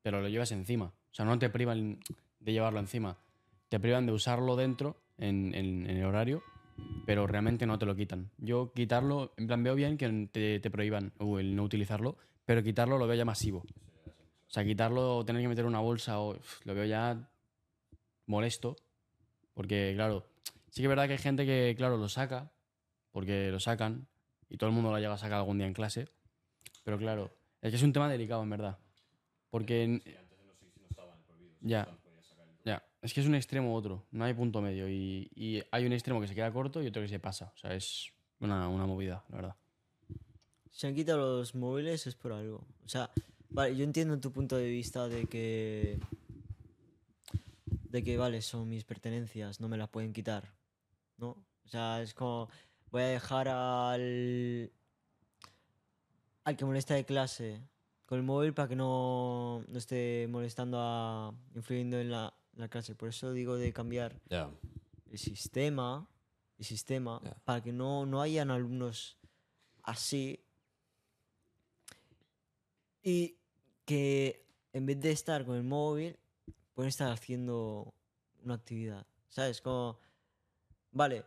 pero 0.02 0.22
lo 0.22 0.28
llevas 0.30 0.52
encima. 0.52 0.86
O 0.86 1.14
sea, 1.14 1.26
no 1.26 1.38
te 1.40 1.50
privan 1.50 2.00
de 2.40 2.52
llevarlo 2.54 2.80
encima. 2.80 3.18
Te 3.70 3.80
privan 3.80 4.06
de 4.06 4.12
usarlo 4.12 4.56
dentro, 4.56 4.96
en, 5.18 5.56
en- 5.56 5.90
en 5.90 5.98
el 5.98 6.06
horario, 6.06 6.44
pero 7.06 7.28
realmente 7.28 7.66
no 7.66 7.78
te 7.80 7.86
lo 7.86 7.96
quitan. 7.96 8.32
Yo 8.38 8.72
quitarlo, 8.74 9.34
en 9.38 9.48
plan, 9.48 9.64
veo 9.64 9.76
bien 9.76 9.98
que 9.98 10.30
te, 10.32 10.60
te 10.60 10.72
prohíban 10.72 11.14
o 11.20 11.40
el 11.40 11.56
no 11.56 11.64
utilizarlo, 11.64 12.18
pero 12.46 12.64
quitarlo 12.64 12.98
lo 12.98 13.08
veo 13.08 13.16
ya 13.16 13.26
masivo. 13.26 13.60
O 14.48 14.52
sea, 14.56 14.64
quitarlo 14.64 15.18
o 15.18 15.26
tener 15.26 15.42
que 15.42 15.48
meter 15.48 15.66
una 15.66 15.80
bolsa, 15.80 16.20
o, 16.20 16.38
lo 16.64 16.76
veo 16.76 16.86
ya 16.86 17.30
molesto, 18.28 18.76
porque 19.54 19.94
claro, 19.96 20.26
sí 20.70 20.82
que 20.82 20.84
es 20.84 20.90
verdad 20.90 21.08
que 21.08 21.14
hay 21.14 21.20
gente 21.20 21.46
que, 21.46 21.76
claro, 21.78 21.98
lo 21.98 22.10
saca, 22.10 22.52
porque 23.12 23.50
lo 23.52 23.60
sacan, 23.60 24.08
y 24.50 24.58
todo 24.58 24.70
el 24.70 24.76
mundo 24.76 24.92
lo 24.92 24.98
llega 25.00 25.14
a 25.14 25.18
sacar 25.18 25.40
algún 25.40 25.58
día 25.58 25.68
en 25.68 25.74
clase, 25.74 26.08
pero 26.84 26.98
claro, 26.98 27.32
es 27.62 27.72
que 27.72 27.78
es 27.78 27.84
un 27.84 27.94
tema 27.94 28.10
delicado, 28.10 28.44
en 28.44 28.50
verdad. 28.50 28.78
Porque... 29.50 29.84
en- 29.84 30.04
ya, 31.62 31.86
ya, 31.86 31.98
es 33.06 33.14
que 33.14 33.22
es 33.22 33.28
un 33.28 33.36
extremo 33.36 33.72
u 33.72 33.76
otro, 33.76 34.04
no 34.12 34.26
hay 34.26 34.34
punto 34.34 34.62
medio. 34.62 34.90
Y, 34.90 35.64
hay 35.70 35.86
un 35.86 35.94
extremo 35.94 36.20
que 36.20 36.28
se 36.28 36.34
queda 36.34 36.52
corto 36.52 36.82
y 36.82 36.88
otro 36.88 37.04
que 37.04 37.08
se 37.08 37.20
pasa. 37.20 37.52
O 37.56 37.58
sea, 37.58 37.76
es 37.76 38.12
una, 38.40 38.68
una 38.68 38.88
movida, 38.88 39.24
la 39.30 39.36
verdad. 39.36 39.56
Si 40.72 40.88
han 40.88 40.96
quitado 40.96 41.38
los 41.38 41.54
móviles 41.54 42.08
es 42.08 42.16
por 42.16 42.34
algo. 42.34 42.66
O 42.84 42.90
sea, 42.90 43.12
vale, 43.50 43.76
yo 43.76 43.84
entiendo 43.84 44.20
tu 44.20 44.32
punto 44.32 44.58
de 44.58 44.68
vista 44.68 45.08
de 45.08 45.28
que. 45.28 46.00
de 47.90 48.04
que, 48.04 48.18
vale, 48.18 48.42
son 48.42 48.68
mis 48.70 48.84
pertenencias, 48.84 49.62
no 49.62 49.70
me 49.70 49.78
las 49.78 49.90
pueden 49.90 50.12
quitar. 50.12 50.52
¿No? 51.18 51.30
O 51.64 51.68
sea, 51.68 52.02
es 52.02 52.16
como. 52.16 52.50
Voy 52.90 53.04
a 53.04 53.08
dejar 53.08 53.48
al. 53.50 54.72
al 56.44 56.58
que 56.58 56.66
molesta 56.66 56.96
de 56.96 57.06
clase 57.06 57.62
con 58.08 58.18
el 58.18 58.24
móvil 58.24 58.54
para 58.54 58.68
que 58.68 58.76
no, 58.76 59.64
no 59.68 59.78
esté 59.78 60.28
molestando 60.28 60.80
a. 60.80 61.36
influyendo 61.54 62.00
en 62.00 62.10
la, 62.10 62.34
la 62.56 62.68
clase. 62.68 62.96
Por 62.96 63.10
eso 63.10 63.34
digo 63.34 63.58
de 63.58 63.74
cambiar 63.74 64.20
el 64.30 65.18
sistema, 65.18 66.08
el 66.58 66.66
sistema 66.66 67.22
para 67.44 67.62
que 67.62 67.72
no, 67.72 68.06
no 68.06 68.22
hayan 68.22 68.52
alumnos 68.52 69.18
así 69.84 70.44
y 73.04 73.38
que 73.86 74.46
en 74.74 74.86
vez 74.86 75.00
de 75.00 75.12
estar 75.12 75.46
con 75.46 75.56
el 75.56 75.64
móvil 75.64 76.18
pueden 76.74 76.90
estar 76.90 77.12
haciendo 77.12 77.94
una 78.44 78.56
actividad, 78.56 79.06
¿sabes? 79.30 79.62
Como, 79.62 80.00
vale, 80.92 81.24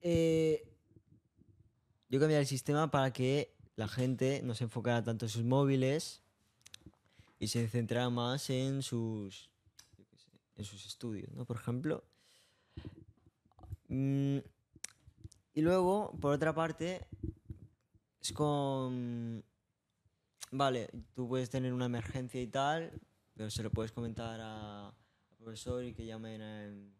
eh, 0.00 0.70
yo 2.08 2.20
cambiar 2.20 2.40
el 2.40 2.46
sistema 2.46 2.90
para 2.90 3.12
que 3.12 3.54
la 3.76 3.88
gente 3.88 4.42
no 4.44 4.54
se 4.54 4.64
enfocara 4.64 5.02
tanto 5.02 5.24
en 5.24 5.30
sus 5.30 5.44
móviles 5.44 6.22
y 7.38 7.48
se 7.48 7.66
centrara 7.68 8.10
más 8.10 8.48
en 8.50 8.82
sus, 8.82 9.50
en 10.56 10.64
sus 10.64 10.86
estudios, 10.86 11.32
¿no? 11.32 11.44
Por 11.44 11.56
ejemplo. 11.56 12.04
Mm, 13.88 14.38
y 15.54 15.60
luego, 15.60 16.16
por 16.20 16.32
otra 16.32 16.54
parte, 16.54 17.06
es 18.20 18.32
con... 18.32 19.44
Vale, 20.50 20.90
tú 21.14 21.28
puedes 21.28 21.50
tener 21.50 21.72
una 21.72 21.86
emergencia 21.86 22.40
y 22.40 22.46
tal, 22.46 22.92
pero 23.34 23.50
se 23.50 23.62
lo 23.62 23.70
puedes 23.70 23.92
comentar 23.92 24.40
al 24.40 24.94
profesor 25.36 25.84
y 25.84 25.94
que 25.94 26.06
llamen 26.06 26.42
al, 26.42 26.92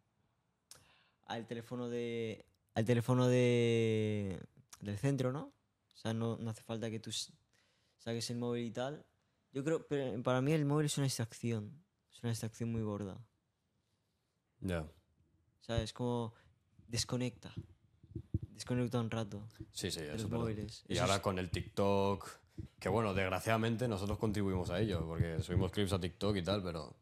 al 1.27 1.47
teléfono 1.47 1.89
de... 1.89 2.47
al 2.75 2.85
teléfono 2.85 3.29
de, 3.29 4.41
del 4.81 4.99
centro, 4.99 5.33
¿no? 5.33 5.53
O 5.95 5.97
sea, 5.97 6.13
no, 6.13 6.39
hace 6.49 6.63
falta 6.63 6.91
que 6.91 7.01
tú 7.01 7.11
saques 7.99 8.31
el 8.31 8.39
móvil 8.39 8.67
y 8.67 8.71
tal. 8.71 9.05
Yo 9.53 9.65
creo, 9.65 9.87
pero 9.87 10.21
para 10.23 10.41
mí 10.41 10.53
el 10.53 10.65
móvil 10.65 10.87
es 10.87 10.99
una 10.99 11.05
distracción. 11.05 11.85
Es 12.13 12.23
una 12.23 12.31
distracción 12.31 12.71
muy 12.71 12.83
gorda. 12.83 13.25
Ya. 14.65 14.85
¿Sabes? 15.61 15.93
Como 15.93 16.35
desconecta. 16.89 17.53
Desconecta 18.53 19.01
un 19.01 19.11
rato 19.11 19.47
Sí, 19.73 19.91
sí, 19.91 20.01
de 20.01 20.15
eso 20.15 20.29
los 20.29 20.31
móviles. 20.41 20.85
Y 20.89 20.95
Eso 20.95 21.03
ahora 21.03 21.17
es- 21.17 21.21
con 21.21 21.39
el 21.39 21.51
TikTok, 21.51 22.29
que 22.79 22.89
bueno, 22.89 23.15
desgraciadamente 23.15 23.87
nosotros 23.89 24.19
contribuimos 24.19 24.71
a 24.71 24.81
ello, 24.81 25.07
porque 25.07 25.41
subimos 25.43 25.71
clips 25.73 25.93
a 25.93 26.01
TikTok 26.01 26.37
y 26.37 26.43
tal, 26.43 26.63
pero 26.63 26.97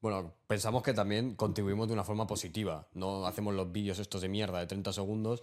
bueno, 0.00 0.34
pensamos 0.46 0.82
que 0.82 0.94
también 0.94 1.34
contribuimos 1.34 1.88
de 1.88 1.94
una 1.94 2.04
forma 2.04 2.26
positiva. 2.26 2.88
No 2.94 3.26
hacemos 3.26 3.54
los 3.54 3.70
vídeos 3.72 3.98
estos 3.98 4.20
de 4.22 4.28
mierda 4.28 4.60
de 4.60 4.66
30 4.66 4.92
segundos, 4.92 5.42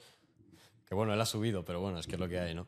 que 0.86 0.96
bueno, 0.96 1.14
él 1.14 1.20
ha 1.22 1.26
subido, 1.26 1.66
pero 1.66 1.82
bueno, 1.82 2.00
es 2.00 2.08
que 2.08 2.14
es 2.14 2.20
lo 2.20 2.30
que 2.30 2.40
hay, 2.40 2.54
¿no? 2.56 2.66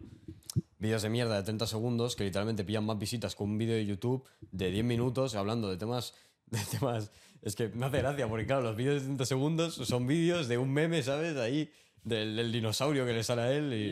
Vídeos 0.80 1.01
de 1.01 1.09
mierda 1.09 1.36
de 1.38 1.43
30 1.43 1.65
segundos 1.67 2.15
que 2.15 2.23
literalmente 2.25 2.63
pillan 2.65 2.86
más 2.86 2.99
visitas 2.99 3.36
que 3.36 3.43
un 3.43 3.57
vídeo 3.57 3.75
de 3.75 3.86
YouTube 3.86 4.23
de 4.51 4.69
10 4.71 4.84
minutos 4.86 5.36
hablando 5.36 5.69
de 5.69 5.78
temas. 5.78 6.13
De 6.47 6.59
temas 6.71 7.11
es 7.41 7.55
que 7.55 7.69
me 7.69 7.85
hace 7.85 7.99
gracia, 7.99 8.27
porque 8.27 8.45
claro, 8.45 8.61
los 8.63 8.75
vídeos 8.75 8.95
de 8.95 9.01
30 9.01 9.25
segundos 9.25 9.75
son 9.75 10.07
vídeos 10.07 10.47
de 10.47 10.57
un 10.57 10.71
meme, 10.71 11.01
¿sabes? 11.03 11.38
Ahí, 11.38 11.71
del, 12.03 12.35
del 12.35 12.51
dinosaurio 12.51 13.05
que 13.05 13.13
le 13.13 13.23
sale 13.23 13.41
a 13.41 13.51
él 13.51 13.73
y. 13.73 13.91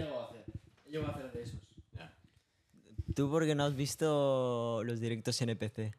Yo 0.91 1.01
voy 1.01 1.09
a 1.09 1.13
hacer 1.13 1.31
de 1.31 1.43
esos. 1.43 1.59
¿Tú 3.15 3.29
por 3.29 3.45
qué 3.45 3.55
no 3.55 3.63
has 3.63 3.75
visto 3.75 4.83
los 4.83 4.99
directos 4.99 5.41
NPC? 5.41 5.95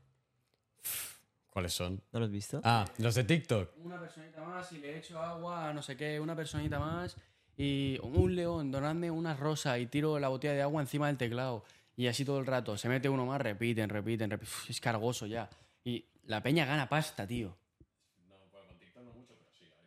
¿Cuáles 1.48 1.72
son? 1.72 2.02
¿No 2.12 2.20
los 2.20 2.26
has 2.26 2.32
visto? 2.32 2.60
Ah, 2.62 2.84
los 2.98 3.14
de 3.14 3.24
TikTok. 3.24 3.70
Una 3.82 3.98
personita 3.98 4.44
más 4.44 4.70
y 4.72 4.78
le 4.78 4.98
echo 4.98 5.18
agua 5.18 5.70
a 5.70 5.72
no 5.72 5.82
sé 5.82 5.96
qué, 5.96 6.20
una 6.20 6.36
personita 6.36 6.78
más 6.78 7.16
y 7.56 7.98
un 8.02 8.36
león, 8.36 8.70
donadme 8.70 9.10
una 9.10 9.34
rosa 9.34 9.78
y 9.78 9.86
tiro 9.86 10.18
la 10.18 10.28
botella 10.28 10.52
de 10.52 10.62
agua 10.62 10.82
encima 10.82 11.06
del 11.06 11.16
teclado. 11.16 11.64
Y 11.96 12.08
así 12.08 12.26
todo 12.26 12.38
el 12.38 12.44
rato. 12.44 12.76
Se 12.76 12.90
mete 12.90 13.08
uno 13.08 13.24
más, 13.24 13.40
repiten, 13.40 13.88
repiten, 13.88 14.30
repiten. 14.30 14.54
Es 14.68 14.80
cargoso 14.80 15.24
ya. 15.26 15.48
Y 15.82 16.04
la 16.26 16.42
peña 16.42 16.64
gana 16.64 16.88
pasta, 16.88 17.26
tío. 17.26 17.56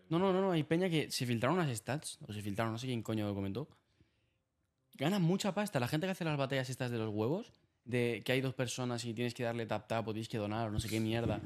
No, 0.09 0.17
no, 0.17 0.33
no, 0.33 0.41
no. 0.41 0.51
Hay 0.51 0.63
peña 0.63 0.89
que 0.89 1.11
se 1.11 1.25
filtraron 1.25 1.59
unas 1.59 1.75
stats, 1.77 2.17
o 2.27 2.33
se 2.33 2.41
filtraron, 2.41 2.73
no 2.73 2.79
sé 2.79 2.87
quién 2.87 3.03
coño 3.03 3.27
documentó. 3.27 3.67
Ganan 4.95 5.21
mucha 5.21 5.53
pasta. 5.53 5.79
La 5.79 5.87
gente 5.87 6.07
que 6.07 6.11
hace 6.11 6.25
las 6.25 6.37
batallas 6.37 6.69
estas 6.69 6.91
de 6.91 6.97
los 6.97 7.13
huevos, 7.13 7.53
de 7.85 8.21
que 8.25 8.31
hay 8.31 8.41
dos 8.41 8.53
personas 8.53 9.05
y 9.05 9.13
tienes 9.13 9.33
que 9.33 9.43
darle 9.43 9.65
tap 9.65 9.87
tap 9.87 10.07
o 10.07 10.13
tienes 10.13 10.27
que 10.27 10.37
donar 10.37 10.67
o 10.67 10.71
no 10.71 10.79
sé 10.79 10.89
qué 10.89 10.99
mierda, 10.99 11.41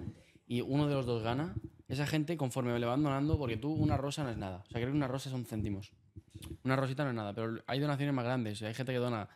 y 0.48 0.62
uno 0.62 0.88
de 0.88 0.96
los 0.96 1.06
dos 1.06 1.24
gana, 1.24 1.56
esa 1.88 2.08
gente 2.08 2.38
conforme 2.38 2.78
le 2.80 2.86
van 2.86 3.04
donando, 3.04 3.38
porque 3.38 3.58
tú 3.58 3.74
una 3.74 3.98
rosa 3.98 4.24
no 4.24 4.30
es 4.30 4.38
nada. 4.38 4.64
O 4.68 4.70
sea, 4.70 4.82
creo 4.82 4.92
que 4.92 4.98
una 4.98 5.08
rosa 5.08 5.30
son 5.30 5.46
céntimos. 5.46 5.92
Una 6.64 6.76
rosita 6.76 7.04
no 7.04 7.10
es 7.10 7.16
nada, 7.16 7.34
pero 7.34 7.62
hay 7.68 7.80
donaciones 7.80 8.14
más 8.14 8.26
grandes. 8.26 8.62
Hay 8.62 8.74
gente 8.74 8.92
que 8.92 8.98
dona 8.98 9.30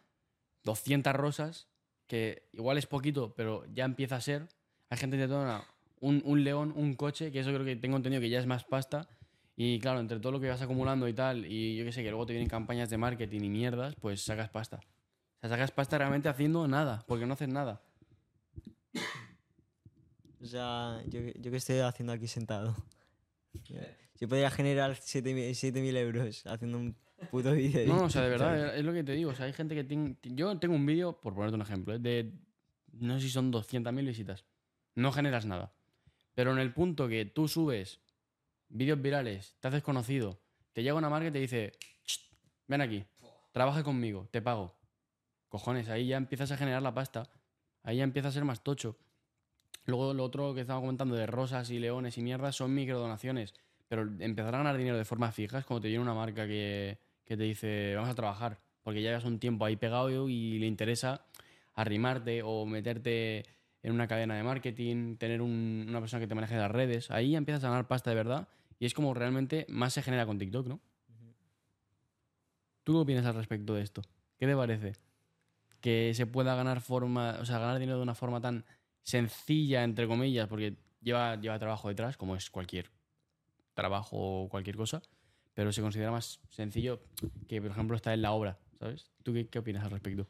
200 0.64 1.14
rosas, 1.14 1.68
que 2.08 2.50
igual 2.54 2.78
es 2.78 2.86
poquito, 2.86 3.34
pero 3.36 3.66
ya 3.74 3.86
empieza 3.86 4.16
a 4.16 4.22
ser. 4.22 4.48
Hay 4.90 4.98
gente 4.98 5.18
que 5.18 5.28
dona 5.28 5.64
un, 6.00 6.22
un 6.26 6.44
león, 6.44 6.74
un 6.76 6.96
coche, 6.96 7.32
que 7.32 7.40
eso 7.40 7.52
creo 7.52 7.66
que 7.66 7.76
tengo 7.76 7.98
entendido 7.98 8.22
que 8.22 8.30
ya 8.30 8.40
es 8.40 8.46
más 8.46 8.64
pasta. 8.64 9.08
Y 9.56 9.80
claro, 9.80 10.00
entre 10.00 10.20
todo 10.20 10.32
lo 10.32 10.40
que 10.40 10.50
vas 10.50 10.62
acumulando 10.62 11.08
y 11.08 11.14
tal, 11.14 11.46
y 11.46 11.76
yo 11.76 11.84
qué 11.84 11.92
sé, 11.92 12.04
que 12.04 12.10
luego 12.10 12.26
te 12.28 12.34
vienen 12.34 12.48
campañas 12.48 12.90
de 12.90 12.98
marketing 12.98 13.42
y 13.42 13.50
mierdas, 13.50 13.96
pues 13.96 14.22
sacas 14.22 14.50
pasta. 14.50 14.78
O 14.78 15.40
sea, 15.42 15.50
sacas 15.50 15.72
pasta 15.72 15.98
realmente 15.98 16.30
haciendo 16.30 16.68
nada, 16.68 17.04
porque 17.08 17.26
no 17.26 17.34
haces 17.34 17.50
nada. 17.50 17.82
O 20.42 20.46
sea, 20.46 21.02
yo, 21.08 21.20
yo 21.40 21.52
que 21.52 21.58
estoy 21.58 21.80
haciendo 21.80 22.14
aquí 22.14 22.28
sentado. 22.28 22.76
Yo 24.20 24.28
podría 24.28 24.50
generar 24.50 24.92
7.000 24.92 25.98
euros 25.98 26.46
haciendo 26.46 26.78
un 26.78 26.96
puto 27.32 27.54
vídeo. 27.54 27.82
de 27.82 27.88
No, 27.88 28.04
o 28.04 28.10
sea, 28.10 28.22
de 28.22 28.30
verdad, 28.30 28.76
es 28.78 28.86
lo 28.86 28.94
que 28.94 29.04
te 29.04 29.14
digo. 29.14 29.32
O 29.32 29.36
sea, 29.36 29.46
hay 29.46 29.54
gente 29.54 29.76
que 29.76 29.84
tiene. 29.84 30.16
Yo 30.24 30.58
tengo 30.60 30.76
un 30.76 30.86
vídeo, 30.86 31.20
por 31.20 31.34
ponerte 31.34 31.56
un 31.56 31.62
ejemplo, 31.62 31.96
¿eh? 31.96 32.00
de. 32.00 32.32
No 32.94 33.16
sé 33.16 33.26
si 33.26 33.30
son 33.30 33.52
200.000 33.52 34.06
visitas. 34.06 34.46
No 34.98 35.12
generas 35.12 35.46
nada. 35.46 35.72
Pero 36.34 36.52
en 36.52 36.58
el 36.58 36.74
punto 36.74 37.08
que 37.08 37.24
tú 37.24 37.48
subes 37.48 38.00
vídeos 38.68 39.00
virales, 39.00 39.56
te 39.60 39.68
haces 39.68 39.84
conocido, 39.84 40.40
te 40.74 40.82
llega 40.82 40.96
una 40.96 41.08
marca 41.08 41.28
y 41.28 41.32
te 41.32 41.38
dice: 41.38 41.74
"Cht, 42.04 42.34
ven 42.68 42.82
aquí, 42.82 43.06
trabaja 43.52 43.84
conmigo, 43.84 44.28
te 44.32 44.42
pago. 44.42 44.76
Cojones, 45.50 45.88
ahí 45.90 46.08
ya 46.08 46.18
empiezas 46.18 46.52
a 46.52 46.58
generar 46.58 46.82
la 46.82 46.96
pasta. 46.96 47.30
Ahí 47.84 47.98
ya 47.98 48.04
empieza 48.04 48.30
a 48.30 48.32
ser 48.32 48.44
más 48.44 48.64
tocho. 48.64 48.98
Luego 49.86 50.16
lo 50.16 50.24
otro 50.24 50.56
que 50.56 50.62
estaba 50.62 50.82
comentando 50.82 51.16
de 51.16 51.28
rosas 51.28 51.70
y 51.70 51.78
leones 51.78 52.18
y 52.18 52.24
mierdas 52.24 52.56
son 52.56 52.74
microdonaciones. 52.74 53.54
Pero 53.88 54.02
empezar 54.02 54.56
a 54.56 54.58
ganar 54.58 54.78
dinero 54.78 54.98
de 54.98 55.06
forma 55.06 55.32
fija 55.32 55.60
es 55.60 55.66
cuando 55.66 55.84
te 55.84 55.90
viene 55.90 56.02
una 56.02 56.16
marca 56.16 56.48
que, 56.48 56.98
que 57.24 57.38
te 57.38 57.44
dice 57.44 57.94
vamos 57.94 58.10
a 58.10 58.16
trabajar. 58.16 58.58
Porque 58.82 59.04
ya 59.04 59.12
llevas 59.12 59.26
un 59.26 59.38
tiempo 59.38 59.64
ahí 59.64 59.76
pegado 59.76 60.28
y 60.28 60.58
le 60.58 60.66
interesa 60.66 61.24
arrimarte 61.76 62.42
o 62.42 62.66
meterte 62.66 63.46
en 63.84 63.94
una 63.94 64.08
cadena 64.08 64.36
de 64.36 64.44
marketing, 64.44 65.18
tener 65.18 65.42
un- 65.42 65.86
una 65.88 66.00
persona 66.00 66.20
que 66.20 66.28
te 66.28 66.36
maneje 66.36 66.56
las 66.58 66.72
redes. 66.72 67.10
Ahí 67.12 67.32
ya 67.32 67.38
empiezas 67.38 67.64
a 67.64 67.70
ganar 67.70 67.88
pasta 67.88 68.10
de 68.10 68.16
verdad 68.16 68.48
y 68.80 68.86
es 68.86 68.94
como 68.94 69.14
realmente 69.14 69.66
más 69.70 69.94
se 69.94 70.02
genera 70.02 70.26
con 70.26 70.38
TikTok, 70.38 70.68
¿no? 70.68 70.80
¿Tú 72.84 72.94
qué 72.94 73.00
opinas 73.00 73.26
al 73.26 73.36
respecto 73.36 73.74
de 73.74 73.82
esto? 73.82 74.02
¿Qué 74.38 74.46
te 74.48 74.56
parece? 74.56 74.94
Que 75.82 76.14
se 76.14 76.26
pueda 76.26 76.56
ganar 76.56 76.82
forma, 76.82 77.38
o 77.42 77.46
sea, 77.46 77.60
ganar 77.60 77.80
dinero 77.80 77.98
de 77.98 78.04
una 78.04 78.16
forma 78.16 78.40
tan 78.42 78.66
sencilla, 79.04 79.84
entre 79.84 80.08
comillas, 80.08 80.48
porque 80.48 80.76
lleva, 81.02 81.36
lleva 81.36 81.60
trabajo 81.60 81.90
detrás, 81.90 82.18
como 82.18 82.36
es 82.36 82.50
cualquier 82.50 82.90
trabajo 83.74 84.18
o 84.44 84.50
cualquier 84.50 84.76
cosa, 84.76 85.02
pero 85.54 85.72
se 85.72 85.82
considera 85.82 86.12
más 86.12 86.40
sencillo 86.50 87.02
que, 87.48 87.62
por 87.62 87.72
ejemplo, 87.72 87.96
está 87.96 88.14
en 88.14 88.22
la 88.22 88.32
obra, 88.32 88.58
¿sabes? 88.80 89.12
¿Tú 89.24 89.34
qué, 89.34 89.48
qué 89.48 89.60
opinas 89.60 89.84
al 89.84 89.92
respecto? 89.92 90.28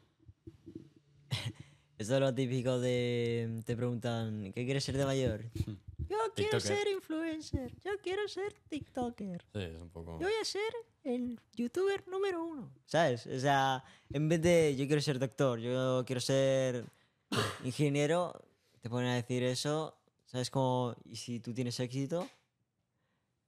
Esto 1.98 2.14
es 2.14 2.20
lo 2.20 2.32
típico 2.34 2.78
de. 2.78 3.60
Te 3.66 3.76
preguntan, 3.76 4.52
¿qué 4.54 4.64
quieres 4.64 4.84
ser 4.84 4.96
de 4.96 5.04
mayor? 5.04 5.40
Yo 6.08 6.16
quiero 6.34 6.58
ser 6.60 6.88
influencer. 6.88 7.72
Yo 7.84 7.90
quiero 8.02 8.26
ser 8.28 8.54
TikToker. 8.70 9.42
Sí, 9.52 9.58
es 9.60 9.76
un 9.80 9.90
poco. 9.90 10.12
Yo 10.12 10.26
voy 10.26 10.36
a 10.40 10.44
ser 10.44 10.72
el 11.04 11.38
youtuber 11.54 12.06
número 12.08 12.44
uno. 12.44 12.70
¿Sabes? 12.86 13.26
O 13.26 13.38
sea, 13.38 13.84
en 14.10 14.28
vez 14.28 14.40
de 14.40 14.74
yo 14.76 14.86
quiero 14.86 15.02
ser 15.02 15.18
doctor, 15.18 15.58
yo 15.58 16.04
quiero 16.06 16.20
ser 16.20 16.86
ingeniero, 17.62 18.32
te 18.80 18.88
ponen 18.88 19.10
a 19.10 19.16
decir 19.16 19.42
eso. 19.42 19.98
¿Sabes 20.24 20.50
cómo? 20.50 20.94
Y 21.04 21.16
si 21.16 21.40
tú 21.40 21.52
tienes 21.52 21.78
éxito, 21.80 22.26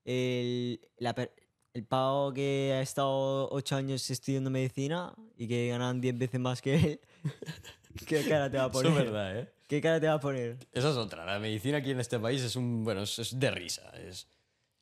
el, 0.04 0.80
la 0.98 1.14
per- 1.14 1.32
el 1.72 1.84
pavo 1.86 2.32
que 2.34 2.72
ha 2.74 2.82
estado 2.82 3.48
ocho 3.50 3.76
años 3.76 4.10
estudiando 4.10 4.50
medicina 4.50 5.14
y 5.38 5.46
que 5.48 5.68
ganan 5.68 6.00
10 6.00 6.18
veces 6.18 6.40
más 6.40 6.60
que 6.60 6.74
él, 6.74 7.00
¿qué 8.06 8.24
cara 8.28 8.50
te 8.50 8.56
va 8.58 8.64
a 8.64 8.66
Eso 8.68 8.72
poner? 8.72 8.92
es 8.92 8.98
verdad, 9.04 9.38
¿eh? 9.38 9.52
¿Qué 9.68 9.80
cara 9.80 10.00
te 10.00 10.06
va 10.08 10.14
a 10.14 10.20
poner? 10.20 10.56
Esa 10.72 10.90
es 10.90 10.96
otra. 10.96 11.24
La 11.24 11.38
medicina 11.38 11.78
aquí 11.78 11.90
en 11.92 12.00
este 12.00 12.18
país 12.18 12.42
es 12.42 12.56
un. 12.56 12.82
Bueno, 12.84 13.02
es, 13.02 13.18
es 13.18 13.38
de 13.38 13.50
risa. 13.50 13.90
Es 13.96 14.26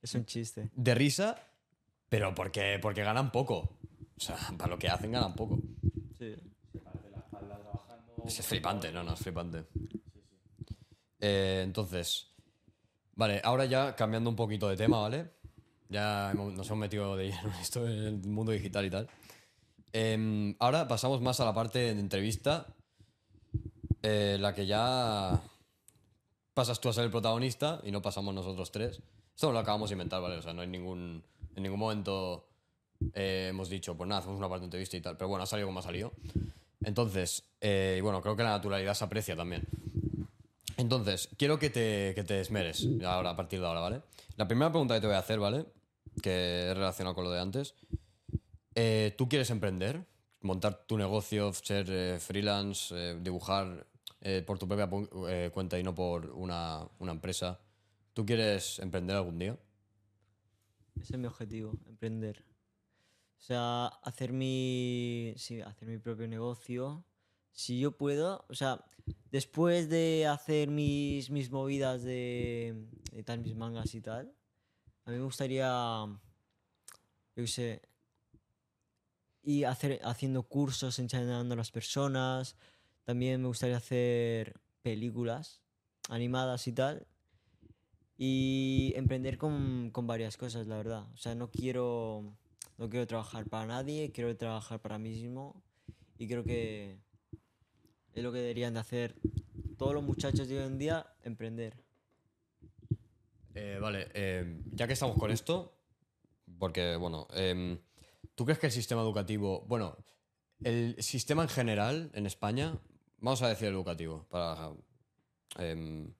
Es 0.02 0.14
un 0.14 0.24
chiste. 0.24 0.70
de 0.74 0.94
risa, 0.94 1.36
pero 2.08 2.34
porque, 2.34 2.78
porque 2.80 3.02
ganan 3.02 3.30
poco. 3.30 3.56
O 4.16 4.20
sea, 4.20 4.36
para 4.58 4.70
lo 4.70 4.78
que 4.78 4.88
hacen 4.88 5.12
ganan 5.12 5.34
poco. 5.34 5.58
Sí. 6.18 6.34
Es 8.26 8.46
flipante, 8.46 8.90
no, 8.92 9.02
no, 9.04 9.14
es 9.14 9.20
flipante. 9.20 9.64
Eh, 11.20 11.62
entonces, 11.64 12.28
vale, 13.14 13.40
ahora 13.44 13.64
ya 13.64 13.96
cambiando 13.96 14.30
un 14.30 14.36
poquito 14.36 14.68
de 14.68 14.76
tema, 14.76 15.00
¿vale? 15.00 15.30
Ya 15.88 16.30
hemos- 16.32 16.52
nos 16.52 16.66
hemos 16.68 16.78
metido 16.80 17.16
de 17.16 17.28
lleno 17.28 17.48
en 17.48 17.60
esto, 17.60 17.86
en 17.86 17.92
el 18.04 18.14
mundo 18.28 18.52
digital 18.52 18.84
y 18.84 18.90
tal. 18.90 19.08
Em, 19.92 20.54
ahora 20.58 20.86
pasamos 20.86 21.20
más 21.22 21.40
a 21.40 21.44
la 21.46 21.54
parte 21.54 21.78
de 21.78 21.90
entrevista, 21.98 22.66
eh, 24.02 24.36
la 24.40 24.54
que 24.54 24.66
ya 24.66 25.40
pasas 26.54 26.80
tú 26.80 26.88
a 26.88 26.92
ser 26.92 27.04
el 27.04 27.10
protagonista 27.10 27.80
y 27.84 27.90
no 27.90 28.02
pasamos 28.02 28.34
nosotros 28.34 28.72
tres. 28.72 29.00
Esto 29.34 29.52
lo 29.52 29.60
acabamos 29.60 29.90
de 29.90 29.94
inventar, 29.94 30.20
¿vale? 30.20 30.36
O 30.36 30.42
sea, 30.42 30.52
no 30.52 30.62
hay 30.62 30.68
ningún. 30.68 31.22
En 31.54 31.62
ningún 31.62 31.78
momento 31.78 32.48
eh, 33.14 33.46
hemos 33.50 33.68
dicho, 33.68 33.96
pues 33.96 34.08
nada, 34.08 34.20
hacemos 34.20 34.38
una 34.38 34.48
parte 34.48 34.62
de 34.62 34.66
entrevista 34.66 34.96
y 34.96 35.00
tal. 35.00 35.16
Pero 35.16 35.28
bueno, 35.28 35.44
ha 35.44 35.46
salido 35.46 35.68
como 35.68 35.78
ha 35.80 35.82
salido. 35.82 36.12
Entonces, 36.82 37.44
eh, 37.60 37.96
y 37.98 38.00
bueno, 38.00 38.20
creo 38.22 38.36
que 38.36 38.42
la 38.42 38.50
naturalidad 38.50 38.94
se 38.94 39.04
aprecia 39.04 39.36
también. 39.36 39.62
Entonces, 40.76 41.28
quiero 41.36 41.58
que 41.58 41.70
te, 41.70 42.12
que 42.14 42.24
te 42.24 42.40
esmeres 42.40 42.86
ahora, 43.04 43.30
a 43.30 43.36
partir 43.36 43.60
de 43.60 43.66
ahora, 43.66 43.80
¿vale? 43.80 44.02
La 44.36 44.46
primera 44.46 44.70
pregunta 44.70 44.94
que 44.94 45.00
te 45.00 45.06
voy 45.06 45.16
a 45.16 45.20
hacer, 45.20 45.40
¿vale? 45.40 45.66
Que 46.22 46.70
es 46.70 46.76
relacionada 46.76 47.14
con 47.14 47.24
lo 47.24 47.30
de 47.30 47.40
antes. 47.40 47.74
¿Tú 49.16 49.28
quieres 49.28 49.50
emprender? 49.50 50.04
¿Montar 50.40 50.84
tu 50.86 50.96
negocio, 50.96 51.52
ser 51.52 52.20
freelance, 52.20 53.16
dibujar 53.20 53.87
eh, 54.20 54.42
por 54.46 54.58
tu 54.58 54.66
propia 54.66 54.88
eh, 55.28 55.50
cuenta 55.52 55.78
y 55.78 55.82
no 55.82 55.94
por 55.94 56.26
una, 56.30 56.88
una 56.98 57.12
empresa? 57.12 57.60
¿Tú 58.14 58.26
quieres 58.26 58.78
emprender 58.80 59.16
algún 59.16 59.38
día? 59.38 59.58
Ese 61.00 61.14
es 61.14 61.18
mi 61.18 61.26
objetivo, 61.26 61.78
emprender. 61.86 62.44
O 63.38 63.40
sea, 63.40 63.86
hacer 64.02 64.32
mi. 64.32 65.34
Sí, 65.36 65.60
hacer 65.60 65.88
mi 65.88 65.98
propio 65.98 66.26
negocio. 66.26 67.04
Si 67.52 67.78
yo 67.78 67.92
puedo. 67.92 68.44
O 68.48 68.54
sea, 68.54 68.84
después 69.30 69.88
de 69.88 70.26
hacer 70.26 70.68
mis, 70.68 71.30
mis 71.30 71.50
movidas 71.50 72.02
de. 72.02 72.74
de 73.12 73.22
tal, 73.22 73.40
mis 73.40 73.54
mangas 73.54 73.94
y 73.94 74.00
tal. 74.00 74.32
A 75.04 75.10
mí 75.10 75.16
me 75.16 75.24
gustaría. 75.24 75.68
Yo 75.68 76.16
qué 77.36 77.46
sé. 77.46 77.82
Y 79.42 79.64
hacer, 79.64 80.00
haciendo 80.02 80.42
cursos, 80.42 80.98
enseñando 80.98 81.54
a 81.54 81.56
las 81.56 81.70
personas. 81.70 82.56
También 83.08 83.40
me 83.40 83.48
gustaría 83.48 83.78
hacer 83.78 84.60
películas 84.82 85.62
animadas 86.10 86.68
y 86.68 86.74
tal 86.74 87.06
y 88.18 88.92
emprender 88.96 89.38
con, 89.38 89.88
con 89.92 90.06
varias 90.06 90.36
cosas, 90.36 90.66
la 90.66 90.76
verdad. 90.76 91.06
O 91.14 91.16
sea, 91.16 91.34
no 91.34 91.50
quiero, 91.50 92.36
no 92.76 92.90
quiero 92.90 93.06
trabajar 93.06 93.46
para 93.46 93.64
nadie, 93.64 94.12
quiero 94.12 94.36
trabajar 94.36 94.82
para 94.82 94.98
mí 94.98 95.08
mismo 95.08 95.62
y 96.18 96.28
creo 96.28 96.44
que 96.44 96.98
es 98.12 98.22
lo 98.22 98.30
que 98.30 98.40
deberían 98.40 98.74
de 98.74 98.80
hacer 98.80 99.14
todos 99.78 99.94
los 99.94 100.02
muchachos 100.02 100.46
de 100.46 100.58
hoy 100.58 100.66
en 100.66 100.76
día, 100.76 101.06
emprender. 101.22 101.82
Eh, 103.54 103.78
vale, 103.80 104.08
eh, 104.12 104.60
ya 104.72 104.86
que 104.86 104.92
estamos 104.92 105.16
con 105.16 105.30
esto, 105.30 105.80
porque, 106.58 106.96
bueno, 106.96 107.26
em, 107.32 107.80
¿tú 108.34 108.44
crees 108.44 108.58
que 108.58 108.66
el 108.66 108.72
sistema 108.72 109.00
educativo, 109.00 109.64
bueno, 109.66 109.96
el 110.62 111.02
sistema 111.02 111.42
en 111.44 111.48
general 111.48 112.10
en 112.12 112.26
España, 112.26 112.78
vamos 113.18 113.42
a 113.42 113.48
decir 113.48 113.68
educativo, 113.68 114.26
para 114.28 114.72
em, 115.58 116.12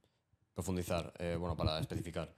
profundizar, 0.55 1.13
eh, 1.19 1.37
bueno, 1.39 1.57
para 1.57 1.79
especificar, 1.79 2.35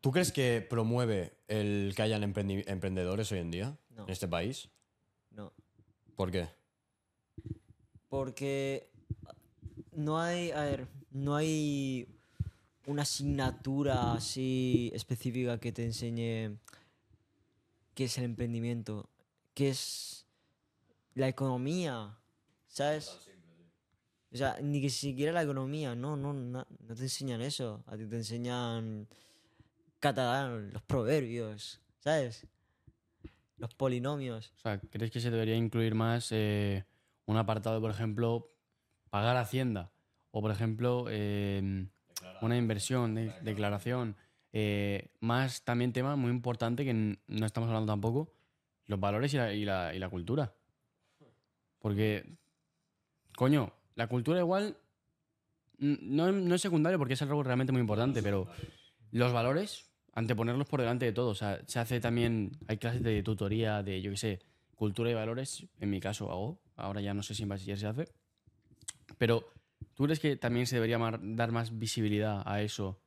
¿tú 0.00 0.10
crees 0.12 0.32
que 0.32 0.60
promueve 0.68 1.38
el 1.48 1.92
que 1.96 2.02
hayan 2.02 2.22
emprendedores 2.22 3.30
hoy 3.32 3.38
en 3.40 3.50
día 3.50 3.78
No. 3.90 4.04
en 4.04 4.10
este 4.10 4.28
país? 4.28 4.68
No, 5.30 5.52
¿Por 6.16 6.30
qué? 6.30 6.48
porque 8.08 8.88
no 9.90 10.20
hay, 10.20 10.52
a 10.52 10.60
ver, 10.62 10.86
no 11.10 11.34
hay 11.34 12.06
una 12.86 13.02
asignatura 13.02 14.12
así 14.12 14.92
específica 14.94 15.58
que 15.58 15.72
te 15.72 15.84
enseñe 15.84 16.56
qué 17.94 18.04
es 18.04 18.16
el 18.18 18.24
emprendimiento, 18.24 19.08
qué 19.54 19.70
es 19.70 20.26
la 21.14 21.26
economía, 21.26 22.16
¿sabes? 22.74 23.08
O 24.32 24.36
sea, 24.36 24.56
ni 24.60 24.80
que 24.80 24.90
siquiera 24.90 25.32
la 25.32 25.42
economía, 25.44 25.94
no, 25.94 26.16
no, 26.16 26.32
na- 26.34 26.66
no 26.80 26.94
te 26.94 27.02
enseñan 27.02 27.40
eso. 27.40 27.84
A 27.86 27.96
ti 27.96 28.04
te 28.06 28.16
enseñan 28.16 29.06
catalán, 30.00 30.72
los 30.72 30.82
proverbios, 30.82 31.80
¿sabes? 32.00 32.46
Los 33.58 33.74
polinomios. 33.74 34.52
O 34.56 34.58
sea, 34.58 34.80
¿crees 34.80 35.10
que 35.12 35.20
se 35.20 35.30
debería 35.30 35.54
incluir 35.56 35.94
más 35.94 36.28
eh, 36.32 36.84
un 37.26 37.36
apartado, 37.36 37.80
por 37.80 37.90
ejemplo, 37.92 38.50
pagar 39.10 39.36
Hacienda? 39.36 39.92
O, 40.32 40.42
por 40.42 40.50
ejemplo, 40.50 41.06
eh, 41.08 41.86
una 42.42 42.56
inversión, 42.56 43.14
de- 43.14 43.30
declaración. 43.42 44.16
Eh, 44.52 45.10
más 45.20 45.62
también 45.62 45.92
tema 45.92 46.16
muy 46.16 46.30
importante 46.32 46.84
que 46.84 46.92
no 46.92 47.46
estamos 47.46 47.68
hablando 47.68 47.92
tampoco, 47.92 48.32
los 48.86 48.98
valores 48.98 49.32
y 49.32 49.36
la, 49.36 49.52
y 49.52 49.64
la- 49.64 49.94
y 49.94 49.98
la 50.00 50.08
cultura. 50.08 50.52
Porque, 51.78 52.36
coño, 53.36 53.72
la 53.94 54.06
cultura 54.06 54.40
igual 54.40 54.76
no, 55.78 56.32
no 56.32 56.54
es 56.54 56.60
secundario 56.60 56.98
porque 56.98 57.14
es 57.14 57.22
algo 57.22 57.42
realmente 57.42 57.72
muy 57.72 57.80
importante, 57.80 58.22
pero 58.22 58.46
los 59.10 59.32
valores, 59.32 59.86
anteponerlos 60.12 60.66
por 60.66 60.80
delante 60.80 61.04
de 61.04 61.12
todo. 61.12 61.30
O 61.30 61.34
sea, 61.34 61.60
se 61.66 61.78
hace 61.78 62.00
también, 62.00 62.52
hay 62.68 62.78
clases 62.78 63.02
de 63.02 63.22
tutoría 63.22 63.82
de, 63.82 64.00
yo 64.00 64.10
qué 64.10 64.16
sé, 64.16 64.40
cultura 64.74 65.10
y 65.10 65.14
valores, 65.14 65.66
en 65.80 65.90
mi 65.90 66.00
caso 66.00 66.30
hago, 66.30 66.60
ahora 66.76 67.00
ya 67.00 67.14
no 67.14 67.22
sé 67.22 67.34
si 67.34 67.44
en 67.44 67.48
bachiller 67.48 67.78
se 67.78 67.86
hace, 67.86 68.08
pero 69.18 69.48
¿tú 69.94 70.04
crees 70.04 70.20
que 70.20 70.36
también 70.36 70.66
se 70.66 70.76
debería 70.76 70.98
dar 71.22 71.52
más 71.52 71.78
visibilidad 71.78 72.42
a 72.44 72.62
eso 72.62 73.00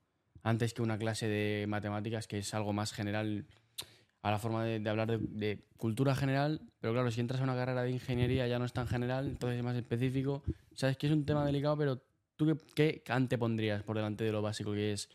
antes 0.44 0.74
que 0.74 0.82
una 0.82 0.98
clase 0.98 1.28
de 1.28 1.66
matemáticas 1.68 2.28
que 2.28 2.40
es 2.40 2.54
algo 2.54 2.72
más 2.72 2.94
general 2.94 3.46
a 4.28 4.32
la 4.32 4.40
forma 4.40 4.66
de, 4.66 4.90
hablar 4.90 5.08
de, 5.08 5.64
cultura 5.78 6.14
general? 6.16 6.62
Pero 6.80 6.94
claro, 6.94 7.10
si 7.12 7.22
entras 7.22 7.40
a 7.40 7.44
una 7.44 7.56
carrera 7.56 7.84
de 7.84 7.92
ingeniería 7.92 8.48
ya 8.48 8.60
no 8.60 8.66
es 8.66 8.74
tan 8.74 8.88
general, 8.88 9.28
entonces 9.28 9.58
es 9.58 9.64
más 9.64 9.76
específico. 9.76 10.44
Sabes 10.74 10.98
que 10.98 11.08
es 11.08 11.14
un 11.14 11.26
tema 11.26 11.46
delicado, 11.46 11.78
pero 11.78 12.02
¿tú 12.36 12.58
qué, 12.76 13.04
antepondrías 13.08 13.84
por 13.84 13.96
delante 13.96 14.24
de 14.24 14.32
lo 14.32 14.42
básico 14.42 14.74
que 14.74 14.92
es 14.92 15.10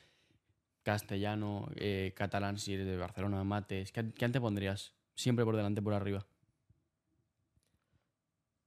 castellano, 0.82 1.68
eh, 1.76 2.12
catalán 2.16 2.58
si 2.58 2.74
eres 2.74 2.86
de 2.86 2.96
Barcelona, 2.96 3.44
mates? 3.44 3.92
¿Qué, 3.92 4.12
qué 4.12 4.24
antepondrías? 4.24 4.94
Siempre 5.14 5.44
por 5.44 5.56
delante, 5.56 5.82
por 5.82 5.92
arriba. 5.92 6.26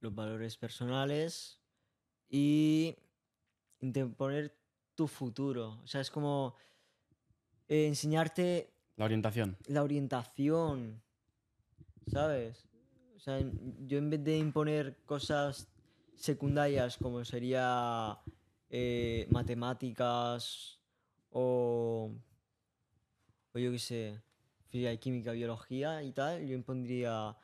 los 0.00 0.14
valores 0.14 0.56
personales 0.56 1.58
y 2.28 2.94
interponer 3.80 4.56
tu 4.94 5.08
futuro. 5.08 5.80
O 5.82 5.86
sea, 5.88 6.00
es 6.00 6.10
como 6.10 6.54
eh, 7.66 7.88
enseñarte 7.88 8.75
La 8.96 9.04
orientación. 9.04 9.56
la 9.68 9.82
orientación, 9.82 11.02
¿sabes? 12.10 12.66
O 13.14 13.18
sea, 13.18 13.38
yo 13.86 13.98
en 13.98 14.10
vez 14.10 14.24
de 14.24 14.38
imponer 14.38 14.96
cosas 15.04 15.68
secundarias 16.14 16.96
como 16.96 17.24
sería 17.24 18.18
eh, 18.70 19.26
matemáticas 19.30 20.80
o, 21.30 22.10
o 23.52 23.58
yo 23.58 23.70
qué 23.70 23.78
sé, 23.78 24.22
física 24.68 24.96
química, 24.96 25.32
biología 25.32 26.02
y 26.02 26.12
tal, 26.12 26.46
yo 26.46 26.54
impondría 26.54 27.36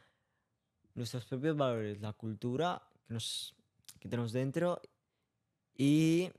nuestros 0.94 1.24
propios 1.26 1.56
valores, 1.56 2.00
la 2.00 2.12
cultura 2.12 2.82
que, 3.06 3.14
nos, 3.14 3.54
que 4.00 4.08
tenemos 4.08 4.32
dentro 4.32 4.80
y 5.76 6.30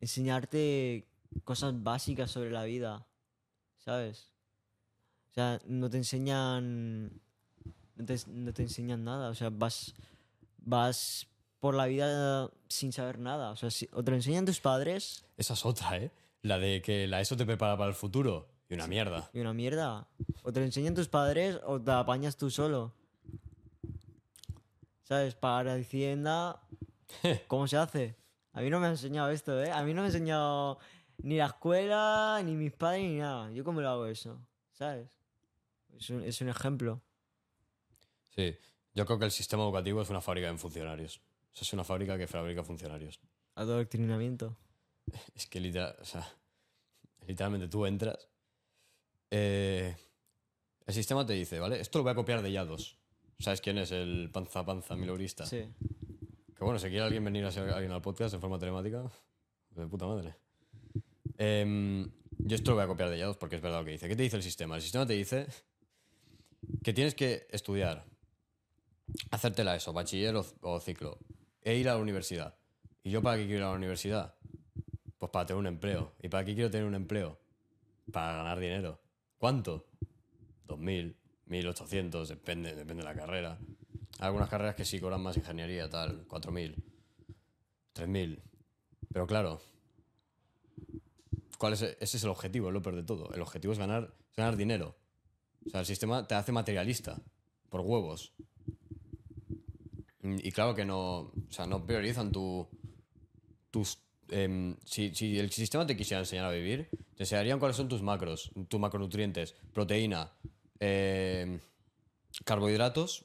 enseñarte 0.00 1.06
cosas 1.44 1.82
básicas 1.82 2.30
sobre 2.30 2.50
la 2.50 2.64
vida, 2.64 3.06
¿sabes? 3.86 4.32
O 5.30 5.34
sea, 5.34 5.60
no 5.64 5.88
te 5.88 5.96
enseñan. 5.96 7.22
No 7.94 8.04
te, 8.04 8.16
no 8.26 8.52
te 8.52 8.62
enseñan 8.62 9.04
nada. 9.04 9.30
O 9.30 9.34
sea, 9.34 9.50
vas. 9.50 9.94
Vas 10.58 11.28
por 11.60 11.76
la 11.76 11.86
vida 11.86 12.50
sin 12.68 12.92
saber 12.92 13.20
nada. 13.20 13.50
O 13.50 13.56
sea, 13.56 13.70
si, 13.70 13.88
o 13.92 14.02
te 14.02 14.10
lo 14.10 14.16
enseñan 14.16 14.44
tus 14.44 14.60
padres 14.60 15.24
Esa 15.36 15.54
es 15.54 15.64
otra, 15.64 15.96
¿eh? 15.96 16.10
La 16.42 16.58
de 16.58 16.82
que 16.82 17.06
la 17.06 17.20
ESO 17.20 17.36
te 17.36 17.46
prepara 17.46 17.76
para 17.78 17.88
el 17.88 17.94
futuro. 17.94 18.48
Y 18.68 18.74
una 18.74 18.88
mierda. 18.88 19.30
y 19.32 19.38
una 19.38 19.54
mierda. 19.54 20.08
O 20.42 20.52
te 20.52 20.58
lo 20.58 20.66
enseñan 20.66 20.94
tus 20.94 21.06
padres 21.06 21.60
o 21.64 21.80
te 21.80 21.92
apañas 21.92 22.36
tú 22.36 22.50
solo. 22.50 22.92
¿Sabes? 25.04 25.36
Pagar 25.36 25.78
Hacienda. 25.78 26.60
¿Cómo 27.46 27.68
se 27.68 27.76
hace? 27.76 28.16
A 28.52 28.60
mí 28.60 28.70
no 28.70 28.80
me 28.80 28.86
ha 28.86 28.90
enseñado 28.90 29.30
esto, 29.30 29.62
¿eh? 29.62 29.70
A 29.70 29.84
mí 29.84 29.94
no 29.94 30.02
me 30.02 30.06
ha 30.06 30.10
enseñado 30.10 30.78
ni 31.18 31.36
la 31.36 31.46
escuela, 31.46 32.40
ni 32.44 32.54
mis 32.54 32.72
padres, 32.72 33.02
ni 33.02 33.18
nada. 33.18 33.50
¿Yo 33.52 33.64
cómo 33.64 33.80
lo 33.80 33.88
hago 33.88 34.06
eso? 34.06 34.40
¿Sabes? 34.72 35.08
Es 35.96 36.10
un, 36.10 36.22
es 36.22 36.40
un 36.40 36.48
ejemplo. 36.48 37.02
Sí. 38.34 38.54
Yo 38.94 39.04
creo 39.06 39.18
que 39.18 39.24
el 39.26 39.30
sistema 39.30 39.62
educativo 39.62 40.02
es 40.02 40.10
una 40.10 40.20
fábrica 40.20 40.50
de 40.50 40.56
funcionarios. 40.58 41.18
O 41.18 41.56
sea, 41.56 41.62
es 41.62 41.72
una 41.72 41.84
fábrica 41.84 42.16
que 42.18 42.26
fabrica 42.26 42.62
funcionarios. 42.62 43.20
Adoctrinamiento. 43.54 44.56
Es 45.34 45.46
que 45.46 45.60
literal, 45.60 45.96
o 46.00 46.04
sea, 46.04 46.26
literalmente 47.26 47.68
tú 47.68 47.86
entras. 47.86 48.28
eh, 49.30 49.96
el 50.86 50.94
sistema 50.94 51.26
te 51.26 51.32
dice, 51.32 51.58
¿vale? 51.58 51.80
Esto 51.80 51.98
lo 51.98 52.04
voy 52.04 52.12
a 52.12 52.14
copiar 52.14 52.42
de 52.42 52.52
Yados. 52.52 52.98
¿Sabes 53.38 53.60
quién 53.60 53.76
es 53.78 53.90
el 53.92 54.30
panza 54.32 54.64
panza 54.64 54.96
mileurista? 54.96 55.44
Sí. 55.44 55.68
Que 56.54 56.64
bueno, 56.64 56.78
si 56.78 56.88
quiere 56.88 57.04
alguien 57.04 57.24
venir 57.24 57.44
a 57.44 57.50
ser 57.50 57.68
alguien 57.70 57.92
al 57.92 58.00
podcast 58.00 58.34
en 58.34 58.40
forma 58.40 58.58
telemática, 58.58 59.02
de 59.70 59.86
puta 59.86 60.06
madre. 60.06 60.36
Em, 61.38 62.10
yo 62.38 62.56
esto 62.56 62.70
lo 62.70 62.76
voy 62.76 62.84
a 62.84 62.88
copiar 62.88 63.10
de 63.10 63.18
Yados 63.18 63.36
porque 63.36 63.56
es 63.56 63.62
verdad 63.62 63.80
lo 63.80 63.84
que 63.84 63.92
dice. 63.92 64.08
¿Qué 64.08 64.16
te 64.16 64.22
dice 64.22 64.36
el 64.36 64.42
sistema? 64.42 64.76
El 64.76 64.82
sistema 64.82 65.06
te 65.06 65.14
dice 65.14 65.46
que 66.82 66.92
tienes 66.92 67.14
que 67.14 67.46
estudiar, 67.50 68.06
hacértela 69.30 69.76
eso, 69.76 69.92
bachiller 69.92 70.34
o, 70.36 70.80
ciclo, 70.80 71.18
e 71.62 71.76
ir 71.76 71.88
a 71.88 71.94
la 71.94 72.00
universidad. 72.00 72.56
¿Y 73.02 73.10
yo 73.10 73.22
para 73.22 73.36
qué 73.36 73.44
quiero 73.46 73.58
ir 73.58 73.64
a 73.64 73.70
la 73.70 73.76
universidad? 73.76 74.34
Pues 75.18 75.30
para 75.30 75.46
tener 75.46 75.60
un 75.60 75.66
empleo. 75.66 76.12
¿Y 76.22 76.28
para 76.28 76.44
qué 76.44 76.54
quiero 76.54 76.70
tener 76.70 76.86
un 76.86 76.94
empleo? 76.94 77.38
Para 78.12 78.36
ganar 78.36 78.58
dinero. 78.58 79.00
¿Cuánto? 79.38 79.86
2.000, 80.66 81.14
1.800, 81.48 82.26
depende, 82.26 82.74
depende 82.74 83.02
de 83.02 83.08
la 83.08 83.14
carrera. 83.14 83.58
Algunas 84.18 84.48
carreras 84.48 84.74
que 84.74 84.84
sí 84.84 84.98
cobran 84.98 85.22
más 85.22 85.36
ingeniería, 85.36 85.88
tal, 85.88 86.26
4.000, 86.26 86.74
3.000. 87.94 88.42
Pero 89.12 89.26
claro, 89.26 89.60
¿cuál 91.58 91.72
es 91.74 91.82
ese 91.82 92.16
es 92.16 92.24
el 92.24 92.30
objetivo, 92.30 92.70
lo 92.70 92.82
peor 92.82 92.96
de 92.96 93.02
todo. 93.02 93.32
El 93.34 93.40
objetivo 93.42 93.72
es 93.72 93.78
ganar, 93.78 94.14
ganar 94.36 94.56
dinero. 94.56 94.96
O 95.66 95.70
sea, 95.70 95.80
el 95.80 95.86
sistema 95.86 96.26
te 96.26 96.34
hace 96.34 96.52
materialista, 96.52 97.20
por 97.70 97.80
huevos. 97.80 98.32
Mm, 100.22 100.36
Y 100.42 100.52
claro 100.52 100.74
que 100.74 100.84
no, 100.84 101.18
o 101.18 101.32
sea, 101.50 101.66
no 101.66 101.84
priorizan 101.86 102.32
tu, 102.32 102.68
tus... 103.70 103.98
em, 104.30 104.76
si, 104.84 105.14
si 105.14 105.38
el 105.38 105.50
sistema 105.50 105.86
te 105.86 105.96
quisiera 105.96 106.20
enseñar 106.20 106.46
a 106.46 106.50
vivir, 106.50 106.88
te 107.16 107.22
enseñarían 107.24 107.58
cuáles 107.58 107.76
son 107.76 107.88
tus 107.88 108.02
macros, 108.02 108.50
tus 108.68 108.80
macronutrientes, 108.80 109.54
proteína, 109.72 110.32
em, 110.80 111.60
carbohidratos 112.44 113.24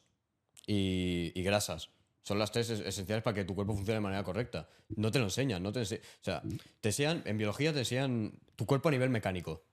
y, 0.67 1.31
y 1.35 1.43
grasas. 1.43 1.89
Son 2.23 2.37
las 2.37 2.51
tres 2.51 2.69
es- 2.69 2.79
esenciales 2.81 3.23
para 3.23 3.33
que 3.35 3.45
tu 3.45 3.55
cuerpo 3.55 3.73
funcione 3.73 3.95
de 3.95 4.01
manera 4.01 4.23
correcta. 4.23 4.69
No 4.95 5.09
te 5.11 5.19
lo 5.19 5.25
enseñan, 5.25 5.63
no 5.63 5.71
te 5.71 5.81
ense- 5.81 5.99
O 6.01 6.23
sea, 6.23 6.41
te 6.79 6.89
enseñan, 6.89 7.23
en 7.25 7.37
biología 7.37 7.73
te 7.73 7.79
enseñan 7.79 8.33
tu 8.55 8.65
cuerpo 8.65 8.89
a 8.89 8.91
nivel 8.91 9.09
mecánico. 9.09 9.63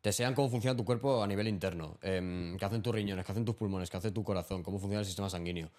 Te 0.00 0.08
enseñan 0.10 0.34
cómo 0.34 0.48
funciona 0.50 0.76
tu 0.76 0.84
cuerpo 0.84 1.22
a 1.22 1.26
nivel 1.26 1.46
interno. 1.48 1.98
em, 2.02 2.56
qué 2.56 2.64
hacen 2.64 2.82
tus 2.82 2.94
riñones, 2.94 3.24
qué 3.24 3.32
hacen 3.32 3.44
tus 3.44 3.54
pulmones, 3.54 3.88
qué 3.90 3.96
hace 3.96 4.10
tu 4.10 4.24
corazón, 4.24 4.62
cómo 4.62 4.78
funciona 4.78 5.00
el 5.00 5.06
sistema 5.06 5.30
sanguíneo. 5.30 5.70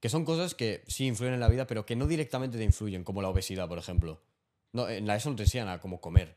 Que 0.00 0.08
son 0.08 0.24
cosas 0.24 0.54
que 0.54 0.84
sí 0.86 1.06
influyen 1.06 1.34
en 1.34 1.40
la 1.40 1.48
vida, 1.48 1.66
pero 1.66 1.84
que 1.86 1.96
no 1.96 2.06
directamente 2.06 2.58
te 2.58 2.64
influyen, 2.64 3.02
como 3.02 3.22
la 3.22 3.28
obesidad, 3.28 3.66
por 3.68 3.78
ejemplo. 3.78 4.20
No, 4.72 4.88
en 4.88 5.06
la 5.06 5.16
ESO 5.16 5.30
no 5.30 5.36
te 5.36 5.42
enseñan 5.44 5.68
a 5.68 5.80
cómo 5.80 6.00
comer. 6.00 6.36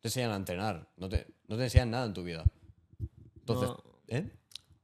Te 0.00 0.08
enseñan 0.08 0.32
a 0.32 0.36
entrenar. 0.36 0.88
No 0.96 1.08
te, 1.08 1.26
no 1.46 1.56
te 1.56 1.64
enseñan 1.64 1.90
nada 1.92 2.06
en 2.06 2.12
tu 2.14 2.24
vida. 2.24 2.44
Entonces, 3.40 3.68
No. 3.68 3.82
¿eh? 4.08 4.30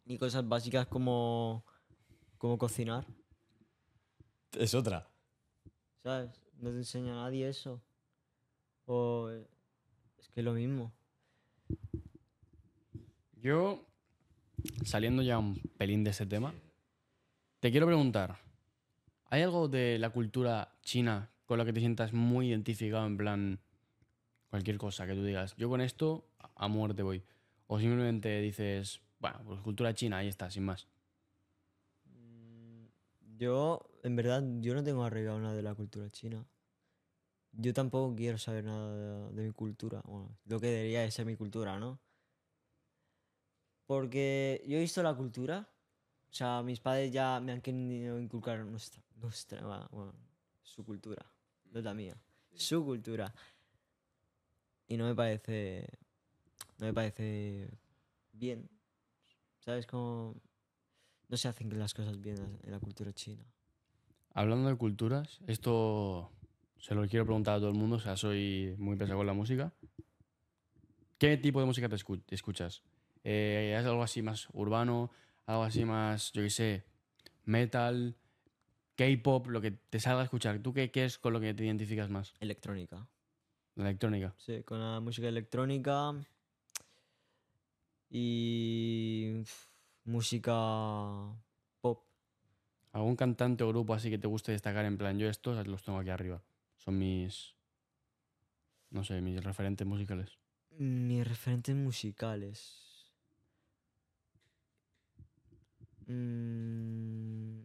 Ni 0.07 0.16
cosas 0.18 0.47
básicas 0.49 0.86
como. 0.86 1.64
Como 2.45 2.59
cocinar. 2.59 3.07
Es 4.53 4.74
otra. 4.74 5.09
¿Sabes? 6.03 6.30
No 6.61 6.68
te 6.68 6.76
enseña 6.76 7.12
a 7.12 7.24
nadie 7.24 7.49
eso. 7.49 7.80
O. 8.84 9.30
eh, 9.30 9.49
Es 10.18 10.28
que 10.28 10.40
es 10.40 10.45
lo 10.45 10.53
mismo. 10.53 10.92
Yo, 13.40 13.86
saliendo 14.84 15.22
ya 15.22 15.38
un 15.38 15.55
pelín 15.78 16.05
de 16.05 16.11
ese 16.11 16.26
tema, 16.26 16.53
te 17.61 17.70
quiero 17.70 17.86
preguntar, 17.86 18.36
¿hay 19.30 19.40
algo 19.40 19.66
de 19.66 19.99
la 19.99 20.11
cultura 20.11 20.70
china 20.82 21.30
con 21.47 21.57
la 21.57 21.64
que 21.64 21.72
te 21.72 21.80
sientas 21.80 22.12
muy 22.12 22.51
identificado 22.51 23.07
en 23.07 23.16
plan 23.16 23.59
cualquier 24.51 24.76
cosa 24.76 25.07
que 25.07 25.14
tú 25.14 25.24
digas, 25.24 25.57
yo 25.57 25.70
con 25.70 25.80
esto 25.80 26.26
a 26.57 26.68
muerte 26.68 27.03
voy? 27.03 27.22
O 27.68 27.80
simplemente 27.80 28.38
dices, 28.42 29.01
bueno, 29.18 29.40
pues 29.47 29.62
cultura 29.62 29.95
china, 29.95 30.18
ahí 30.18 30.28
está, 30.28 30.51
sin 30.51 30.66
más. 30.66 30.86
Yo, 33.37 33.91
en 34.03 34.16
verdad, 34.16 34.43
yo 34.61 34.74
no 34.74 34.85
tengo 34.85 35.05
arraigado 35.05 35.41
nada 35.41 35.55
de 35.55 35.62
la 35.62 35.74
cultura 35.74 36.11
china. 36.11 36.47
Yo 37.53 37.72
tampoco 37.72 38.14
quiero 38.14 38.39
saber 38.39 38.64
nada 38.64 39.28
de, 39.30 39.35
de 39.35 39.43
mi 39.45 39.53
cultura. 39.53 40.03
Bueno, 40.05 40.37
lo 40.45 40.61
que 40.61 40.66
debería 40.66 41.03
de 41.03 41.11
ser 41.11 41.26
mi 41.26 41.37
cultura, 41.37 41.78
¿no? 41.78 42.01
Porque 43.87 44.62
yo 44.66 44.76
he 44.76 44.80
visto 44.80 45.03
la 45.03 45.14
cultura. 45.14 45.68
O 46.30 46.37
sea, 46.37 46.62
mis 46.62 46.80
padres 46.80 47.12
ya 47.12 47.39
me 47.41 47.53
han 47.53 47.61
querido 47.61 48.18
inculcar 48.18 48.59
nuestra, 48.64 49.01
nuestra, 49.14 49.87
bueno, 49.93 50.12
su 50.62 50.85
cultura, 50.85 51.24
no 51.70 51.78
es 51.78 51.85
la 51.85 51.95
mía, 51.95 52.16
su 52.53 52.85
cultura. 52.85 53.32
Y 54.89 54.97
no 54.97 55.05
me 55.05 55.14
parece, 55.14 55.87
no 56.78 56.87
me 56.87 56.93
parece 56.93 57.70
bien. 58.32 58.68
¿Sabes 59.61 59.87
cómo 59.87 60.35
no 61.29 61.37
se 61.37 61.49
hacen 61.49 61.77
las 61.79 61.95
cosas 61.95 62.20
bien 62.20 62.59
en 62.62 62.70
la 62.70 62.79
cultura 62.81 63.12
china? 63.12 63.45
Hablando 64.31 64.68
de 64.68 64.77
culturas, 64.77 65.41
esto 65.47 66.33
se 66.79 66.95
lo 66.95 67.07
quiero 67.09 67.25
preguntar 67.25 67.55
a 67.55 67.59
todo 67.59 67.68
el 67.70 67.77
mundo, 67.77 67.97
o 67.97 68.01
sea, 68.01 68.16
soy 68.16 68.75
muy 68.79 68.97
pesado 68.97 69.18
con 69.18 69.27
la 69.27 69.33
música. 69.33 69.72
¿Qué 71.18 71.37
tipo 71.37 71.61
de 71.61 71.66
música 71.66 71.89
te, 71.89 71.97
escu- 71.97 72.22
te 72.25 72.35
escuchas? 72.35 72.83
Eh, 73.22 73.77
¿Es 73.79 73.87
algo 73.87 74.03
así 74.03 74.20
más 74.22 74.49
urbano? 74.53 75.11
¿Algo 75.47 75.62
así 75.62 75.85
más, 75.85 76.33
yo 76.33 76.43
qué 76.43 76.51
sé, 76.51 76.85
metal, 77.45 78.16
K-pop, 78.97 79.47
lo 79.49 79.61
que 79.61 79.70
te 79.70 80.01
salga 80.01 80.20
a 80.22 80.25
escuchar? 80.25 80.59
¿Tú 80.61 80.72
qué, 80.75 80.91
qué 80.91 81.05
es 81.05 81.18
con 81.18 81.33
lo 81.33 81.41
que 81.41 81.55
te 81.55 81.64
identificas 81.64 82.11
más? 82.11 82.35
Electrónica. 82.41 83.07
La 83.77 83.85
electrónica. 83.85 84.35
Sí, 84.39 84.62
con 84.64 84.81
la 84.81 85.01
música 85.01 85.29
electrónica 85.29 86.14
y 88.11 89.43
música 90.05 90.52
pop. 91.80 92.05
¿Algún 92.92 93.16
cantante 93.16 93.64
o 93.64 93.68
grupo 93.68 93.94
así 93.94 94.11
que 94.11 94.18
te 94.18 94.26
guste 94.26 94.52
destacar 94.52 94.84
en 94.84 94.98
plan, 94.98 95.18
yo 95.18 95.28
estos 95.28 95.66
los 95.66 95.82
tengo 95.82 95.98
aquí 95.98 96.11
arriba? 96.11 96.42
Son 96.76 96.98
mis, 96.98 97.55
no 98.90 99.05
sé, 99.05 99.20
mis 99.20 99.42
referentes 99.42 99.86
musicales. 99.86 100.38
Mis 100.70 101.26
referentes 101.26 101.74
musicales. 101.74 103.12
Mm, 106.07 107.62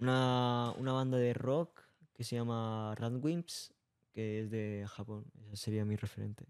una, 0.00 0.72
una 0.76 0.92
banda 0.92 1.16
de 1.16 1.32
rock 1.32 1.82
que 2.12 2.24
se 2.24 2.36
llama 2.36 2.94
Radwimps, 2.96 3.72
que 4.12 4.40
es 4.40 4.50
de 4.50 4.86
Japón. 4.88 5.24
Ese 5.46 5.56
sería 5.56 5.84
mi 5.84 5.96
referente. 5.96 6.46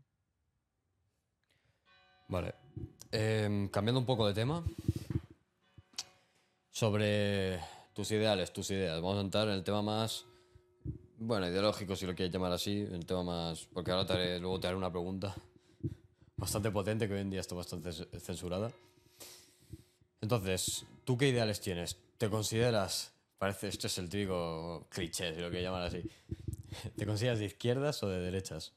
Vale. 2.29 2.55
Em, 3.11 3.69
cambiando 3.69 4.01
un 4.01 4.07
poco 4.07 4.27
de 4.27 4.35
tema. 4.35 4.63
Sobre 6.71 7.61
tus 7.95 8.11
ideales, 8.13 8.53
tus 8.53 8.71
ideas. 8.71 9.01
Vamos 9.01 9.19
a 9.19 9.23
entrar 9.23 9.49
en 9.49 9.55
el 9.55 9.65
tema 9.65 9.83
más. 9.83 10.25
Bueno, 11.19 11.49
ideológico, 11.49 11.97
si 11.97 12.07
lo 12.07 12.15
quieres 12.15 12.33
llamar 12.33 12.53
así. 12.53 12.81
El 12.93 13.05
tema 13.07 13.23
más. 13.23 13.67
Porque 13.73 13.91
ahora 13.91 14.07
te 14.07 14.13
haré- 14.15 14.39
luego 14.41 14.61
te 14.61 14.67
haré 14.69 14.77
una 14.77 14.91
pregunta 14.91 15.35
bastante 16.37 16.71
potente 16.71 17.09
que 17.09 17.15
hoy 17.15 17.21
en 17.21 17.31
día 17.31 17.41
está 17.41 17.55
bastante 17.55 17.93
censurada. 18.21 18.71
Entonces, 20.21 20.85
¿tú 21.05 21.17
qué 21.17 21.29
ideales 21.29 21.61
tienes? 21.61 21.97
¿Te 22.19 22.29
consideras. 22.29 23.13
Parece, 23.39 23.69
esto 23.69 23.87
es 23.87 23.97
el 23.99 24.09
típico 24.09 24.87
cliché, 24.91 25.33
si 25.35 25.41
lo 25.41 25.49
quieres 25.49 25.63
llamar 25.65 25.83
así. 25.85 26.03
¿Te 26.97 27.07
consideras 27.07 27.39
de 27.39 27.47
izquierdas 27.47 28.03
o 28.03 28.09
de 28.09 28.19
derechas? 28.21 28.73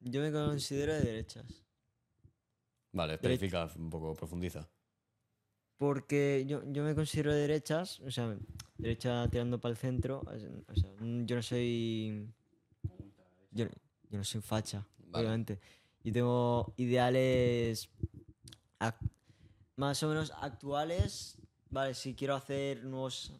Yo 0.00 0.20
me 0.20 0.30
considero 0.30 0.92
de 0.94 1.02
derechas. 1.02 1.44
Vale, 2.92 3.14
especifica 3.14 3.70
un 3.76 3.90
poco, 3.90 4.14
profundiza. 4.14 4.68
Porque 5.76 6.44
yo, 6.46 6.62
yo 6.72 6.82
me 6.82 6.94
considero 6.94 7.32
de 7.32 7.42
derechas, 7.42 8.00
o 8.00 8.10
sea, 8.10 8.36
derecha 8.76 9.28
tirando 9.28 9.60
para 9.60 9.72
el 9.72 9.76
centro. 9.76 10.22
o 10.26 10.74
sea, 10.74 10.90
yo 11.00 11.36
no 11.36 11.42
soy. 11.42 12.28
Yo, 13.52 13.66
yo 14.10 14.18
no 14.18 14.24
soy 14.24 14.40
facha, 14.40 14.86
Vale. 14.98 15.26
obviamente. 15.26 15.60
Y 16.02 16.12
tengo 16.12 16.72
ideales 16.76 17.90
más 19.76 20.02
o 20.02 20.08
menos 20.08 20.32
actuales. 20.40 21.38
Vale, 21.70 21.94
si 21.94 22.14
quiero 22.14 22.34
hacer 22.34 22.84
nuevos, 22.84 23.32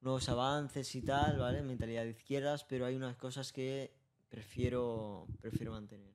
nuevos 0.00 0.28
avances 0.28 0.94
y 0.94 1.02
tal, 1.02 1.38
¿vale? 1.38 1.62
Mentalidad 1.62 2.04
de 2.04 2.10
izquierdas, 2.10 2.64
pero 2.64 2.86
hay 2.86 2.94
unas 2.94 3.16
cosas 3.16 3.52
que 3.52 3.90
prefiero, 4.28 5.26
prefiero 5.40 5.72
mantener. 5.72 6.14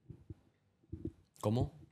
¿Cómo? 1.41 1.82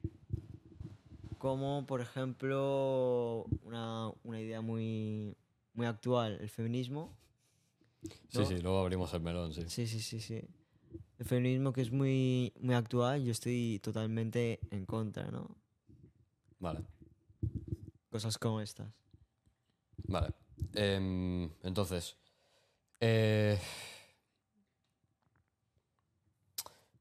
Como, 1.41 1.87
por 1.87 2.01
ejemplo, 2.01 3.47
una, 3.63 4.11
una 4.23 4.39
idea 4.39 4.61
muy, 4.61 5.35
muy 5.73 5.87
actual, 5.87 6.37
el 6.39 6.49
feminismo. 6.49 7.17
Sí, 8.29 8.37
¿no? 8.39 8.45
sí, 8.45 8.61
luego 8.61 8.77
abrimos 8.79 9.11
el 9.15 9.21
melón, 9.21 9.51
sí. 9.51 9.63
Sí, 9.67 9.87
sí, 9.87 10.01
sí, 10.01 10.21
sí. 10.21 10.39
El 11.17 11.25
feminismo 11.25 11.73
que 11.73 11.81
es 11.81 11.91
muy, 11.91 12.53
muy 12.59 12.75
actual, 12.75 13.23
yo 13.23 13.31
estoy 13.31 13.79
totalmente 13.81 14.59
en 14.69 14.85
contra, 14.85 15.31
¿no? 15.31 15.55
Vale, 16.59 16.81
Cosas 18.11 18.37
como 18.37 18.61
estas. 18.61 18.93
vale. 20.07 20.33
Em, 20.75 21.49
entonces, 21.63 22.17
eh, 22.99 23.59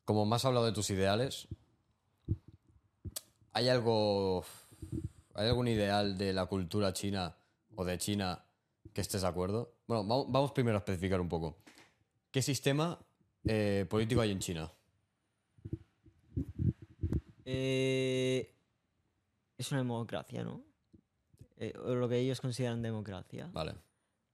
como 0.07 0.25
más 0.25 0.41
has 0.41 0.47
hablado 0.47 0.65
de 0.65 0.73
tus 0.73 0.89
ideales, 0.89 1.47
¿hay 3.53 3.69
algo, 3.69 4.45
hay 5.35 5.49
algún 5.49 5.69
ideal 5.69 6.17
de 6.17 6.33
la 6.33 6.47
cultura 6.47 6.93
china 6.93 7.37
o 7.75 7.85
de 7.85 7.99
China 7.99 8.45
que 8.93 9.01
estés 9.01 9.23
de 9.23 9.29
acuerdo? 9.29 9.75
Bueno, 9.87 10.05
vamos, 10.29 10.53
primero 10.53 10.77
a 10.77 10.81
especificar 10.81 11.21
un 11.21 11.29
poco. 11.29 11.57
¿Qué 12.31 12.43
sistema 12.43 12.99
eh, 13.45 13.87
político 13.89 14.21
hay 14.21 14.31
en 14.31 14.39
China? 14.39 14.71
Eh, 17.45 18.55
es 19.59 19.71
una 19.73 19.81
democracia, 19.81 20.45
¿no? 20.45 20.63
Eh, 21.57 21.75
o 21.77 21.95
lo 21.95 22.09
que 22.09 22.19
ellos 22.19 22.41
consideran 22.41 22.81
democracia. 22.81 23.51
Vale, 23.53 23.75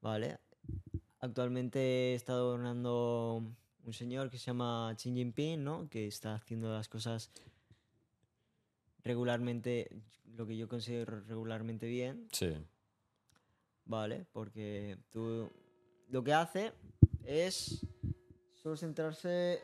Vale. 0.00 0.38
Actualmente 1.18 2.14
está 2.14 2.38
gobernando 2.38 3.42
un 3.84 3.92
señor 3.92 4.30
que 4.30 4.38
se 4.38 4.46
llama 4.46 4.94
Xi 4.96 5.12
Jinping, 5.12 5.64
¿no? 5.64 5.88
Que 5.88 6.06
está 6.06 6.34
haciendo 6.34 6.72
las 6.72 6.88
cosas 6.88 7.30
regularmente, 9.06 9.88
lo 10.34 10.46
que 10.46 10.56
yo 10.56 10.68
considero 10.68 11.20
regularmente 11.20 11.86
bien, 11.86 12.28
sí. 12.32 12.52
¿vale? 13.84 14.26
Porque 14.32 14.98
tú 15.10 15.48
lo 16.08 16.24
que 16.24 16.32
hace 16.32 16.72
es 17.24 17.86
solo 18.54 18.76
centrarse 18.76 19.62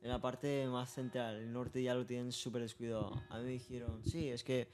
en 0.00 0.08
la 0.08 0.20
parte 0.20 0.66
más 0.66 0.90
central. 0.90 1.36
El 1.36 1.52
norte 1.52 1.82
ya 1.82 1.94
lo 1.94 2.06
tienen 2.06 2.32
súper 2.32 2.62
descuidado. 2.62 3.22
A 3.28 3.38
mí 3.38 3.44
me 3.44 3.50
dijeron, 3.50 4.02
sí, 4.04 4.30
es 4.30 4.42
que. 4.42 4.66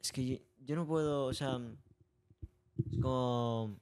Es 0.00 0.12
que 0.12 0.46
yo, 0.60 0.76
no 0.76 0.86
puedo, 0.86 1.26
o 1.26 1.34
sea. 1.34 1.60
Es 2.90 3.00
como. 3.00 3.80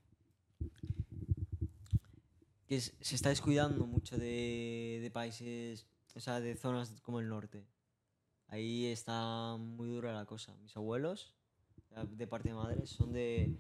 Que 2.67 2.81
se 2.81 3.15
está 3.15 3.29
descuidando 3.29 3.87
mucho 3.87 4.17
de, 4.17 5.01
de 5.03 5.11
países, 5.11 5.87
o 6.17 6.21
sea, 6.21 6.41
de 6.41 6.57
zonas 6.57 6.99
como 7.03 7.21
el 7.21 7.29
norte. 7.29 7.67
Ahí 8.55 8.87
está 8.87 9.57
muy 9.57 9.89
dura 9.89 10.13
la 10.13 10.27
cosa. 10.27 10.55
Mis 10.63 10.77
abuelos, 10.77 11.35
de 11.91 12.27
parte 12.29 12.51
de 12.51 12.55
madre, 12.55 12.87
son 12.87 13.13
de. 13.13 13.53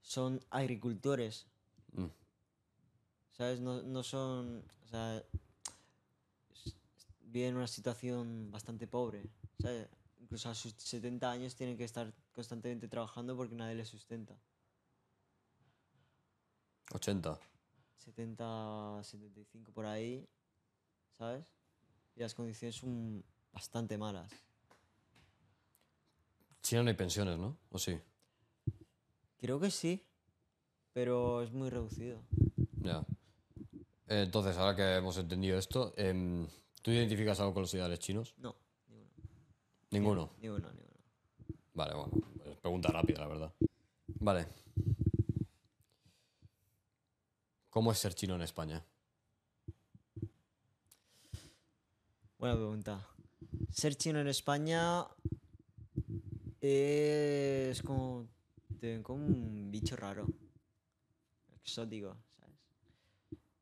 Son 0.00 0.40
agricultores. 0.48 1.46
Mm. 1.92 2.06
¿Sabes? 3.32 3.60
No, 3.60 3.82
no 3.82 4.02
son. 4.02 4.64
O 4.84 4.88
sea. 4.88 5.22
Viven 7.20 7.50
en 7.50 7.56
una 7.56 7.66
situación 7.66 8.50
bastante 8.50 8.86
pobre. 8.86 9.22
¿Sabes? 9.58 9.86
Incluso 10.18 10.48
a 10.48 10.54
sus 10.54 10.72
70 10.78 11.30
años 11.30 11.54
tienen 11.54 11.76
que 11.76 11.84
estar 11.84 12.10
constantemente 12.32 12.88
trabajando 12.88 13.36
porque 13.36 13.54
nadie 13.54 13.74
les 13.74 13.88
sustenta. 13.88 14.34
80. 16.90 17.38
70, 17.98 19.00
75 19.02 19.72
por 19.72 19.84
ahí. 19.84 20.26
¿Sabes? 21.18 21.44
Y 22.16 22.20
las 22.20 22.34
condiciones 22.34 22.76
son 22.76 23.22
bastante 23.52 23.98
malas. 23.98 24.30
China 26.62 26.82
no 26.82 26.90
hay 26.90 26.96
pensiones, 26.96 27.38
¿no? 27.38 27.56
¿O 27.70 27.78
sí? 27.78 27.98
Creo 29.38 29.58
que 29.58 29.70
sí. 29.70 30.04
Pero 30.92 31.42
es 31.42 31.52
muy 31.52 31.70
reducido. 31.70 32.22
Ya. 32.82 33.04
Entonces, 34.06 34.56
ahora 34.56 34.74
que 34.74 34.96
hemos 34.96 35.16
entendido 35.18 35.56
esto, 35.56 35.92
em, 35.96 36.46
¿tú 36.82 36.90
identificas 36.90 37.38
algo 37.38 37.54
con 37.54 37.62
los 37.62 37.72
ideales 37.74 38.00
chinos? 38.00 38.34
No, 38.38 38.56
ninguno. 38.88 39.10
Ninguno. 39.90 40.30
Ninguno, 40.40 40.72
ninguno. 40.72 40.90
Vale, 41.74 41.94
bueno. 41.94 42.12
es 42.44 42.56
Pregunta 42.56 42.88
rápida, 42.88 43.20
la 43.20 43.28
verdad. 43.28 43.54
Vale. 44.18 44.48
¿Cómo 47.70 47.92
es 47.92 47.98
ser 47.98 48.14
chino 48.14 48.34
en 48.34 48.42
España? 48.42 48.84
Buena 52.36 52.56
pregunta. 52.56 53.06
Ser 53.72 53.94
chino 53.96 54.20
en 54.20 54.28
España 54.28 55.04
es 56.60 57.82
como. 57.82 58.26
Te 58.80 58.92
ven 58.92 59.02
como 59.02 59.24
un 59.26 59.70
bicho 59.70 59.96
raro. 59.96 60.26
Exótico, 61.62 62.16
¿sabes? 62.38 62.56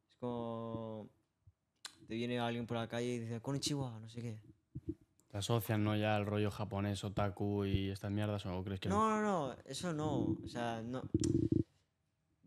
Es 0.09 0.17
como. 0.17 1.09
te 2.07 2.15
viene 2.15 2.39
alguien 2.39 2.67
por 2.67 2.77
la 2.77 2.89
calle 2.89 3.15
y 3.15 3.19
dice, 3.21 3.41
Konnichiwa, 3.41 3.99
no 4.01 4.09
sé 4.09 4.23
qué. 4.23 4.39
¿Te 5.29 5.37
asocian, 5.39 5.85
no, 5.85 5.95
ya 5.97 6.17
al 6.17 6.25
rollo 6.25 6.51
japonés, 6.51 7.05
otaku 7.05 7.67
y 7.67 7.91
estas 7.91 8.11
mierdas 8.11 8.47
o 8.47 8.63
crees 8.65 8.81
que 8.81 8.89
no? 8.89 8.97
No, 9.11 9.21
no, 9.21 9.49
no, 9.49 9.57
eso 9.67 9.93
no. 9.93 10.37
O 10.43 10.49
sea, 10.49 10.81
no. 10.83 11.03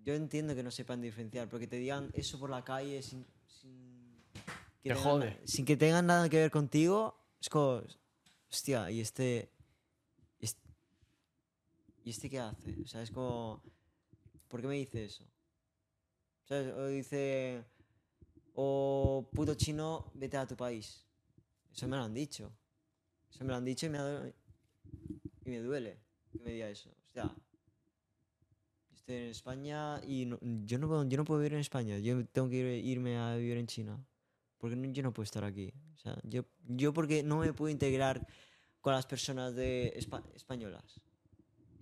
Yo 0.04 0.16
entiendo 0.16 0.56
que 0.56 0.64
no 0.64 0.72
sepan 0.72 1.00
diferenciar, 1.02 1.48
pero 1.48 1.60
que 1.60 1.68
te 1.68 1.76
digan 1.78 2.10
eso 2.14 2.40
por 2.40 2.50
la 2.50 2.64
calle 2.64 3.02
sin. 3.04 3.26
sin 3.46 4.16
que 4.82 4.90
Te 4.90 4.96
tengan- 4.96 5.04
jode. 5.04 5.40
Sin 5.46 5.66
que 5.66 5.78
tengan 5.78 6.08
nada 6.08 6.28
que 6.28 6.38
ver 6.38 6.50
contigo, 6.52 7.16
es 7.42 7.50
como. 7.50 7.82
Hostia, 8.50 8.92
y 8.92 9.00
este. 9.02 9.50
y 10.40 10.46
este- 10.46 10.70
¿Y 12.04 12.10
este 12.10 12.30
qué 12.30 12.40
hace? 12.40 12.76
O 12.84 12.88
sea, 12.88 13.02
es 13.02 13.12
como. 13.12 13.62
¿Por 14.48 14.62
qué 14.62 14.68
me 14.68 14.76
dice 14.76 15.06
eso? 15.06 15.26
¿Sabes? 16.48 16.74
O 16.74 16.88
dice. 16.88 17.64
O 18.54 19.30
puto 19.34 19.56
chino, 19.56 20.12
vete 20.14 20.38
a 20.38 20.46
tu 20.48 20.56
país. 20.56 21.06
Eso 21.74 21.88
me 21.88 21.96
lo 21.98 22.04
han 22.04 22.14
dicho. 22.14 22.52
Eso 23.32 23.44
me 23.46 23.52
lo 23.52 23.56
han 23.56 23.66
dicho 23.66 23.86
y 23.86 23.90
me, 23.90 23.98
ha- 23.98 24.34
y 25.46 25.50
me 25.50 25.60
duele 25.60 25.98
que 26.32 26.40
me 26.40 26.52
diga 26.52 26.70
eso. 26.70 26.90
O 26.90 27.14
sea, 27.14 27.34
estoy 28.94 29.16
en 29.16 29.24
España 29.30 30.02
y 30.06 30.26
no- 30.26 30.40
yo, 30.66 30.78
no 30.78 30.88
puedo, 30.88 31.04
yo 31.08 31.18
no 31.18 31.26
puedo 31.26 31.40
vivir 31.40 31.54
en 31.54 31.60
España. 31.60 31.98
Yo 32.00 32.26
tengo 32.28 32.50
que 32.50 32.58
ir- 32.58 32.86
irme 32.86 33.18
a 33.18 33.36
vivir 33.36 33.58
en 33.58 33.68
China. 33.68 34.06
Porque 34.62 34.76
no- 34.78 34.92
yo 34.94 35.04
no 35.04 35.12
puedo 35.12 35.26
estar 35.26 35.44
aquí. 35.44 35.74
O 35.96 35.98
sea, 35.98 36.18
yo, 36.24 36.46
yo 36.68 36.94
porque 36.94 37.24
no 37.24 37.40
me 37.40 37.52
puedo 37.52 37.70
integrar 37.72 38.26
con 38.80 38.94
las 38.94 39.06
personas 39.06 39.54
de 39.56 39.94
espa- 39.98 40.24
españolas. 40.36 41.02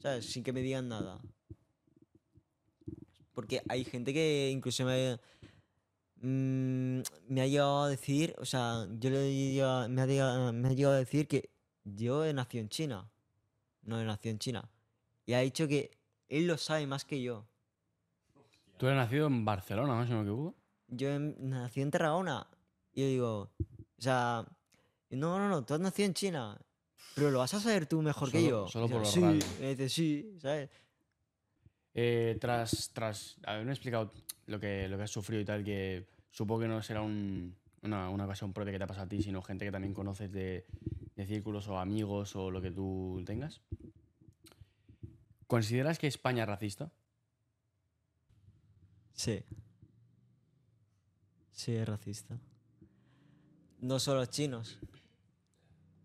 ¿Sabes? 0.01 0.25
Sin 0.31 0.43
que 0.43 0.53
me 0.53 0.61
digan 0.61 0.87
nada. 0.87 1.21
Porque 3.33 3.61
hay 3.69 3.83
gente 3.85 4.13
que 4.13 4.49
incluso 4.51 4.83
me, 4.85 5.19
mm, 6.21 7.01
me 7.27 7.41
ha 7.41 7.47
llegado 7.47 7.83
a 7.83 7.89
decir, 7.89 8.33
o 8.37 8.45
sea, 8.45 8.87
yo 8.99 9.09
le 9.09 9.27
he 9.29 9.51
llegado- 9.53 9.87
me, 9.89 10.01
ha 10.01 10.05
llegado, 10.05 10.53
me 10.53 10.69
ha 10.69 10.73
llegado 10.73 10.95
a 10.95 10.99
decir 10.99 11.27
que 11.27 11.49
yo 11.83 12.25
he 12.25 12.33
nacido 12.33 12.61
en 12.63 12.69
China. 12.69 13.09
No 13.83 13.99
he 13.99 14.05
nacido 14.05 14.31
en 14.31 14.39
China. 14.39 14.69
Y 15.25 15.33
ha 15.33 15.39
dicho 15.39 15.67
que 15.67 15.91
él 16.27 16.47
lo 16.47 16.57
sabe 16.57 16.85
más 16.87 17.05
que 17.05 17.21
yo. 17.21 17.45
Tú 18.77 18.87
eres 18.87 18.97
nacido 18.97 19.27
en 19.27 19.43
Barcelona, 19.45 19.95
¿no? 19.95 20.05
Si 20.05 20.11
no 20.11 20.17
me 20.17 20.23
equivoco. 20.23 20.55
Yo 20.87 21.09
he 21.09 21.19
nací 21.19 21.81
en 21.81 21.91
Tarragona. 21.91 22.47
Y 22.93 23.01
yo 23.01 23.07
digo, 23.07 23.51
o 23.97 24.01
sea, 24.01 24.45
no, 25.11 25.37
no, 25.39 25.49
no, 25.49 25.63
tú 25.65 25.73
has 25.73 25.79
nacido 25.79 26.07
en 26.07 26.13
China. 26.13 26.59
Pero 27.15 27.31
lo 27.31 27.39
vas 27.39 27.53
a 27.53 27.59
saber 27.59 27.85
tú 27.85 28.01
mejor 28.01 28.31
que 28.31 28.43
yo. 28.45 28.67
solo 28.67 28.87
por 28.87 28.99
lo 29.01 29.05
sí. 29.05 29.19
Me 29.59 29.69
dice, 29.75 29.89
sí, 29.89 30.37
¿sabes? 30.41 30.69
Eh, 31.93 32.37
tras, 32.39 32.91
tras 32.93 33.37
haberme 33.45 33.71
explicado 33.71 34.13
lo 34.45 34.59
que, 34.59 34.87
lo 34.87 34.95
que 34.97 35.03
has 35.03 35.11
sufrido 35.11 35.41
y 35.41 35.45
tal, 35.45 35.63
que 35.63 36.07
supongo 36.31 36.61
que 36.61 36.67
no 36.67 36.81
será 36.81 37.01
un- 37.01 37.55
una, 37.81 38.09
una 38.09 38.25
ocasión 38.25 38.53
propia 38.53 38.71
que 38.71 38.77
te 38.77 38.83
ha 38.83 38.87
pasado 38.87 39.05
a 39.05 39.09
ti, 39.09 39.21
sino 39.21 39.41
gente 39.41 39.65
que 39.65 39.71
también 39.71 39.93
conoces 39.93 40.31
de, 40.31 40.65
de 41.15 41.25
círculos 41.25 41.67
o 41.67 41.77
amigos 41.79 42.35
o 42.35 42.51
lo 42.51 42.61
que 42.61 42.71
tú 42.71 43.21
tengas. 43.25 43.61
¿Consideras 45.47 45.97
que 45.97 46.07
España 46.07 46.43
es 46.43 46.49
racista? 46.49 46.91
Sí. 49.13 49.43
Sí, 51.51 51.75
es 51.75 51.87
racista. 51.87 52.39
No 53.79 53.99
solo 53.99 54.19
a 54.19 54.21
los 54.23 54.29
chinos. 54.29 54.79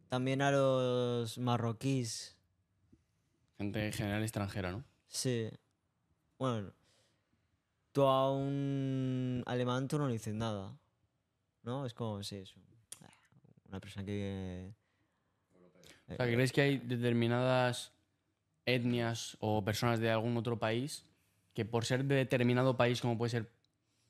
También 0.08 0.42
a 0.42 0.50
los 0.50 1.38
marroquíes. 1.38 2.36
Gente 3.58 3.86
en 3.86 3.92
general 3.92 4.22
extranjera, 4.22 4.72
¿no? 4.72 4.84
Sí. 5.08 5.50
Bueno. 6.38 6.72
Tú 7.92 8.02
a 8.02 8.32
un 8.32 9.42
alemán 9.46 9.88
tú 9.88 9.98
no 9.98 10.06
le 10.06 10.14
dices 10.14 10.34
nada. 10.34 10.76
¿No? 11.62 11.86
Es 11.86 11.94
como, 11.94 12.22
sí, 12.22 12.36
es 12.36 12.54
un- 12.56 12.64
una 13.68 13.80
persona 13.80 14.04
que... 14.04 14.72
O 16.08 16.16
sea, 16.16 16.26
¿crees 16.26 16.52
que 16.52 16.60
hay 16.60 16.78
determinadas 16.78 17.92
etnias 18.66 19.36
o 19.40 19.64
personas 19.64 19.98
de 20.00 20.10
algún 20.10 20.36
otro 20.36 20.58
país 20.58 21.06
que 21.54 21.64
por 21.64 21.84
ser 21.84 22.04
de 22.04 22.16
determinado 22.16 22.76
país, 22.76 23.00
como 23.00 23.16
puede 23.16 23.30
ser 23.30 23.50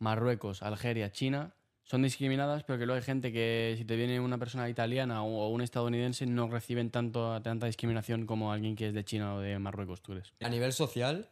Marruecos, 0.01 0.63
Algeria, 0.63 1.13
China, 1.13 1.55
son 1.85 2.03
discriminadas, 2.03 2.65
pero 2.65 2.79
que 2.79 2.87
luego 2.87 2.97
hay 2.99 3.05
gente 3.05 3.31
que 3.33 3.75
si 3.79 3.85
te 3.85 3.95
viene 3.97 4.19
una 4.19 4.39
persona 4.39 4.69
italiana 4.69 5.23
o, 5.23 5.47
o 5.47 5.49
un 5.51 5.61
estadounidense 5.61 6.27
no 6.27 6.49
reciben 6.49 6.91
tanto, 6.91 7.41
tanta 7.43 7.67
discriminación 7.67 8.27
como 8.27 8.53
alguien 8.53 8.75
que 8.75 8.89
es 8.89 8.95
de 8.95 9.05
China 9.05 9.35
o 9.35 9.41
de 9.41 9.59
Marruecos, 9.59 10.01
tú 10.03 10.13
crees? 10.13 10.33
A 10.43 10.49
nivel 10.49 10.73
social, 10.73 11.29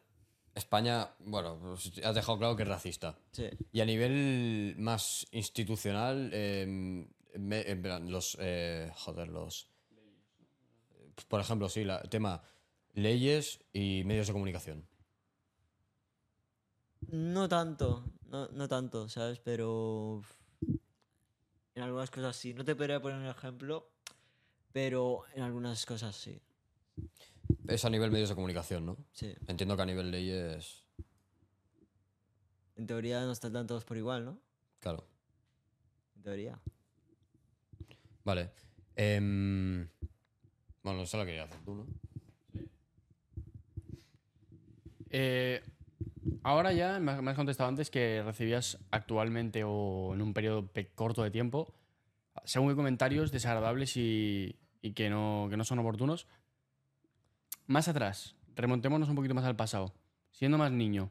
España, 0.54 1.08
bueno, 1.20 1.58
pues, 1.58 1.92
has 2.04 2.14
dejado 2.14 2.38
claro 2.38 2.54
que 2.56 2.64
es 2.64 2.68
racista. 2.68 3.18
Sí. 3.32 3.48
Y 3.72 3.80
a 3.80 3.86
nivel 3.86 4.74
más 4.78 5.26
institucional, 5.32 6.30
eh, 6.34 7.06
me- 7.38 7.76
plan, 7.76 8.10
los. 8.10 8.36
eh, 8.38 8.90
joder, 8.94 9.28
los. 9.28 9.68
Por 11.28 11.40
ejemplo, 11.40 11.68
sí, 11.70 11.84
la- 11.84 11.98
el 11.98 12.10
tema 12.10 12.42
leyes 12.92 13.60
y 13.72 14.02
medios 14.04 14.26
de 14.26 14.32
comunicación. 14.34 14.86
No 17.08 17.48
tanto, 17.48 18.04
no, 18.28 18.48
no 18.48 18.68
tanto, 18.68 19.08
¿sabes? 19.08 19.38
Pero 19.40 20.16
uf, 20.18 20.30
en 21.74 21.82
algunas 21.82 22.10
cosas 22.10 22.36
sí. 22.36 22.54
No 22.54 22.64
te 22.64 22.74
podría 22.74 23.00
poner 23.00 23.18
un 23.18 23.26
ejemplo, 23.26 23.90
pero 24.72 25.24
en 25.34 25.42
algunas 25.42 25.84
cosas 25.86 26.16
sí. 26.16 26.40
Es 27.66 27.84
a 27.84 27.90
nivel 27.90 28.10
medios 28.10 28.28
de 28.28 28.34
comunicación, 28.34 28.84
¿no? 28.86 28.96
Sí. 29.12 29.34
Entiendo 29.46 29.76
que 29.76 29.82
a 29.82 29.86
nivel 29.86 30.10
leyes. 30.10 30.84
En 32.76 32.86
teoría 32.86 33.24
nos 33.24 33.40
tratan 33.40 33.66
todos 33.66 33.84
por 33.84 33.96
igual, 33.96 34.24
¿no? 34.24 34.40
Claro. 34.80 35.06
En 36.16 36.22
teoría. 36.22 36.60
Vale. 38.24 38.50
Em, 38.96 39.88
bueno, 40.82 41.02
eso 41.02 41.16
lo 41.16 41.24
quería 41.24 41.44
hacer 41.44 41.60
tú, 41.64 41.74
¿no? 41.74 41.86
Eh, 45.10 45.62
ahora 46.42 46.72
ya 46.72 46.98
me 46.98 47.12
has 47.12 47.36
contestado 47.36 47.68
antes 47.68 47.90
que 47.90 48.22
recibías 48.24 48.78
actualmente 48.90 49.62
o 49.64 50.12
en 50.14 50.22
un 50.22 50.32
periodo 50.34 50.66
pe- 50.66 50.88
corto 50.94 51.22
de 51.22 51.30
tiempo, 51.30 51.74
según 52.44 52.68
qué 52.70 52.76
comentarios 52.76 53.30
desagradables 53.32 53.96
y, 53.96 54.56
y 54.80 54.92
que, 54.92 55.10
no, 55.10 55.46
que 55.50 55.56
no 55.56 55.64
son 55.64 55.78
oportunos. 55.78 56.26
Más 57.66 57.88
atrás, 57.88 58.36
remontémonos 58.54 59.08
un 59.08 59.14
poquito 59.16 59.34
más 59.34 59.44
al 59.44 59.56
pasado. 59.56 59.94
Siendo 60.30 60.58
más 60.58 60.72
niño, 60.72 61.10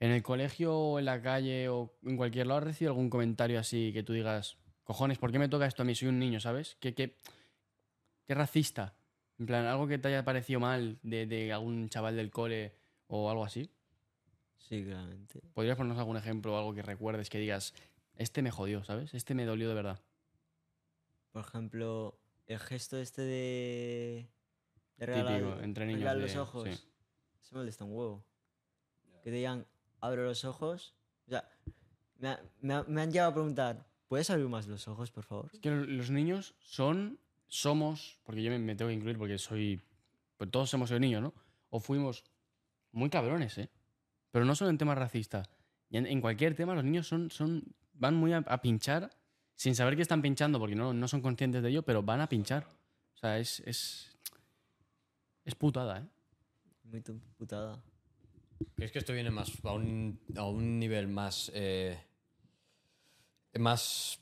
en 0.00 0.10
el 0.10 0.22
colegio 0.22 0.76
o 0.76 0.98
en 0.98 1.06
la 1.06 1.22
calle 1.22 1.68
o 1.68 1.94
en 2.04 2.16
cualquier 2.16 2.46
lado, 2.46 2.58
¿has 2.58 2.64
recibido 2.64 2.92
algún 2.92 3.10
comentario 3.10 3.58
así 3.58 3.92
que 3.92 4.02
tú 4.02 4.12
digas, 4.12 4.58
cojones, 4.84 5.18
¿por 5.18 5.32
qué 5.32 5.38
me 5.38 5.48
toca 5.48 5.66
esto 5.66 5.82
a 5.82 5.84
mí? 5.84 5.94
Soy 5.94 6.08
un 6.08 6.18
niño, 6.18 6.38
¿sabes? 6.40 6.76
¿Qué, 6.80 6.94
qué, 6.94 7.16
qué 8.26 8.34
racista? 8.34 8.94
En 9.38 9.46
plan, 9.46 9.66
algo 9.66 9.86
que 9.86 9.98
te 9.98 10.08
haya 10.08 10.24
parecido 10.24 10.60
mal 10.60 10.98
de 11.02 11.52
algún 11.52 11.88
chaval 11.88 12.16
del 12.16 12.30
cole 12.30 12.74
o 13.06 13.30
algo 13.30 13.44
así. 13.44 13.70
Sí, 14.58 14.84
claramente. 14.84 15.40
¿Podrías 15.54 15.76
ponernos 15.76 15.98
algún 15.98 16.16
ejemplo 16.16 16.54
o 16.54 16.58
algo 16.58 16.74
que 16.74 16.82
recuerdes 16.82 17.30
que 17.30 17.38
digas, 17.38 17.72
este 18.16 18.42
me 18.42 18.50
jodió, 18.50 18.84
¿sabes? 18.84 19.14
Este 19.14 19.34
me 19.34 19.44
dolió 19.46 19.68
de 19.68 19.74
verdad. 19.74 20.00
Por 21.32 21.42
ejemplo, 21.42 22.18
el 22.46 22.58
gesto 22.58 22.96
este 22.98 23.22
de. 23.22 24.28
de 24.96 25.06
regalar, 25.06 25.38
Típico, 25.40 25.60
entre 25.62 25.86
niños 25.86 26.00
regalar 26.00 26.16
de- 26.22 26.26
los 26.34 26.36
ojos. 26.36 26.68
sí. 26.68 26.84
Me 27.52 27.58
molesta 27.58 27.84
un 27.84 27.92
huevo. 27.96 28.24
Que 29.22 29.30
te 29.30 29.36
digan, 29.36 29.66
abre 30.00 30.22
los 30.24 30.44
ojos. 30.44 30.94
O 31.26 31.30
sea, 31.30 31.48
me, 32.18 32.28
ha- 32.28 32.42
me 32.60 32.74
ha- 32.74 32.82
me 32.84 33.00
han 33.02 33.10
llegado 33.12 33.30
a 33.30 33.34
preguntar, 33.34 33.86
¿puedes 34.06 34.28
abrir 34.30 34.48
más 34.48 34.66
los 34.66 34.86
ojos, 34.88 35.10
por 35.10 35.24
favor? 35.24 35.50
Es 35.52 35.60
que 35.60 35.70
lo- 35.70 35.84
los 35.86 36.10
niños 36.10 36.54
son, 36.60 37.18
somos, 37.46 38.18
porque 38.24 38.42
yo 38.42 38.50
me, 38.50 38.58
me 38.58 38.74
tengo 38.74 38.88
que 38.90 38.94
incluir 38.96 39.16
porque 39.16 39.38
soy, 39.38 39.80
pues 40.36 40.50
todos 40.50 40.72
hemos 40.74 40.88
sido 40.90 41.00
niños, 41.00 41.22
¿no? 41.22 41.32
O 41.70 41.80
fuimos 41.80 42.24
muy 42.92 43.08
cabrones, 43.08 43.56
¿eh? 43.58 43.70
Pero 44.30 44.44
no 44.44 44.54
solo 44.54 44.70
en 44.70 44.78
temas 44.78 44.98
racistas. 44.98 45.48
En, 45.90 46.06
en 46.06 46.20
cualquier 46.20 46.54
tema 46.54 46.74
los 46.74 46.84
niños 46.84 47.06
son, 47.08 47.30
son, 47.30 47.64
van 47.94 48.14
muy 48.14 48.32
a, 48.32 48.38
a 48.38 48.60
pinchar 48.60 49.10
sin 49.54 49.74
saber 49.74 49.96
que 49.96 50.02
están 50.02 50.22
pinchando 50.22 50.58
porque 50.58 50.74
no, 50.76 50.92
no 50.92 51.08
son 51.08 51.20
conscientes 51.22 51.62
de 51.62 51.70
ello, 51.70 51.82
pero 51.82 52.02
van 52.02 52.20
a 52.20 52.28
pinchar. 52.28 52.66
O 53.14 53.18
sea, 53.18 53.38
es, 53.38 53.60
es, 53.60 54.16
es 55.44 55.54
putada, 55.54 56.00
¿eh? 56.00 56.04
Muy 56.84 57.00
putada. 57.00 57.82
¿Crees 58.76 58.92
que 58.92 58.98
esto 58.98 59.12
viene 59.12 59.30
más 59.30 59.52
a 59.64 59.72
un, 59.72 60.20
a 60.36 60.44
un 60.44 60.78
nivel 60.78 61.08
más. 61.08 61.50
eh, 61.54 61.98
más. 63.58 64.20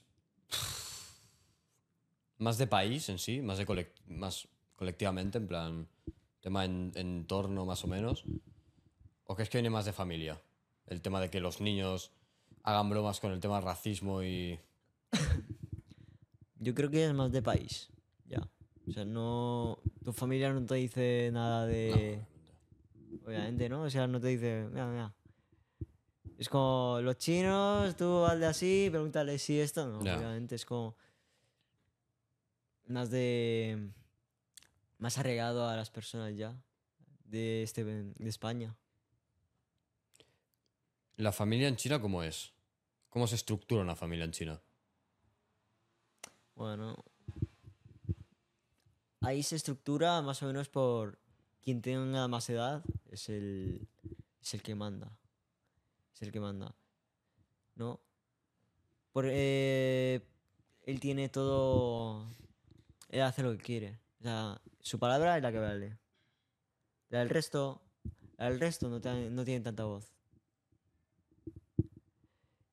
más 2.39 2.59
de 2.59 2.67
país 2.67 3.09
en 3.09 3.19
sí, 3.19 3.41
más, 3.43 3.59
de 3.59 3.67
colec- 3.67 3.93
más 4.07 4.49
colectivamente, 4.75 5.39
en 5.39 5.47
plan. 5.47 5.89
tema 6.41 6.65
en 6.65 6.93
entorno 6.95 7.65
más 7.67 7.85
o 7.85 7.89
menos? 7.89 8.25
¿O 9.27 9.35
crees 9.35 9.51
que 9.51 9.59
viene 9.59 9.71
más 9.71 9.85
de 9.85 9.93
familia? 9.93 10.41
El 10.87 11.03
tema 11.03 11.21
de 11.21 11.31
que 11.31 11.41
los 11.41 11.61
niños 11.61 12.13
hagan 12.63 12.91
bromas 12.91 13.21
con 13.21 13.33
el 13.33 13.41
tema 13.41 13.61
racismo 13.61 14.23
y. 14.23 14.59
Yo 16.59 16.75
creo 16.75 16.91
que 16.91 17.05
es 17.05 17.13
más 17.13 17.33
de 17.33 17.43
país. 17.43 17.91
Ya. 18.27 18.49
O 18.89 18.93
sea, 18.93 19.05
no. 19.05 19.79
Tu 20.05 20.13
familia 20.13 20.53
no 20.53 20.65
te 20.65 20.77
dice 20.77 21.31
nada 21.33 21.67
de. 21.67 22.25
Obviamente, 23.25 23.69
¿no? 23.69 23.83
O 23.83 23.91
sea, 23.91 24.07
no 24.07 24.21
te 24.21 24.29
dice, 24.29 24.69
mira, 24.71 24.87
mira. 24.87 25.15
Es 26.39 26.49
como 26.49 27.01
los 27.01 27.17
chinos, 27.17 27.97
tú 27.97 28.25
hazle 28.25 28.47
así, 28.47 28.89
pregúntale 28.91 29.39
si 29.39 29.59
esto. 29.59 29.87
No, 29.87 29.99
obviamente 29.99 30.55
es 30.55 30.65
como 30.65 30.97
más 32.87 33.11
de. 33.11 33.91
más 34.99 35.19
arraigado 35.19 35.69
a 35.69 35.77
las 35.77 35.91
personas 35.91 36.37
ya 36.37 36.55
de, 37.25 37.63
este, 37.63 37.85
de 37.85 38.29
España. 38.29 38.77
¿La 41.17 41.33
familia 41.33 41.69
en 41.69 41.77
China 41.77 42.01
cómo 42.01 42.23
es? 42.23 42.53
¿Cómo 43.09 43.27
se 43.27 43.37
estructura 43.37 43.81
una 43.81 43.97
familia 43.97 44.27
en 44.27 44.33
China? 44.33 44.61
Bueno. 46.55 46.95
Ahí 49.23 49.43
se 49.43 49.57
estructura 49.57 50.21
más 50.21 50.43
o 50.43 50.47
menos 50.47 50.69
por 50.69 51.19
quien 51.63 51.81
tenga 51.81 52.29
más 52.29 52.51
edad, 52.51 52.85
es 53.11 53.31
el, 53.31 53.89
es 54.43 54.53
el 54.53 54.63
que 54.63 54.75
manda. 54.75 55.11
Es 56.15 56.23
el 56.23 56.33
que 56.33 56.41
manda. 56.41 56.75
¿No? 57.75 57.99
Por, 59.13 59.27
eh, 59.31 60.21
él 60.83 61.01
tiene 61.01 61.31
todo. 61.31 62.27
Él 63.09 63.23
hace 63.23 63.43
lo 63.43 63.53
que 63.53 63.63
quiere. 63.63 63.99
O 64.21 64.23
sea, 64.23 64.61
su 64.81 64.99
palabra 64.99 65.39
es 65.39 65.43
la 65.43 65.51
que 65.51 65.59
vale. 65.59 65.99
La 67.09 67.21
del 67.21 67.31
resto. 67.31 67.81
La 68.37 68.51
resto 68.51 68.91
no, 68.91 68.99
no 68.99 69.45
tiene 69.45 69.65
tanta 69.65 69.85
voz. 69.85 70.16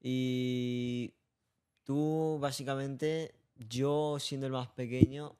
Y 0.05 1.13
tú, 1.83 2.37
básicamente, 2.41 3.33
yo 3.55 4.17
siendo 4.19 4.45
el 4.47 4.53
más 4.53 4.67
pequeño, 4.67 5.37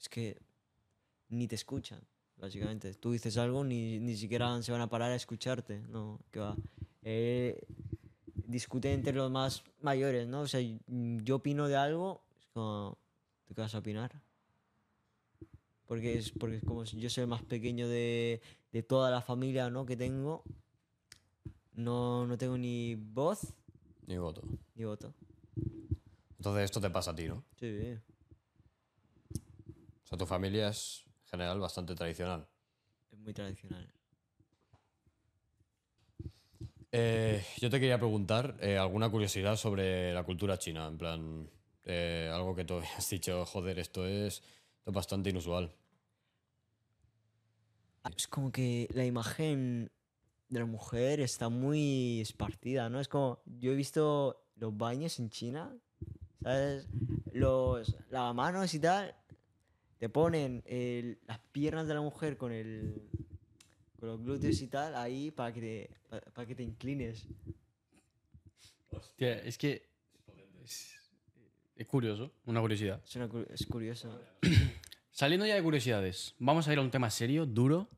es 0.00 0.08
que 0.08 0.36
ni 1.28 1.46
te 1.46 1.54
escuchan, 1.54 2.00
básicamente. 2.36 2.92
Tú 2.94 3.12
dices 3.12 3.36
algo, 3.38 3.62
ni, 3.62 4.00
ni 4.00 4.16
siquiera 4.16 4.60
se 4.62 4.72
van 4.72 4.80
a 4.80 4.90
parar 4.90 5.12
a 5.12 5.14
escucharte, 5.14 5.80
no, 5.88 6.18
que 6.32 6.40
va. 6.40 6.56
Eh, 7.02 7.60
entre 8.82 9.12
los 9.12 9.30
más 9.30 9.62
mayores, 9.80 10.26
¿no? 10.26 10.40
O 10.40 10.48
sea, 10.48 10.60
yo 10.88 11.36
opino 11.36 11.68
de 11.68 11.76
algo, 11.76 12.22
es 12.40 12.46
como, 12.48 12.98
¿tú 13.46 13.54
qué 13.54 13.60
vas 13.60 13.74
a 13.74 13.78
opinar? 13.78 14.20
Porque 15.86 16.18
es, 16.18 16.32
porque 16.32 16.56
es 16.56 16.64
como 16.64 16.84
si 16.84 16.98
yo 16.98 17.08
soy 17.08 17.22
el 17.22 17.28
más 17.28 17.42
pequeño 17.42 17.88
de, 17.88 18.40
de 18.72 18.82
toda 18.82 19.10
la 19.10 19.22
familia, 19.22 19.70
¿no? 19.70 19.86
Que 19.86 19.96
tengo. 19.96 20.42
No, 21.78 22.26
no 22.26 22.36
tengo 22.36 22.58
ni 22.58 22.96
voz 22.96 23.54
Ni 24.08 24.18
voto. 24.18 24.42
ni 24.74 24.84
voto. 24.84 25.14
Entonces 26.36 26.64
esto 26.64 26.80
te 26.80 26.90
pasa 26.90 27.12
a 27.12 27.14
ti, 27.14 27.28
¿no? 27.28 27.44
Sí, 27.56 27.96
O 30.02 30.06
sea, 30.08 30.18
tu 30.18 30.26
familia 30.26 30.70
es 30.70 31.04
en 31.22 31.28
general 31.28 31.60
bastante 31.60 31.94
tradicional. 31.94 32.48
es 33.12 33.18
muy 33.20 33.32
tradicional. 33.32 33.86
Eh, 36.90 37.44
yo 37.60 37.70
te 37.70 37.78
quería 37.78 37.98
preguntar 37.98 38.56
eh, 38.60 38.76
alguna 38.76 39.08
curiosidad 39.08 39.54
sobre 39.56 40.12
la 40.12 40.24
cultura 40.24 40.58
china, 40.58 40.88
en 40.88 40.98
plan, 40.98 41.50
eh, 41.84 42.28
algo 42.32 42.56
que 42.56 42.64
tú 42.64 42.78
has 42.96 43.08
dicho, 43.08 43.44
joder, 43.46 43.78
esto 43.78 44.04
es, 44.04 44.34
esto 44.78 44.90
es 44.90 44.94
bastante 44.94 45.30
inusual. 45.30 45.72
Es 48.16 48.26
como 48.26 48.50
que 48.50 48.88
la 48.94 49.04
imagen 49.04 49.92
de 50.48 50.60
la 50.60 50.66
mujer 50.66 51.20
está 51.20 51.48
muy 51.48 52.20
espartida, 52.20 52.88
¿no? 52.88 53.00
Es 53.00 53.08
como, 53.08 53.40
yo 53.60 53.72
he 53.72 53.74
visto 53.74 54.42
los 54.56 54.76
baños 54.76 55.18
en 55.18 55.30
China, 55.30 55.76
¿sabes? 56.42 56.86
Los 57.32 57.96
lavamanos 58.10 58.72
y 58.74 58.78
tal, 58.80 59.14
te 59.98 60.08
ponen 60.08 60.62
el- 60.66 61.18
las 61.26 61.38
piernas 61.52 61.86
de 61.86 61.94
la 61.94 62.00
mujer 62.00 62.36
con 62.36 62.52
el 62.52 63.02
con 64.00 64.08
los 64.10 64.22
glúteos 64.22 64.60
y 64.62 64.68
tal 64.68 64.94
ahí 64.94 65.32
para 65.32 65.52
que 65.52 65.60
te, 65.60 65.90
pa- 66.08 66.20
para 66.32 66.46
que 66.46 66.54
te 66.54 66.62
inclines. 66.62 67.26
Hostia, 68.90 69.38
es 69.40 69.58
que. 69.58 69.88
Es, 70.64 70.94
es 71.76 71.86
curioso, 71.86 72.32
una 72.46 72.60
curiosidad. 72.60 73.02
Es, 73.04 73.16
una 73.16 73.28
es 73.50 73.66
curioso. 73.66 74.08
Saliendo 75.10 75.46
ya 75.46 75.56
de 75.56 75.62
curiosidades, 75.62 76.34
vamos 76.38 76.68
a 76.68 76.72
ir 76.72 76.78
a 76.78 76.82
un 76.82 76.90
tema 76.92 77.10
serio, 77.10 77.44
duro. 77.44 77.88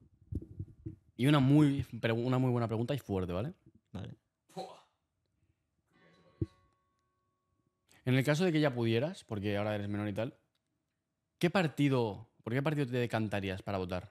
Y 1.20 1.26
una 1.26 1.38
muy, 1.38 1.84
una 2.16 2.38
muy 2.38 2.50
buena 2.50 2.66
pregunta 2.66 2.94
y 2.94 2.98
fuerte, 2.98 3.34
¿vale? 3.34 3.52
Vale. 3.92 4.16
En 8.06 8.14
el 8.14 8.24
caso 8.24 8.46
de 8.46 8.52
que 8.52 8.58
ya 8.58 8.72
pudieras, 8.72 9.22
porque 9.24 9.54
ahora 9.58 9.74
eres 9.74 9.86
menor 9.86 10.08
y 10.08 10.14
tal, 10.14 10.34
¿qué 11.38 11.50
partido, 11.50 12.26
por 12.42 12.54
qué 12.54 12.62
partido 12.62 12.86
te 12.86 12.96
decantarías 12.96 13.60
para 13.60 13.76
votar? 13.76 14.10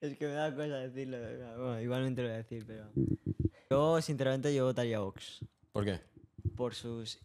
Es 0.00 0.16
que 0.16 0.26
me 0.26 0.32
da 0.32 0.54
cosa 0.54 0.78
decirlo. 0.78 1.18
Bueno, 1.18 1.82
igualmente 1.82 2.22
lo 2.22 2.28
voy 2.28 2.34
a 2.36 2.38
decir, 2.38 2.64
pero... 2.66 2.90
Yo, 3.68 4.00
sinceramente, 4.00 4.54
yo 4.54 4.64
votaría 4.64 4.96
a 4.96 5.00
Vox. 5.00 5.44
¿Por 5.70 5.84
qué? 5.84 6.00
por 6.56 6.74
sus 6.74 7.18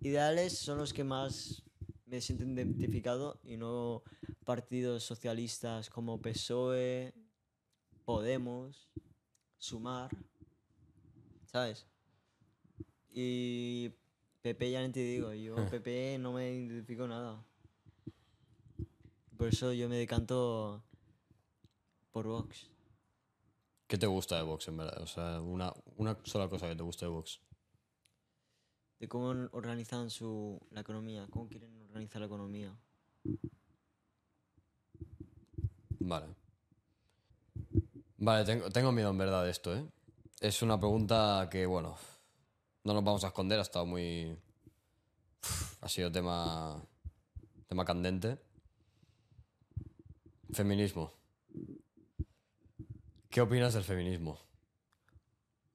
ideales 0.00 0.58
son 0.58 0.76
los 0.76 0.92
que 0.92 1.02
más 1.02 1.62
me 2.10 2.20
siento 2.20 2.44
identificado 2.44 3.38
y 3.44 3.56
no 3.56 4.02
partidos 4.44 5.04
socialistas 5.04 5.88
como 5.90 6.20
PSOE, 6.20 7.14
Podemos, 8.04 8.88
Sumar, 9.58 10.10
¿sabes? 11.46 11.86
Y 13.12 13.90
PP 14.42 14.70
ya 14.72 14.84
no 14.84 14.92
te 14.92 15.00
digo, 15.00 15.32
yo 15.32 15.54
PP 15.70 16.18
no 16.18 16.32
me 16.32 16.52
identifico 16.52 17.06
nada. 17.06 17.44
Por 19.36 19.48
eso 19.48 19.72
yo 19.72 19.88
me 19.88 19.96
decanto 19.96 20.82
por 22.10 22.26
Vox. 22.26 22.68
¿Qué 23.86 23.96
te 23.96 24.06
gusta 24.06 24.36
de 24.36 24.42
Vox, 24.42 24.66
en 24.68 24.76
verdad? 24.76 25.00
O 25.02 25.06
sea, 25.06 25.40
una, 25.40 25.72
una 25.96 26.18
sola 26.24 26.48
cosa 26.48 26.68
que 26.68 26.76
te 26.76 26.82
gusta 26.82 27.06
de 27.06 27.12
Vox. 27.12 27.40
De 28.98 29.08
cómo 29.08 29.48
organizan 29.52 30.10
su, 30.10 30.60
la 30.70 30.80
economía, 30.80 31.26
cómo 31.30 31.48
quieren 31.48 31.79
organizar 31.90 32.20
la 32.20 32.26
economía. 32.26 32.72
Vale. 35.98 36.26
Vale, 38.16 38.44
tengo, 38.44 38.70
tengo 38.70 38.92
miedo 38.92 39.10
en 39.10 39.18
verdad 39.18 39.44
de 39.44 39.50
esto, 39.50 39.74
¿eh? 39.74 39.84
Es 40.40 40.62
una 40.62 40.78
pregunta 40.78 41.48
que, 41.50 41.66
bueno, 41.66 41.96
no 42.84 42.94
nos 42.94 43.04
vamos 43.04 43.24
a 43.24 43.28
esconder, 43.28 43.58
ha 43.58 43.62
estado 43.62 43.86
muy... 43.86 44.36
Ha 45.80 45.88
sido 45.88 46.10
tema... 46.10 46.82
Tema 47.66 47.84
candente. 47.84 48.38
Feminismo. 50.52 51.12
¿Qué 53.28 53.40
opinas 53.40 53.74
del 53.74 53.84
feminismo? 53.84 54.38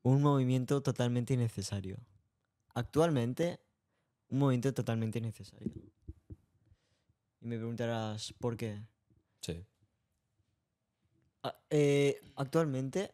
Un 0.03 0.21
movimiento 0.21 0.81
totalmente 0.81 1.33
innecesario. 1.33 1.97
Actualmente, 2.73 3.61
un 4.27 4.39
movimiento 4.39 4.73
totalmente 4.73 5.19
innecesario. 5.19 5.71
Y 7.45 7.47
me 7.47 7.57
preguntarás, 7.57 8.33
¿por 8.39 8.57
qué? 8.57 8.81
Sí. 9.39 9.63
Ah, 11.43 11.55
eh, 11.69 12.19
actualmente, 12.37 13.11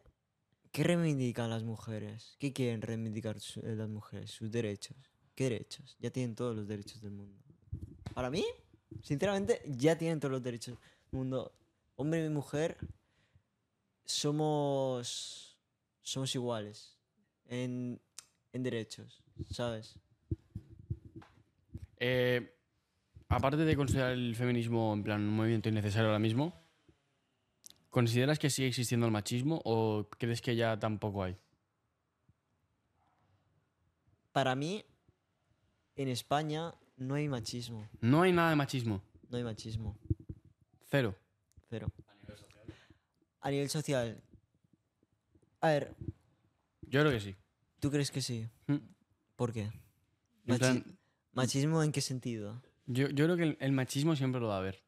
¿qué 0.70 0.84
reivindican 0.84 1.50
las 1.50 1.64
mujeres? 1.64 2.36
¿Qué 2.38 2.50
quieren 2.54 2.80
reivindicar 2.80 3.38
su- 3.40 3.60
eh, 3.60 3.76
las 3.76 3.90
mujeres? 3.90 4.30
Sus 4.30 4.50
derechos. 4.50 4.96
¿Qué 5.34 5.44
derechos? 5.44 5.98
Ya 6.00 6.08
tienen 6.10 6.34
todos 6.34 6.56
los 6.56 6.66
derechos 6.66 7.02
del 7.02 7.10
mundo. 7.10 7.38
Para 8.14 8.30
mí, 8.30 8.42
sinceramente, 9.02 9.60
ya 9.66 9.98
tienen 9.98 10.18
todos 10.18 10.32
los 10.32 10.42
derechos 10.42 10.78
del 10.78 11.18
mundo. 11.18 11.52
Hombre 11.96 12.24
y 12.24 12.28
mujer 12.30 12.78
somos, 14.06 15.58
somos 16.00 16.34
iguales 16.34 16.96
en, 17.44 18.00
en 18.54 18.62
derechos, 18.62 19.22
¿sabes? 19.50 19.98
Eh, 21.98 22.61
aparte 23.36 23.58
de 23.64 23.76
considerar 23.76 24.12
el 24.12 24.34
feminismo 24.36 24.92
en 24.94 25.02
plan 25.02 25.20
un 25.22 25.34
movimiento 25.36 25.68
innecesario 25.68 26.08
ahora 26.08 26.18
mismo, 26.18 26.54
¿consideras 27.90 28.38
que 28.38 28.50
sigue 28.50 28.68
existiendo 28.68 29.06
el 29.06 29.12
machismo 29.12 29.60
o 29.64 30.08
crees 30.18 30.40
que 30.42 30.54
ya 30.56 30.78
tampoco 30.78 31.24
hay? 31.24 31.36
Para 34.32 34.54
mí, 34.54 34.84
en 35.96 36.08
España 36.08 36.74
no 36.96 37.14
hay 37.14 37.28
machismo. 37.28 37.88
No 38.00 38.22
hay 38.22 38.32
nada 38.32 38.50
de 38.50 38.56
machismo. 38.56 39.02
No 39.28 39.36
hay 39.36 39.44
machismo. 39.44 39.96
Cero. 40.88 41.14
Cero. 41.68 41.90
A 43.40 43.50
nivel 43.50 43.68
social. 43.68 44.22
A 45.60 45.68
ver, 45.68 45.94
Yo 46.82 47.00
creo 47.00 47.10
que 47.12 47.20
sí. 47.20 47.34
¿tú 47.80 47.90
crees 47.90 48.10
que 48.10 48.20
sí? 48.22 48.48
Mm. 48.68 48.76
¿Por 49.36 49.52
qué? 49.52 49.62
En 49.62 49.72
Machi- 50.46 50.58
plan, 50.58 50.98
¿Machismo 51.32 51.82
en 51.82 51.92
qué 51.92 52.00
sentido? 52.00 52.62
Yo, 52.92 53.08
yo 53.08 53.24
creo 53.26 53.36
que 53.36 53.42
el, 53.44 53.56
el 53.60 53.72
machismo 53.72 54.14
siempre 54.16 54.40
lo 54.40 54.48
va 54.48 54.56
a 54.56 54.58
haber. 54.58 54.82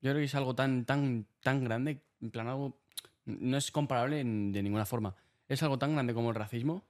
Yo 0.00 0.10
creo 0.10 0.16
que 0.16 0.24
es 0.24 0.34
algo 0.34 0.54
tan, 0.54 0.84
tan, 0.84 1.26
tan 1.40 1.64
grande, 1.64 2.02
en 2.20 2.30
plan 2.30 2.48
algo... 2.48 2.78
No 3.26 3.56
es 3.56 3.70
comparable 3.70 4.20
en- 4.20 4.52
de 4.52 4.62
ninguna 4.62 4.84
forma. 4.84 5.14
Es 5.48 5.62
algo 5.62 5.78
tan 5.78 5.94
grande 5.94 6.12
como 6.12 6.28
el 6.28 6.34
racismo 6.34 6.84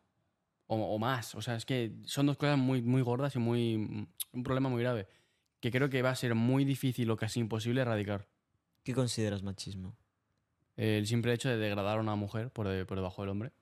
o, 0.66 0.76
o 0.76 0.98
más. 0.98 1.34
O 1.36 1.42
sea, 1.42 1.54
es 1.54 1.64
que 1.64 1.92
son 2.04 2.26
dos 2.26 2.36
cosas 2.36 2.58
muy, 2.58 2.82
muy 2.82 3.02
gordas 3.02 3.36
y 3.36 3.38
muy... 3.38 4.08
Un 4.32 4.42
problema 4.42 4.68
muy 4.68 4.82
grave. 4.82 5.06
que 5.60 5.70
creo 5.70 5.88
que 5.88 6.02
va 6.02 6.10
a 6.10 6.14
ser 6.16 6.34
muy 6.34 6.64
difícil 6.64 7.08
o 7.10 7.16
casi 7.16 7.40
imposible 7.40 7.80
erradicar. 7.82 8.26
¿Qué 8.82 8.92
consideras 8.94 9.42
machismo? 9.42 9.96
El 10.76 11.06
simple 11.06 11.32
hecho 11.32 11.48
de 11.48 11.56
degradar 11.56 11.98
a 11.98 12.00
una 12.00 12.16
mujer 12.16 12.50
por, 12.50 12.66
de- 12.68 12.84
por 12.84 12.98
debajo 12.98 13.22
del 13.22 13.30
hombre. 13.30 13.52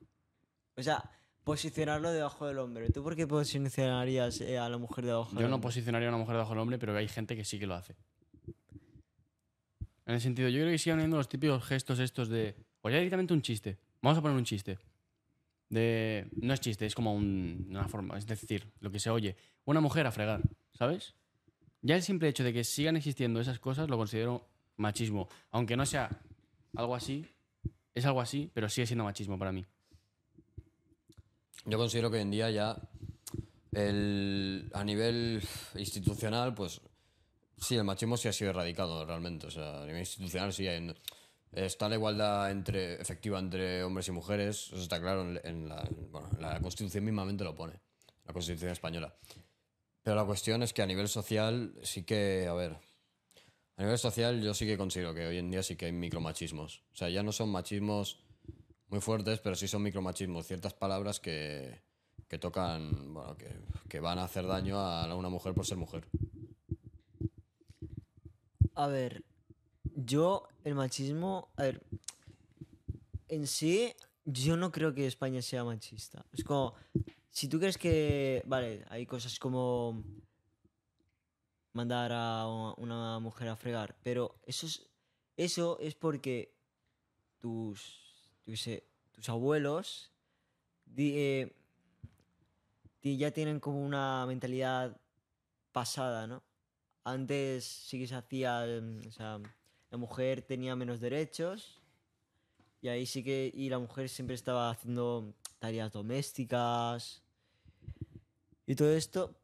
O 0.75 0.81
sea, 0.81 1.03
posicionarlo 1.43 2.11
debajo 2.11 2.47
del 2.47 2.57
hombre. 2.59 2.89
¿Tú 2.89 3.03
por 3.03 3.15
qué 3.15 3.27
posicionarías 3.27 4.39
eh, 4.41 4.57
a 4.57 4.69
la 4.69 4.77
mujer 4.77 5.05
debajo 5.05 5.31
del 5.31 5.39
Yo 5.41 5.47
no 5.49 5.55
hombre? 5.55 5.67
posicionaría 5.67 6.07
a 6.07 6.11
una 6.11 6.17
mujer 6.19 6.33
debajo 6.35 6.51
del 6.51 6.59
hombre, 6.59 6.77
pero 6.77 6.95
hay 6.97 7.07
gente 7.07 7.35
que 7.35 7.43
sí 7.45 7.59
que 7.59 7.67
lo 7.67 7.75
hace. 7.75 7.95
En 10.05 10.15
el 10.15 10.21
sentido, 10.21 10.49
yo 10.49 10.59
creo 10.59 10.71
que 10.71 10.77
siguen 10.77 10.99
habiendo 10.99 11.17
los 11.17 11.29
típicos 11.29 11.63
gestos 11.65 11.99
estos 11.99 12.27
de. 12.29 12.55
O 12.81 12.89
ya 12.89 12.97
directamente 12.97 13.33
un 13.33 13.41
chiste. 13.41 13.77
Vamos 14.01 14.17
a 14.17 14.21
poner 14.21 14.35
un 14.37 14.43
chiste. 14.43 14.77
De. 15.69 16.27
No 16.41 16.53
es 16.53 16.59
chiste, 16.59 16.85
es 16.85 16.93
como 16.95 17.13
un- 17.13 17.67
una 17.69 17.87
forma. 17.87 18.17
Es 18.17 18.27
decir, 18.27 18.67
lo 18.81 18.91
que 18.91 18.99
se 18.99 19.09
oye. 19.09 19.35
Una 19.65 19.79
mujer 19.79 20.05
a 20.05 20.11
fregar, 20.11 20.41
¿sabes? 20.73 21.15
Ya 21.81 21.95
el 21.95 22.01
simple 22.03 22.27
hecho 22.27 22.43
de 22.43 22.51
que 22.53 22.63
sigan 22.65 22.97
existiendo 22.97 23.39
esas 23.39 23.59
cosas 23.59 23.89
lo 23.89 23.97
considero 23.97 24.45
machismo. 24.77 25.29
Aunque 25.51 25.77
no 25.77 25.85
sea 25.85 26.09
algo 26.75 26.95
así, 26.95 27.25
es 27.93 28.05
algo 28.05 28.19
así, 28.19 28.49
pero 28.53 28.67
sigue 28.69 28.87
siendo 28.87 29.03
machismo 29.05 29.39
para 29.39 29.51
mí. 29.53 29.65
Yo 31.65 31.77
considero 31.77 32.09
que 32.11 32.17
hoy 32.17 32.23
en 32.23 32.31
día 32.31 32.49
ya 32.51 32.77
el, 33.71 34.69
a 34.73 34.83
nivel 34.83 35.41
institucional, 35.75 36.53
pues 36.53 36.81
sí, 37.57 37.75
el 37.75 37.83
machismo 37.83 38.17
sí 38.17 38.27
ha 38.27 38.33
sido 38.33 38.49
erradicado 38.51 39.05
realmente. 39.05 39.47
O 39.47 39.51
sea, 39.51 39.81
a 39.83 39.85
nivel 39.85 40.01
institucional 40.01 40.53
sí 40.53 40.67
hay- 40.67 40.93
está 41.53 41.87
la 41.87 41.95
igualdad 41.95 42.51
entre, 42.51 43.01
efectiva 43.01 43.39
entre 43.39 43.83
hombres 43.83 44.07
y 44.07 44.11
mujeres, 44.11 44.67
eso 44.73 44.81
está 44.81 44.99
claro, 44.99 45.21
en, 45.43 45.69
la, 45.69 45.87
bueno, 46.11 46.29
la 46.39 46.59
Constitución 46.59 47.05
mismamente 47.05 47.43
lo 47.43 47.55
pone, 47.55 47.79
la 48.25 48.33
Constitución 48.33 48.71
española. 48.71 49.15
Pero 50.01 50.15
la 50.17 50.25
cuestión 50.25 50.63
es 50.63 50.73
que 50.73 50.81
a 50.81 50.85
nivel 50.85 51.07
social 51.07 51.75
sí 51.83 52.03
que, 52.03 52.47
a 52.49 52.53
ver, 52.53 52.75
a 53.77 53.83
nivel 53.83 53.97
social 53.97 54.41
yo 54.41 54.53
sí 54.53 54.65
que 54.65 54.77
considero 54.77 55.13
que 55.13 55.25
hoy 55.27 55.37
en 55.37 55.49
día 55.49 55.63
sí 55.63 55.75
que 55.77 55.85
hay 55.85 55.91
micromachismos. 55.93 56.83
O 56.91 56.95
sea, 56.95 57.09
ya 57.09 57.23
no 57.23 57.31
son 57.31 57.49
machismos 57.49 58.22
muy 58.93 59.01
fuertes, 59.01 59.39
pero 59.39 59.55
sí 59.55 59.67
son 59.67 59.81
micromachismos, 59.81 60.45
ciertas 60.45 60.75
palabras 60.75 61.19
que, 61.19 61.81
que 62.27 62.37
tocan, 62.37 63.11
bueno, 63.11 63.35
que, 63.35 63.49
que 63.89 63.99
van 63.99 64.19
a 64.19 64.25
hacer 64.25 64.45
daño 64.45 64.77
a 64.77 65.15
una 65.15 65.29
mujer 65.29 65.55
por 65.55 65.65
ser 65.65 65.77
mujer. 65.77 66.07
A 68.75 68.85
ver, 68.85 69.23
yo 69.95 70.47
el 70.63 70.75
machismo, 70.75 71.49
a 71.55 71.63
ver, 71.63 71.81
en 73.29 73.47
sí, 73.47 73.95
yo 74.25 74.57
no 74.57 74.71
creo 74.71 74.93
que 74.93 75.07
España 75.07 75.41
sea 75.41 75.63
machista. 75.63 76.23
Es 76.31 76.43
como, 76.43 76.75
si 77.31 77.47
tú 77.47 77.57
crees 77.57 77.79
que, 77.79 78.43
vale, 78.45 78.85
hay 78.89 79.07
cosas 79.07 79.39
como 79.39 80.03
mandar 81.71 82.11
a 82.13 82.45
una 82.77 83.17
mujer 83.17 83.47
a 83.47 83.55
fregar, 83.55 83.95
pero 84.03 84.35
eso 84.45 84.67
es, 84.67 84.87
eso 85.35 85.79
es 85.79 85.95
porque 85.95 86.53
tus, 87.39 88.02
yo 88.45 88.55
sé, 88.57 88.83
tus 89.11 89.29
abuelos 89.29 90.11
di- 90.85 91.17
eh, 91.17 91.55
ya 93.01 93.31
tienen 93.31 93.59
como 93.59 93.83
una 93.83 94.25
mentalidad 94.25 94.97
pasada, 95.71 96.27
¿no? 96.27 96.43
Antes 97.03 97.65
sí 97.65 97.99
que 97.99 98.07
se 98.07 98.15
hacía, 98.15 98.65
em, 98.65 99.01
o 99.07 99.11
sea, 99.11 99.39
la 99.91 99.97
mujer 99.97 100.41
tenía 100.41 100.75
menos 100.75 100.99
derechos 100.99 101.81
y 102.81 102.87
ahí 102.87 103.05
sí 103.05 103.23
que, 103.23 103.51
y 103.53 103.69
la 103.69 103.79
mujer 103.79 104.07
siempre 104.09 104.35
estaba 104.35 104.69
haciendo 104.69 105.33
tareas 105.59 105.91
domésticas 105.91 107.21
y 108.65 108.75
todo 108.75 108.93
esto, 108.93 109.35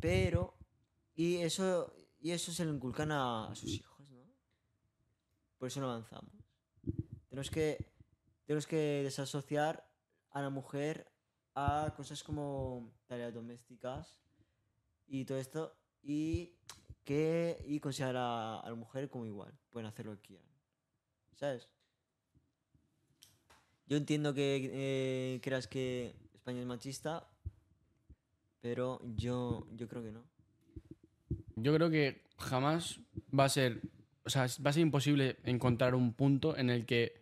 pero, 0.00 0.54
y 1.14 1.36
eso, 1.38 1.94
y 2.20 2.32
eso 2.32 2.52
se 2.52 2.64
lo 2.64 2.72
inculcan 2.74 3.12
a, 3.12 3.48
a 3.50 3.54
sus 3.54 3.70
hijos, 3.70 4.08
¿no? 4.10 4.22
Por 5.58 5.68
eso 5.68 5.80
no 5.80 5.90
avanzamos. 5.90 6.32
Tenemos 7.28 7.50
que, 7.50 7.89
tenemos 8.50 8.66
que 8.66 9.04
desasociar 9.04 9.88
a 10.32 10.42
la 10.42 10.50
mujer 10.50 11.08
a 11.54 11.94
cosas 11.96 12.24
como 12.24 12.92
tareas 13.06 13.32
domésticas 13.32 14.18
y 15.06 15.24
todo 15.24 15.38
esto 15.38 15.76
y 16.02 16.56
que 17.04 17.62
y 17.64 17.78
considerar 17.78 18.16
a, 18.16 18.68
la 18.68 18.74
mujer 18.74 19.08
como 19.08 19.24
igual. 19.24 19.56
Pueden 19.70 19.86
hacer 19.86 20.06
lo 20.06 20.16
que 20.16 20.22
quieran. 20.22 20.48
Sabes 21.36 21.70
yo 23.86 23.96
entiendo 23.96 24.34
que 24.34 24.68
eh, 24.72 25.40
creas 25.44 25.68
que 25.68 26.16
España 26.34 26.58
es 26.58 26.66
machista 26.66 27.28
pero 28.60 29.00
yo 29.14 29.68
yo 29.76 29.86
creo 29.86 30.02
que 30.02 30.10
no. 30.10 30.24
Yo 31.54 31.72
creo 31.72 31.88
que 31.88 32.24
jamás 32.36 32.98
va 33.32 33.44
a 33.44 33.48
ser, 33.48 33.80
o 34.24 34.28
sea, 34.28 34.48
va 34.66 34.70
a 34.70 34.72
ser 34.72 34.82
imposible 34.82 35.36
encontrar 35.44 35.94
un 35.94 36.14
punto 36.14 36.56
en 36.56 36.68
el 36.68 36.84
que 36.84 37.19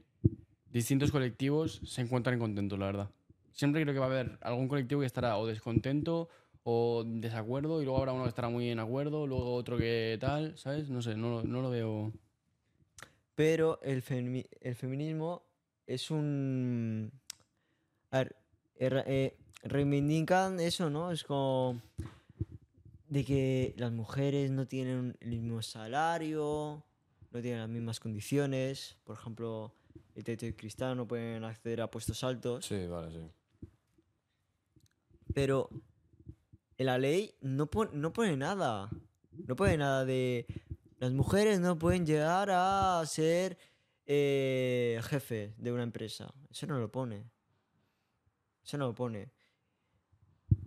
distintos 0.73 1.11
colectivos 1.11 1.81
se 1.85 2.01
encuentren 2.03 2.39
contentos, 2.39 2.79
la 2.79 2.87
verdad. 2.87 3.11
Siempre 3.53 3.83
creo 3.83 3.95
que 3.95 4.01
va 4.01 4.07
a 4.07 4.11
haber 4.11 4.39
algún 4.43 4.69
colectivo 4.69 5.01
que 5.01 5.07
estará 5.07 5.37
o 5.39 5.47
descontento 5.47 6.29
o 6.63 7.03
desacuerdo 7.07 7.81
y 7.81 7.85
luego 7.85 7.99
habrá 7.99 8.13
uno 8.13 8.25
que 8.25 8.29
estará 8.29 8.49
muy 8.49 8.69
en 8.69 8.79
acuerdo, 8.79 9.27
luego 9.27 9.55
otro 9.55 9.79
que 9.79 10.17
tal, 10.21 10.57
¿sabes? 10.59 10.91
No 10.91 11.03
sé, 11.03 11.17
no, 11.17 11.43
no 11.43 11.63
lo 11.63 11.71
veo. 11.71 12.13
pero 13.35 13.81
el, 13.83 14.03
femi- 14.03 14.47
el 14.61 14.75
feminismo 14.75 15.43
es 15.87 16.11
un 16.11 17.11
a 18.11 18.19
ver 18.19 18.37
er- 18.79 19.05
eh, 19.07 19.37
reivindican 19.63 20.61
eso 20.61 20.91
no 20.91 21.11
es 21.11 21.25
como 21.25 21.81
de 23.09 23.25
que 23.25 23.75
las 23.79 23.91
mujeres 23.93 24.51
no 24.51 24.67
tienen 24.67 25.17
el 25.21 25.31
mismo 25.31 25.63
salario, 25.63 26.85
no 27.33 27.41
tienen 27.41 27.61
las 27.61 27.69
mismas 27.71 28.01
condiciones. 28.01 28.99
Por 29.05 29.17
ejemplo, 29.17 29.73
el 30.19 30.25
techo 30.25 30.47
de 30.47 30.57
cristal 30.57 30.97
no 30.97 31.07
pueden 31.07 31.45
acceder 31.45 31.81
a 31.81 31.91
puestos 31.91 32.25
altos. 32.25 32.65
Sí, 32.67 32.87
vale, 32.89 33.13
sí. 33.13 33.69
Pero 35.33 35.71
en 36.77 36.87
la 36.87 36.99
ley 36.99 37.35
no, 37.41 37.67
pon- 37.67 37.91
no 37.93 38.13
pone 38.13 38.37
nada. 38.37 38.91
No 39.47 39.55
pone 39.55 39.77
nada 39.77 40.05
de... 40.05 40.47
Las 40.99 41.13
mujeres 41.13 41.61
no 41.61 41.79
pueden 41.79 42.05
llegar 42.05 42.49
a 42.51 43.01
ser 43.07 43.57
eh, 44.07 45.01
jefe 45.05 45.55
de 45.57 45.71
una 45.71 45.85
empresa. 45.85 46.35
Eso 46.51 46.67
no 46.67 46.81
lo 46.81 46.91
pone. 46.91 47.31
Eso 48.65 48.77
no 48.77 48.89
lo 48.89 48.95
pone. 48.95 49.31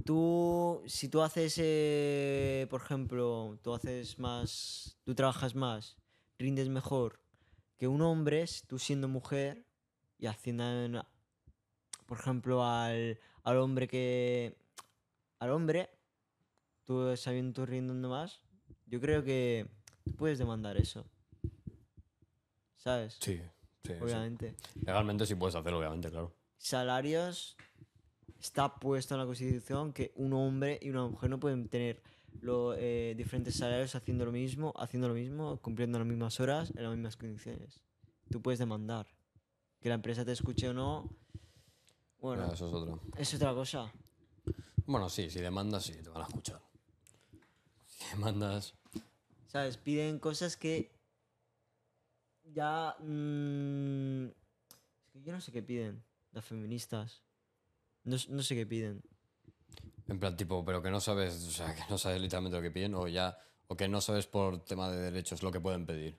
Tú, 0.06 0.82
si 0.86 1.10
tú 1.10 1.22
haces, 1.22 1.56
eh, 1.58 2.68
por 2.70 2.82
ejemplo, 2.82 3.60
tú 3.62 3.74
haces 3.74 4.18
más, 4.18 4.97
tú 5.04 5.14
trabajas 5.14 5.56
más, 5.56 5.97
rindes 6.39 6.70
mejor 6.70 7.20
que 7.82 7.88
un 7.88 8.04
hombre, 8.04 8.46
tú 8.68 8.78
siendo 8.78 9.08
mujer 9.08 9.66
y 10.20 10.28
haciendo, 10.28 10.64
una- 10.86 11.08
por 12.06 12.20
ejemplo, 12.20 12.64
al, 12.64 13.20
al 13.42 13.58
hombre 13.58 13.88
que, 13.88 14.56
al 15.40 15.50
hombre, 15.50 15.90
tú 16.84 17.18
sabiendo 17.18 17.54
tú 17.54 17.66
rindiendo 17.66 18.08
más, 18.08 18.40
yo 18.86 19.02
creo 19.02 19.24
que 19.24 19.66
tú 20.06 20.12
puedes 20.16 20.38
demandar 20.38 20.78
eso. 20.78 21.08
¿Sabes? 22.78 23.18
Sí, 23.20 23.38
sí, 23.84 23.94
sí. 23.96 24.00
Obviamente. 24.00 24.54
Legalmente 24.86 25.26
sí 25.26 25.34
puedes 25.34 25.56
hacerlo, 25.56 25.80
obviamente, 25.80 26.12
claro. 26.12 26.36
salarios 26.60 27.58
está 28.40 28.76
puesto 28.76 29.16
en 29.16 29.22
la 29.22 29.26
constitución 29.26 29.92
que 29.92 30.12
un 30.18 30.34
hombre 30.34 30.78
y 30.84 30.92
una 30.92 31.08
mujer 31.08 31.32
no 31.32 31.40
pueden 31.40 31.68
tener 31.68 32.04
lo, 32.40 32.74
eh, 32.76 33.14
diferentes 33.18 33.56
salarios 33.56 33.94
haciendo 33.96 34.26
lo 34.26 34.32
mismo, 34.32 34.74
haciendo 34.78 35.08
lo 35.08 35.14
mismo, 35.14 35.58
cumpliendo 35.62 35.98
las 36.00 36.08
mismas 36.08 36.40
horas 36.40 36.72
en 36.76 36.84
las 36.84 36.92
mismas 36.94 37.18
condiciones. 37.18 37.82
Tú 38.30 38.42
puedes 38.42 38.60
demandar. 38.60 39.08
Que 39.80 39.90
la 39.90 39.96
empresa 39.96 40.24
te 40.24 40.32
escuche 40.32 40.70
o 40.70 40.74
no. 40.74 41.10
Bueno, 42.20 42.44
Ah, 42.50 42.54
eso 42.54 42.68
es 42.68 42.74
otro. 42.74 43.02
es 43.18 43.34
otra 43.34 43.54
cosa. 43.54 43.92
Bueno, 44.86 45.10
sí, 45.10 45.30
si 45.30 45.40
demandas, 45.42 45.84
sí, 45.86 45.94
te 45.94 46.10
van 46.10 46.22
a 46.22 46.28
escuchar. 46.28 46.62
Si 47.88 48.06
demandas. 48.12 48.76
¿Sabes? 49.48 49.78
Piden 49.78 50.20
cosas 50.20 50.56
que 50.56 50.92
ya... 52.54 52.96
mm, 53.00 54.26
es 54.28 55.12
que 55.14 55.22
yo 55.24 55.32
no 55.34 55.42
sé 55.42 55.52
qué 55.52 55.62
piden 55.64 56.04
las 56.32 56.46
feministas. 56.46 57.24
No, 58.04 58.16
no 58.30 58.44
sé 58.44 58.56
qué 58.56 58.66
piden. 58.66 59.02
En 60.08 60.20
plan, 60.20 60.36
tipo, 60.36 60.64
pero 60.66 60.82
que 60.82 60.91
no 60.91 60.99
sabes, 60.99 61.36
o 61.47 61.52
sea, 61.52 61.74
que 61.76 61.84
no 61.89 61.97
sabes 61.97 62.22
literalmente 62.22 62.58
lo 62.58 62.62
que 62.64 62.72
piden, 62.72 62.95
o 62.95 63.08
ya. 63.08 63.38
O 63.68 63.78
que 63.78 63.88
no 63.88 64.02
sabes 64.02 64.28
por 64.28 64.64
tema 64.66 64.89
de 64.91 64.97
derechos 64.99 65.43
lo 65.43 65.52
que 65.52 65.62
pueden 65.62 65.86
pedir. 65.86 66.18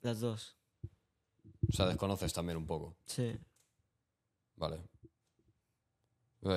Las 0.00 0.20
dos. 0.20 0.56
O 1.68 1.72
sea, 1.72 1.86
desconoces 1.86 2.32
también 2.32 2.56
un 2.58 2.66
poco. 2.66 2.96
Sí. 3.06 3.36
Vale. 4.56 4.80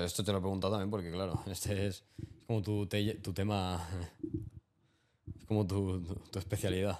Esto 0.04 0.24
te 0.24 0.32
lo 0.32 0.39
he 0.39 0.41
preguntado 0.41 0.74
también 0.74 0.89
porque, 0.89 1.12
claro, 1.12 1.43
este 1.48 1.86
es, 1.88 2.04
es 2.18 2.46
como 2.48 2.62
tu, 2.64 2.88
te- 2.88 3.16
tu 3.16 3.34
tema. 3.34 3.88
Es 5.38 5.46
como 5.46 5.68
tu, 5.68 6.02
tu- 6.04 6.16
tu 6.16 6.39
especialidad 6.39 7.00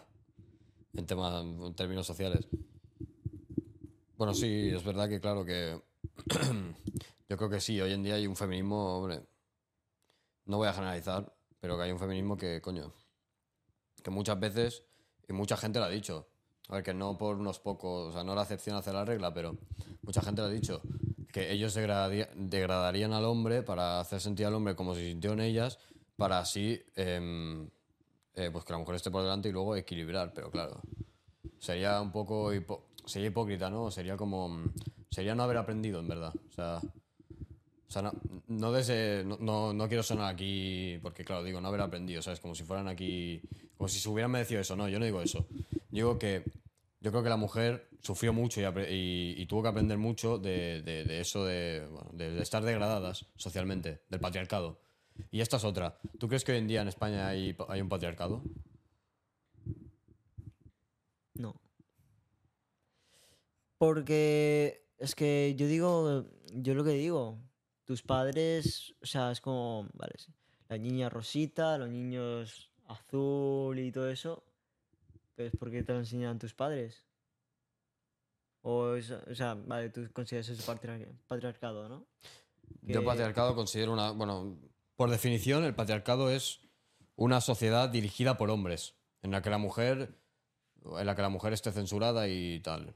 en, 0.94 1.06
tema, 1.08 1.40
en 1.42 1.74
términos 1.74 2.06
sociales. 2.06 2.48
Bueno, 4.18 4.36
sí, 4.36 4.70
es 4.70 4.84
verdad 4.84 5.10
que, 5.10 5.20
claro, 5.20 5.44
que. 5.46 5.82
Yo 7.28 7.38
creo 7.38 7.50
que 7.50 7.60
sí, 7.60 7.80
hoy 7.82 7.94
en 7.94 8.04
día 8.04 8.16
hay 8.16 8.28
un 8.28 8.36
feminismo, 8.36 8.98
hombre. 8.98 9.22
No 10.46 10.58
voy 10.58 10.68
a 10.68 10.74
generalizar, 10.74 11.34
pero 11.60 11.76
que 11.78 11.84
hay 11.84 11.92
un 11.92 12.00
feminismo 12.00 12.38
que, 12.38 12.62
coño, 12.62 12.94
que 14.04 14.12
muchas 14.12 14.40
veces, 14.40 14.84
y 15.28 15.34
mucha 15.34 15.58
gente 15.58 15.80
lo 15.80 15.86
ha 15.86 15.90
dicho, 15.90 16.28
a 16.70 16.76
ver, 16.76 16.84
que 16.84 16.94
no 16.94 17.18
por 17.18 17.38
unos 17.38 17.60
pocos, 17.60 18.10
o 18.10 18.12
sea, 18.12 18.24
no 18.24 18.36
la 18.36 18.44
excepción 18.44 18.76
hace 18.76 18.94
la 18.94 19.06
regla, 19.06 19.34
pero 19.34 19.58
mucha 20.04 20.22
gente 20.22 20.42
lo 20.42 20.48
ha 20.48 20.52
dicho, 20.52 20.82
que 21.34 21.52
ellos 21.52 21.74
degradarían 21.74 23.14
al 23.14 23.26
hombre 23.26 23.64
para 23.64 24.00
hacer 24.00 24.22
sentir 24.22 24.46
al 24.46 24.54
hombre 24.54 24.76
como 24.76 24.94
se 24.94 25.02
sintió 25.10 25.34
en 25.34 25.40
ellas, 25.40 25.80
para 26.16 26.38
así, 26.40 26.80
em, 26.96 27.68
eh, 28.36 28.50
pues 28.52 28.64
que 28.66 28.74
la 28.74 28.80
mujer 28.80 28.96
esté 28.96 29.10
por 29.10 29.24
delante 29.24 29.50
y 29.50 29.52
luego 29.52 29.76
equilibrar, 29.76 30.32
pero 30.34 30.52
claro, 30.52 30.80
sería 31.58 32.00
un 32.02 32.12
poco, 32.12 32.54
hipo- 32.54 32.84
sería 33.06 33.30
hipócrita, 33.30 33.70
¿no? 33.72 33.90
Sería 33.90 34.16
como, 34.16 34.72
sería 35.10 35.34
no 35.34 35.42
haber 35.44 35.58
aprendido, 35.58 36.00
en 36.00 36.08
verdad, 36.08 36.34
o 36.36 36.52
sea... 36.52 36.82
O 37.88 37.92
sea, 37.92 38.02
no, 38.02 38.14
no, 38.48 38.72
desde- 38.72 39.24
no, 39.24 39.88
quiero 39.88 40.04
sonar 40.04 40.34
aquí, 40.34 40.98
porque 41.02 41.24
claro, 41.24 41.44
digo, 41.44 41.62
no 41.62 41.68
haber 41.68 41.82
aprendido, 41.82 42.22
¿sabes? 42.22 42.40
Como 42.40 42.56
si 42.56 42.64
fueran 42.64 42.88
aquí, 42.88 43.42
como 43.78 43.88
si 43.88 44.00
se 44.00 44.10
hubieran 44.10 44.32
merecido 44.32 44.62
eso. 44.62 44.76
No, 44.76 44.90
yo 44.90 45.00
no 45.00 45.06
digo 45.06 45.22
eso. 45.22 45.46
Digo 45.92 46.18
que 46.18 46.44
yo 47.02 47.12
creo 47.12 47.24
que 47.24 47.30
la 47.30 47.38
mujer 47.38 47.88
sufrió 48.02 48.34
mucho 48.34 48.60
y, 48.90 49.46
tuvo 49.48 49.62
que 49.62 49.70
aprender 49.70 49.98
mucho 49.98 50.38
de, 50.40 50.84
eso, 51.22 51.46
de, 51.46 51.88
bueno, 51.92 52.10
de- 52.14 52.42
estar 52.42 52.64
degradadas 52.64 53.26
socialmente, 53.36 54.02
del 54.10 54.20
patriarcado. 54.20 54.80
Y 55.32 55.42
esta 55.42 55.58
es 55.58 55.64
otra. 55.64 55.98
¿Tú 56.20 56.28
crees 56.28 56.44
que 56.44 56.52
hoy 56.52 56.58
en 56.58 56.68
día 56.68 56.82
en 56.82 56.88
España 56.88 57.28
hay, 57.28 57.54
pa- 57.54 57.68
hay 57.70 57.82
un 57.82 57.90
patriarcado? 57.90 58.42
No. 61.36 61.56
Porque 63.78 64.86
es 64.98 65.16
que 65.16 65.54
yo 65.58 65.68
digo, 65.68 66.26
yo 66.54 66.74
lo 66.74 66.84
que 66.84 66.92
digo, 66.92 67.45
tus 67.86 68.02
padres, 68.02 68.94
o 69.02 69.06
sea, 69.06 69.32
es 69.32 69.40
como, 69.42 69.88
vale, 69.94 70.14
sí, 70.18 70.34
la 70.70 70.78
niña 70.78 71.10
rosita, 71.10 71.78
los 71.78 71.90
niños 71.90 72.72
azul 72.88 73.78
y 73.80 73.92
todo 73.92 74.10
eso, 74.10 74.44
pero 75.36 75.50
es 75.50 75.56
porque 75.58 75.84
te 75.84 75.94
lo 75.94 76.00
enseñan 76.00 76.40
tus 76.40 76.54
padres. 76.54 77.04
O, 78.62 78.96
es- 78.96 79.12
o 79.12 79.36
sea, 79.36 79.54
vale, 79.54 79.90
tú 79.90 80.08
consideras 80.12 80.50
eso 80.50 80.64
patriar- 80.72 81.08
patriarcado, 81.28 81.88
¿no? 81.88 82.06
Yo 82.82 83.04
patriarcado 83.06 83.56
considero 83.56 83.94
una. 83.94 84.12
Bueno, 84.12 84.58
por 84.96 85.10
definición, 85.12 85.64
el 85.64 85.76
patriarcado 85.76 86.30
es 86.32 86.62
una 87.16 87.42
sociedad 87.42 87.90
dirigida 87.90 88.38
por 88.38 88.50
hombres, 88.50 88.96
en 89.22 89.32
la 89.32 89.42
que 89.42 89.50
la 89.50 89.58
mujer. 89.60 90.20
en 91.00 91.06
la 91.08 91.16
que 91.16 91.22
la 91.24 91.30
mujer 91.30 91.52
esté 91.54 91.72
censurada 91.72 92.28
y 92.28 92.60
tal. 92.60 92.96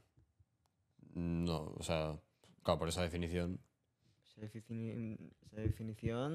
No, 1.15 1.73
o 1.75 1.81
sea, 1.83 2.19
claro, 2.63 2.77
por 2.79 2.89
esa 2.89 3.01
definición. 3.01 3.59
Esa, 4.41 4.53
defini- 4.59 5.17
esa 5.51 5.61
definición 5.61 6.31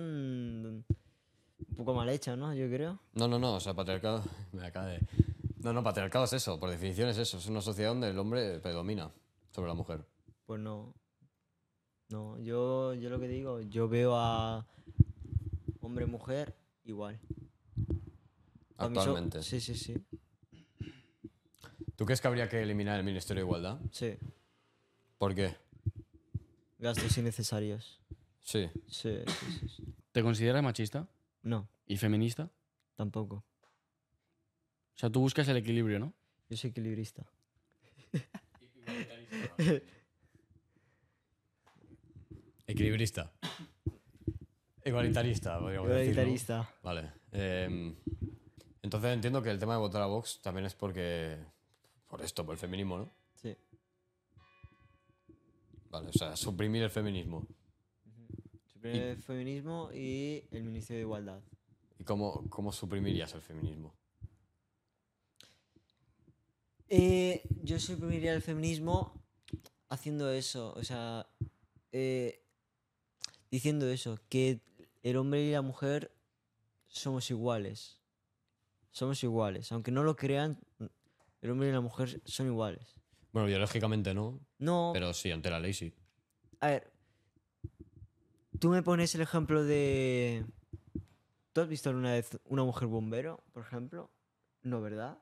un 1.68 1.76
poco 1.76 1.94
mal 1.94 2.08
hecha, 2.08 2.36
¿no? 2.36 2.52
Yo 2.54 2.68
creo. 2.68 3.00
No, 3.14 3.26
no, 3.28 3.38
no, 3.38 3.54
o 3.54 3.60
sea, 3.60 3.74
patriarcado. 3.74 4.22
Me 4.52 4.66
acaba 4.66 4.86
de. 4.86 5.00
No, 5.58 5.72
no, 5.72 5.82
patriarcado 5.82 6.24
es 6.26 6.32
eso, 6.34 6.60
por 6.60 6.70
definición 6.70 7.08
es 7.08 7.18
eso. 7.18 7.38
Es 7.38 7.46
una 7.46 7.60
sociedad 7.62 7.90
donde 7.90 8.10
el 8.10 8.18
hombre 8.18 8.60
predomina 8.60 9.10
sobre 9.50 9.68
la 9.68 9.74
mujer. 9.74 10.04
Pues 10.46 10.60
no. 10.60 10.94
No, 12.10 12.38
yo, 12.38 12.92
yo 12.94 13.08
lo 13.08 13.18
que 13.18 13.28
digo, 13.28 13.60
yo 13.62 13.88
veo 13.88 14.14
a 14.16 14.66
hombre 15.80 16.04
mujer 16.06 16.54
igual. 16.84 17.18
Actualmente. 18.76 19.42
Sí, 19.42 19.60
sí, 19.60 19.74
sí. 19.74 19.94
¿Tú 21.96 22.04
crees 22.04 22.20
que 22.20 22.28
habría 22.28 22.48
que 22.48 22.60
eliminar 22.62 22.98
el 22.98 23.04
Ministerio 23.04 23.42
de 23.42 23.46
Igualdad? 23.46 23.80
Sí. 23.90 24.16
¿Por 25.16 25.34
qué? 25.34 25.56
Gastos 26.84 27.16
innecesarios. 27.16 27.98
Sí. 28.42 28.68
Sí, 28.88 29.16
sí, 29.26 29.58
sí, 29.58 29.68
sí. 29.70 29.84
¿Te 30.12 30.22
consideras 30.22 30.62
machista 30.62 31.08
No, 31.42 31.66
y 31.86 31.96
feminista? 31.96 32.50
tampoco. 32.94 33.36
O 33.36 34.96
sea, 34.96 35.08
tú 35.08 35.20
buscas 35.20 35.48
el 35.48 35.56
equilibrio, 35.56 35.98
¿no? 35.98 36.12
Yo 36.50 36.58
soy 36.58 36.68
equilibrista. 36.70 37.24
Equilibrista. 42.66 43.32
Igualitarista, 44.84 45.58
podríamos 45.58 45.88
decir, 45.88 46.04
¿no? 46.06 46.12
Igualitarista. 46.12 46.70
Vale. 46.82 47.12
em, 47.32 47.94
entonces 48.82 49.10
entiendo 49.14 49.42
que 49.42 49.50
el 49.50 49.58
tema 49.58 49.72
de 49.72 49.78
votar 49.80 50.02
a 50.02 50.06
Vox 50.06 50.40
también 50.42 50.66
es 50.66 50.74
porque. 50.74 51.38
Por 52.08 52.20
esto, 52.20 52.44
por 52.44 52.52
el 52.54 52.58
feminismo, 52.58 52.98
¿no? 52.98 53.10
Vale, 55.94 56.08
o 56.08 56.12
sea, 56.12 56.34
suprimir 56.34 56.82
el 56.82 56.90
feminismo. 56.90 57.46
Suprimir 58.66 59.02
el 59.02 59.22
feminismo 59.22 59.92
y 59.92 60.42
el 60.50 60.64
Ministerio 60.64 60.98
de 60.98 61.02
Igualdad. 61.02 61.40
¿Y 62.00 62.02
cómo, 62.02 62.50
cómo 62.50 62.72
suprimirías 62.72 63.32
el 63.34 63.42
feminismo? 63.42 63.94
Eh, 66.88 67.44
yo 67.62 67.78
suprimiría 67.78 68.34
el 68.34 68.42
feminismo 68.42 69.22
haciendo 69.88 70.32
eso, 70.32 70.74
o 70.76 70.82
sea, 70.82 71.28
eh, 71.92 72.42
diciendo 73.52 73.88
eso, 73.88 74.18
que 74.28 74.62
el 75.04 75.16
hombre 75.16 75.42
y 75.42 75.52
la 75.52 75.62
mujer 75.62 76.12
somos 76.88 77.30
iguales. 77.30 78.00
Somos 78.90 79.22
iguales. 79.22 79.70
Aunque 79.70 79.92
no 79.92 80.02
lo 80.02 80.16
crean, 80.16 80.58
el 81.40 81.50
hombre 81.52 81.68
y 81.68 81.72
la 81.72 81.80
mujer 81.80 82.20
son 82.24 82.48
iguales. 82.48 82.96
Bueno, 83.34 83.48
biológicamente 83.48 84.14
no, 84.14 84.38
No, 84.60 84.90
pero 84.94 85.12
sí, 85.12 85.32
ante 85.32 85.50
la 85.50 85.58
ley 85.58 85.74
sí. 85.74 85.92
a 86.60 86.68
ver, 86.68 86.92
tú 88.60 88.68
me 88.70 88.80
pones 88.84 89.12
el 89.16 89.22
ejemplo 89.22 89.64
de... 89.64 90.46
¿Tú 91.52 91.60
has 91.60 91.68
visto 91.68 91.88
alguna 91.90 92.12
vez 92.12 92.38
una 92.44 92.62
mujer 92.62 92.86
bombero, 92.86 93.42
por 93.52 93.64
ejemplo? 93.64 94.08
No, 94.62 94.80
¿verdad? 94.80 95.18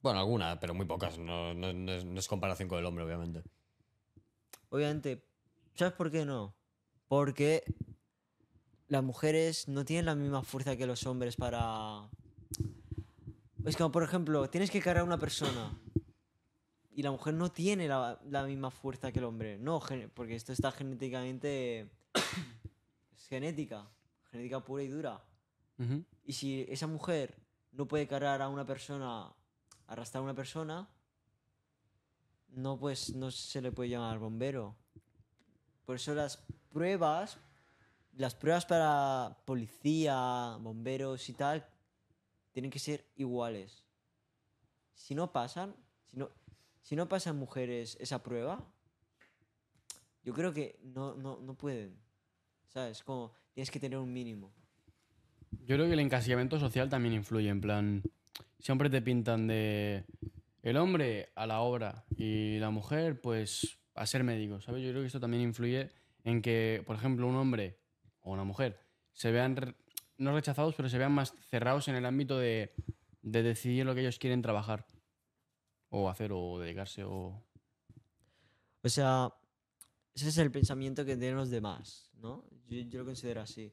Bueno, 0.00 0.18
alguna, 0.20 0.58
pero 0.60 0.72
muy 0.72 0.86
pocas. 0.86 1.18
No, 1.18 1.52
no- 1.52 1.74
no 1.74 1.92
es, 1.92 2.06
no 2.06 2.18
es 2.18 2.26
comparación 2.26 2.70
con 2.70 2.78
el 2.78 2.86
hombre, 2.86 3.04
obviamente. 3.04 3.42
Obviamente, 4.70 5.22
¿sabes 5.74 5.92
por 5.92 6.10
qué 6.10 6.24
no? 6.24 6.54
Porque 7.06 7.64
las 8.88 9.02
mujeres 9.04 9.68
no 9.68 9.84
tienen 9.84 10.06
la 10.06 10.14
misma 10.14 10.42
fuerza 10.42 10.74
que 10.76 10.86
los 10.86 11.04
hombres 11.06 11.36
para... 11.36 12.08
Es 13.66 13.76
como, 13.76 13.92
por 13.92 14.02
ejemplo, 14.04 14.48
tienes 14.48 14.70
que 14.70 14.80
cargar 14.80 15.02
a 15.02 15.04
una 15.04 15.18
persona 15.18 15.78
y 16.96 17.02
la 17.02 17.10
mujer 17.10 17.34
no 17.34 17.52
tiene 17.52 17.86
la, 17.86 18.18
la 18.30 18.44
misma 18.44 18.70
fuerza 18.70 19.12
que 19.12 19.18
el 19.18 19.26
hombre. 19.26 19.58
No, 19.58 19.82
porque 20.14 20.34
esto 20.34 20.54
está 20.54 20.72
genéticamente... 20.72 21.90
es 23.14 23.28
genética, 23.28 23.86
genética 24.30 24.64
pura 24.64 24.82
y 24.82 24.88
dura. 24.88 25.22
Y 26.24 26.32
si 26.32 26.64
esa 26.70 26.86
mujer 26.86 27.36
no 27.72 27.86
puede 27.86 28.08
cargar 28.08 28.40
a 28.40 28.48
una 28.48 28.64
persona, 28.64 29.30
arrastrar 29.88 30.22
a 30.22 30.24
una 30.24 30.34
persona, 30.34 30.88
no 32.48 32.78
pues 32.78 33.14
no 33.14 33.30
se 33.30 33.60
le 33.60 33.72
puede 33.72 33.90
llamar 33.90 34.18
bombero. 34.18 34.74
Por 35.84 35.96
eso 35.96 36.14
las 36.14 36.38
pruebas, 36.72 37.36
las 38.16 38.34
pruebas 38.34 38.64
para 38.64 39.36
policía, 39.44 40.56
bomberos 40.62 41.28
y 41.28 41.34
tal, 41.34 41.68
tienen 42.52 42.70
que 42.70 42.78
ser 42.78 43.04
iguales. 43.16 43.84
Si 44.94 45.14
no 45.14 45.30
pasan, 45.30 45.76
si 46.06 46.16
no, 46.16 46.30
si 46.86 46.94
no 46.94 47.08
pasan 47.08 47.36
mujeres 47.36 47.98
esa 48.00 48.22
prueba, 48.22 48.64
yo 50.22 50.32
creo 50.32 50.54
que 50.54 50.78
no, 50.84 51.16
no, 51.16 51.40
no 51.40 51.54
pueden. 51.58 51.98
¿Sabes? 52.68 53.02
Como 53.02 53.32
tienes 53.52 53.72
que 53.72 53.80
tener 53.80 53.98
un 53.98 54.12
mínimo. 54.12 54.52
Yo 55.64 55.74
creo 55.74 55.86
que 55.88 55.94
el 55.94 55.98
encasillamiento 55.98 56.60
social 56.60 56.88
también 56.88 57.14
influye, 57.14 57.48
en 57.48 57.60
plan, 57.60 58.02
siempre 58.60 58.88
te 58.88 59.02
pintan 59.02 59.48
de 59.48 60.04
el 60.62 60.76
hombre 60.76 61.30
a 61.34 61.48
la 61.48 61.58
obra 61.58 62.04
y 62.16 62.60
la 62.60 62.70
mujer 62.70 63.20
pues 63.20 63.80
a 63.96 64.06
ser 64.06 64.22
médico, 64.22 64.60
¿sabes? 64.60 64.84
Yo 64.84 64.90
creo 64.90 65.02
que 65.02 65.08
esto 65.08 65.18
también 65.18 65.42
influye 65.42 65.90
en 66.22 66.40
que, 66.40 66.84
por 66.86 66.94
ejemplo, 66.94 67.26
un 67.26 67.34
hombre 67.34 67.80
o 68.20 68.30
una 68.30 68.44
mujer 68.44 68.78
se 69.12 69.32
vean, 69.32 69.74
no 70.18 70.32
rechazados, 70.32 70.76
pero 70.76 70.88
se 70.88 70.98
vean 70.98 71.10
más 71.10 71.34
cerrados 71.50 71.88
en 71.88 71.96
el 71.96 72.06
ámbito 72.06 72.38
de, 72.38 72.74
de 73.22 73.42
decidir 73.42 73.84
lo 73.84 73.92
que 73.96 74.02
ellos 74.02 74.20
quieren 74.20 74.40
trabajar 74.40 74.86
o 75.96 76.10
hacer 76.10 76.32
o 76.32 76.58
dedicarse 76.58 77.04
o... 77.04 77.42
O 78.82 78.88
sea, 78.88 79.32
ese 80.14 80.28
es 80.28 80.38
el 80.38 80.50
pensamiento 80.50 81.04
que 81.04 81.16
tienen 81.16 81.36
los 81.36 81.50
demás, 81.50 82.10
¿no? 82.14 82.44
Yo, 82.68 82.78
yo 82.82 83.00
lo 83.00 83.04
considero 83.04 83.40
así. 83.40 83.72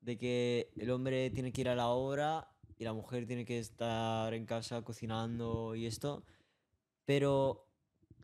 De 0.00 0.18
que 0.18 0.72
el 0.76 0.90
hombre 0.90 1.30
tiene 1.30 1.52
que 1.52 1.60
ir 1.62 1.68
a 1.68 1.74
la 1.74 1.88
obra 1.88 2.48
y 2.76 2.84
la 2.84 2.92
mujer 2.92 3.26
tiene 3.26 3.44
que 3.44 3.58
estar 3.58 4.32
en 4.34 4.46
casa 4.46 4.82
cocinando 4.82 5.74
y 5.74 5.86
esto. 5.86 6.24
Pero 7.04 7.66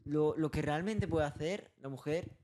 lo, 0.05 0.37
lo 0.37 0.51
que 0.51 0.63
realmente 0.63 1.09
puede 1.09 1.27
hacer 1.27 1.73
la 1.81 1.89
mujer 1.89 2.37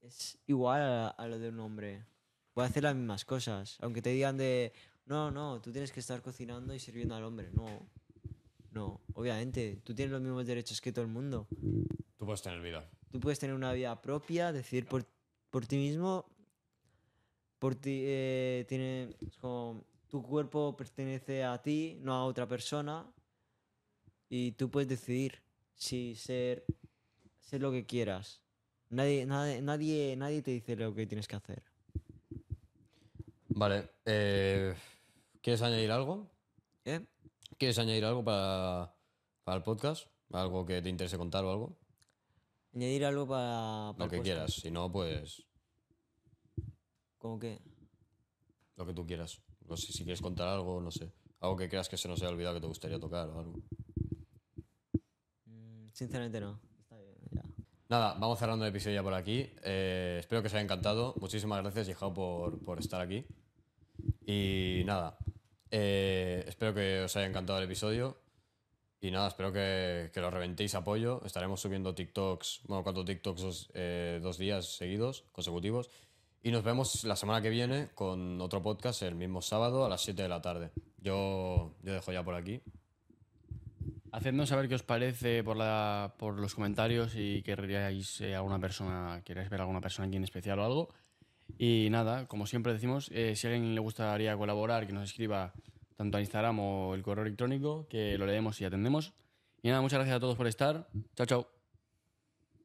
es 0.00 0.38
igual 0.46 0.82
a, 0.82 1.08
a 1.08 1.26
lo 1.26 1.38
de 1.38 1.48
un 1.48 1.60
hombre. 1.60 2.06
Puede 2.52 2.68
hacer 2.68 2.82
las 2.82 2.94
mismas 2.94 3.24
cosas. 3.24 3.76
Aunque 3.80 4.02
te 4.02 4.10
digan 4.10 4.36
de, 4.36 4.72
no, 5.06 5.30
no, 5.30 5.60
tú 5.60 5.72
tienes 5.72 5.92
que 5.92 6.00
estar 6.00 6.22
cocinando 6.22 6.74
y 6.74 6.78
sirviendo 6.78 7.14
al 7.14 7.24
hombre. 7.24 7.50
No, 7.52 7.88
no, 8.72 9.00
obviamente, 9.14 9.80
tú 9.84 9.94
tienes 9.94 10.12
los 10.12 10.20
mismos 10.20 10.46
derechos 10.46 10.80
que 10.80 10.92
todo 10.92 11.04
el 11.04 11.10
mundo. 11.10 11.46
Tú 12.18 12.24
puedes 12.24 12.42
tener 12.42 12.60
vida. 12.60 12.88
Tú 13.10 13.20
puedes 13.20 13.38
tener 13.38 13.54
una 13.54 13.72
vida 13.72 14.00
propia, 14.00 14.52
decidir 14.52 14.86
por, 14.86 15.06
por 15.50 15.66
ti 15.66 15.76
mismo, 15.76 16.26
por 17.58 17.74
ti 17.74 18.02
eh, 18.04 18.64
tiene 18.68 19.16
como 19.40 19.84
tu 20.08 20.22
cuerpo 20.22 20.76
pertenece 20.76 21.44
a 21.44 21.60
ti, 21.60 21.98
no 22.02 22.14
a 22.14 22.24
otra 22.24 22.46
persona 22.46 23.06
y 24.28 24.52
tú 24.52 24.70
puedes 24.70 24.88
decidir 24.88 25.42
si 25.74 26.14
ser 26.14 26.64
ser 27.40 27.62
lo 27.62 27.72
que 27.72 27.86
quieras. 27.86 28.42
Nadie, 28.90 29.26
nadie, 29.26 29.62
nadie, 29.62 30.16
nadie 30.16 30.42
te 30.42 30.50
dice 30.50 30.76
lo 30.76 30.94
que 30.94 31.06
tienes 31.06 31.26
que 31.28 31.36
hacer. 31.36 31.62
Vale. 33.48 33.90
eh, 34.04 34.74
¿Quieres 35.40 35.62
añadir 35.62 35.90
algo? 35.90 36.30
¿Eh? 36.84 37.00
¿Quieres 37.56 37.78
añadir 37.78 38.04
algo 38.04 38.24
para, 38.24 38.94
para 39.44 39.56
el 39.58 39.62
podcast? 39.62 40.06
¿Algo 40.32 40.66
que 40.66 40.82
te 40.82 40.88
interese 40.88 41.16
contar 41.16 41.44
o 41.44 41.50
algo? 41.50 41.78
Añadir 42.74 43.04
algo 43.04 43.26
para, 43.26 43.94
para 43.96 44.04
Lo 44.04 44.10
que 44.10 44.20
quieras. 44.20 44.52
Si 44.54 44.70
no, 44.70 44.90
pues 44.92 45.44
¿Cómo 47.18 47.38
que? 47.38 47.60
lo 48.76 48.86
que 48.86 48.94
tú 48.94 49.04
quieras. 49.04 49.40
No 49.68 49.76
sé 49.76 49.92
si 49.92 50.04
quieres 50.04 50.20
contar 50.20 50.46
algo, 50.48 50.80
no 50.80 50.90
sé. 50.92 51.10
Algo 51.40 51.56
que 51.56 51.68
creas 51.68 51.88
que 51.88 51.96
se 51.96 52.06
nos 52.08 52.20
haya 52.22 52.30
olvidado 52.30 52.54
que 52.54 52.60
te 52.60 52.66
gustaría 52.68 53.00
tocar 53.00 53.28
o 53.28 53.40
algo. 53.40 53.60
Mm, 55.46 55.88
Sinceramente 55.92 56.40
no. 56.40 56.60
Está 56.80 56.96
bien, 56.96 57.16
ya. 57.32 57.42
Nada, 57.88 58.14
vamos 58.14 58.38
cerrando 58.38 58.64
el 58.64 58.70
episodio 58.70 58.94
ya 58.96 59.02
por 59.02 59.14
aquí. 59.14 59.50
Eh, 59.64 60.18
espero 60.20 60.42
que 60.42 60.46
os 60.46 60.54
haya 60.54 60.62
encantado. 60.62 61.14
Muchísimas 61.20 61.60
gracias, 61.60 61.88
Yihao, 61.88 62.14
por, 62.14 62.64
por 62.64 62.78
estar 62.78 63.00
aquí. 63.00 63.26
Y 64.26 64.82
nada, 64.86 65.18
eh, 65.70 66.44
espero 66.46 66.74
que 66.74 67.02
os 67.02 67.16
haya 67.16 67.26
encantado 67.26 67.58
el 67.58 67.64
episodio. 67.64 68.16
Y 69.00 69.10
nada, 69.10 69.28
espero 69.28 69.52
que, 69.52 70.10
que 70.12 70.20
lo 70.20 70.30
reventéis 70.30 70.74
apoyo. 70.74 71.22
Estaremos 71.24 71.60
subiendo 71.60 71.94
TikToks, 71.94 72.62
bueno, 72.66 72.82
cuatro 72.82 73.04
TikToks 73.04 73.40
dos, 73.40 73.70
eh, 73.74 74.18
dos 74.22 74.38
días 74.38 74.76
seguidos, 74.76 75.24
consecutivos. 75.32 75.88
Y 76.42 76.50
nos 76.50 76.64
vemos 76.64 77.04
la 77.04 77.16
semana 77.16 77.42
que 77.42 77.50
viene 77.50 77.88
con 77.94 78.40
otro 78.40 78.62
podcast 78.62 79.02
el 79.02 79.14
mismo 79.14 79.42
sábado 79.42 79.84
a 79.84 79.88
las 79.88 80.02
7 80.02 80.22
de 80.22 80.28
la 80.28 80.40
tarde. 80.40 80.70
Yo, 80.98 81.74
yo 81.82 81.92
dejo 81.92 82.12
ya 82.12 82.24
por 82.24 82.34
aquí. 82.34 82.60
Hacednos 84.12 84.48
saber 84.48 84.68
qué 84.68 84.74
os 84.74 84.82
parece 84.82 85.44
por, 85.44 85.56
la, 85.56 86.14
por 86.18 86.38
los 86.38 86.54
comentarios 86.54 87.12
y 87.14 87.42
querríais 87.42 88.20
eh, 88.20 88.34
alguna 88.34 88.58
persona, 88.58 89.22
queráis 89.24 89.50
ver 89.50 89.60
a 89.60 89.64
alguna 89.64 89.80
persona 89.80 90.08
aquí 90.08 90.16
en 90.16 90.24
especial 90.24 90.58
o 90.60 90.64
algo. 90.64 90.88
Y 91.56 91.88
nada, 91.90 92.26
como 92.26 92.46
siempre 92.46 92.72
decimos, 92.72 93.10
eh, 93.12 93.34
si 93.36 93.46
a 93.46 93.50
alguien 93.50 93.74
le 93.74 93.80
gustaría 93.80 94.36
colaborar, 94.36 94.86
que 94.86 94.92
nos 94.92 95.08
escriba 95.08 95.54
tanto 95.96 96.18
a 96.18 96.20
Instagram 96.20 96.58
o 96.60 96.94
el 96.94 97.02
correo 97.02 97.24
electrónico, 97.24 97.86
que 97.88 98.16
lo 98.18 98.26
leemos 98.26 98.60
y 98.60 98.64
atendemos. 98.64 99.14
Y 99.62 99.68
nada, 99.68 99.80
muchas 99.80 99.98
gracias 99.98 100.16
a 100.16 100.20
todos 100.20 100.36
por 100.36 100.46
estar. 100.46 100.88
Chao, 101.16 101.26
chao. 101.26 101.57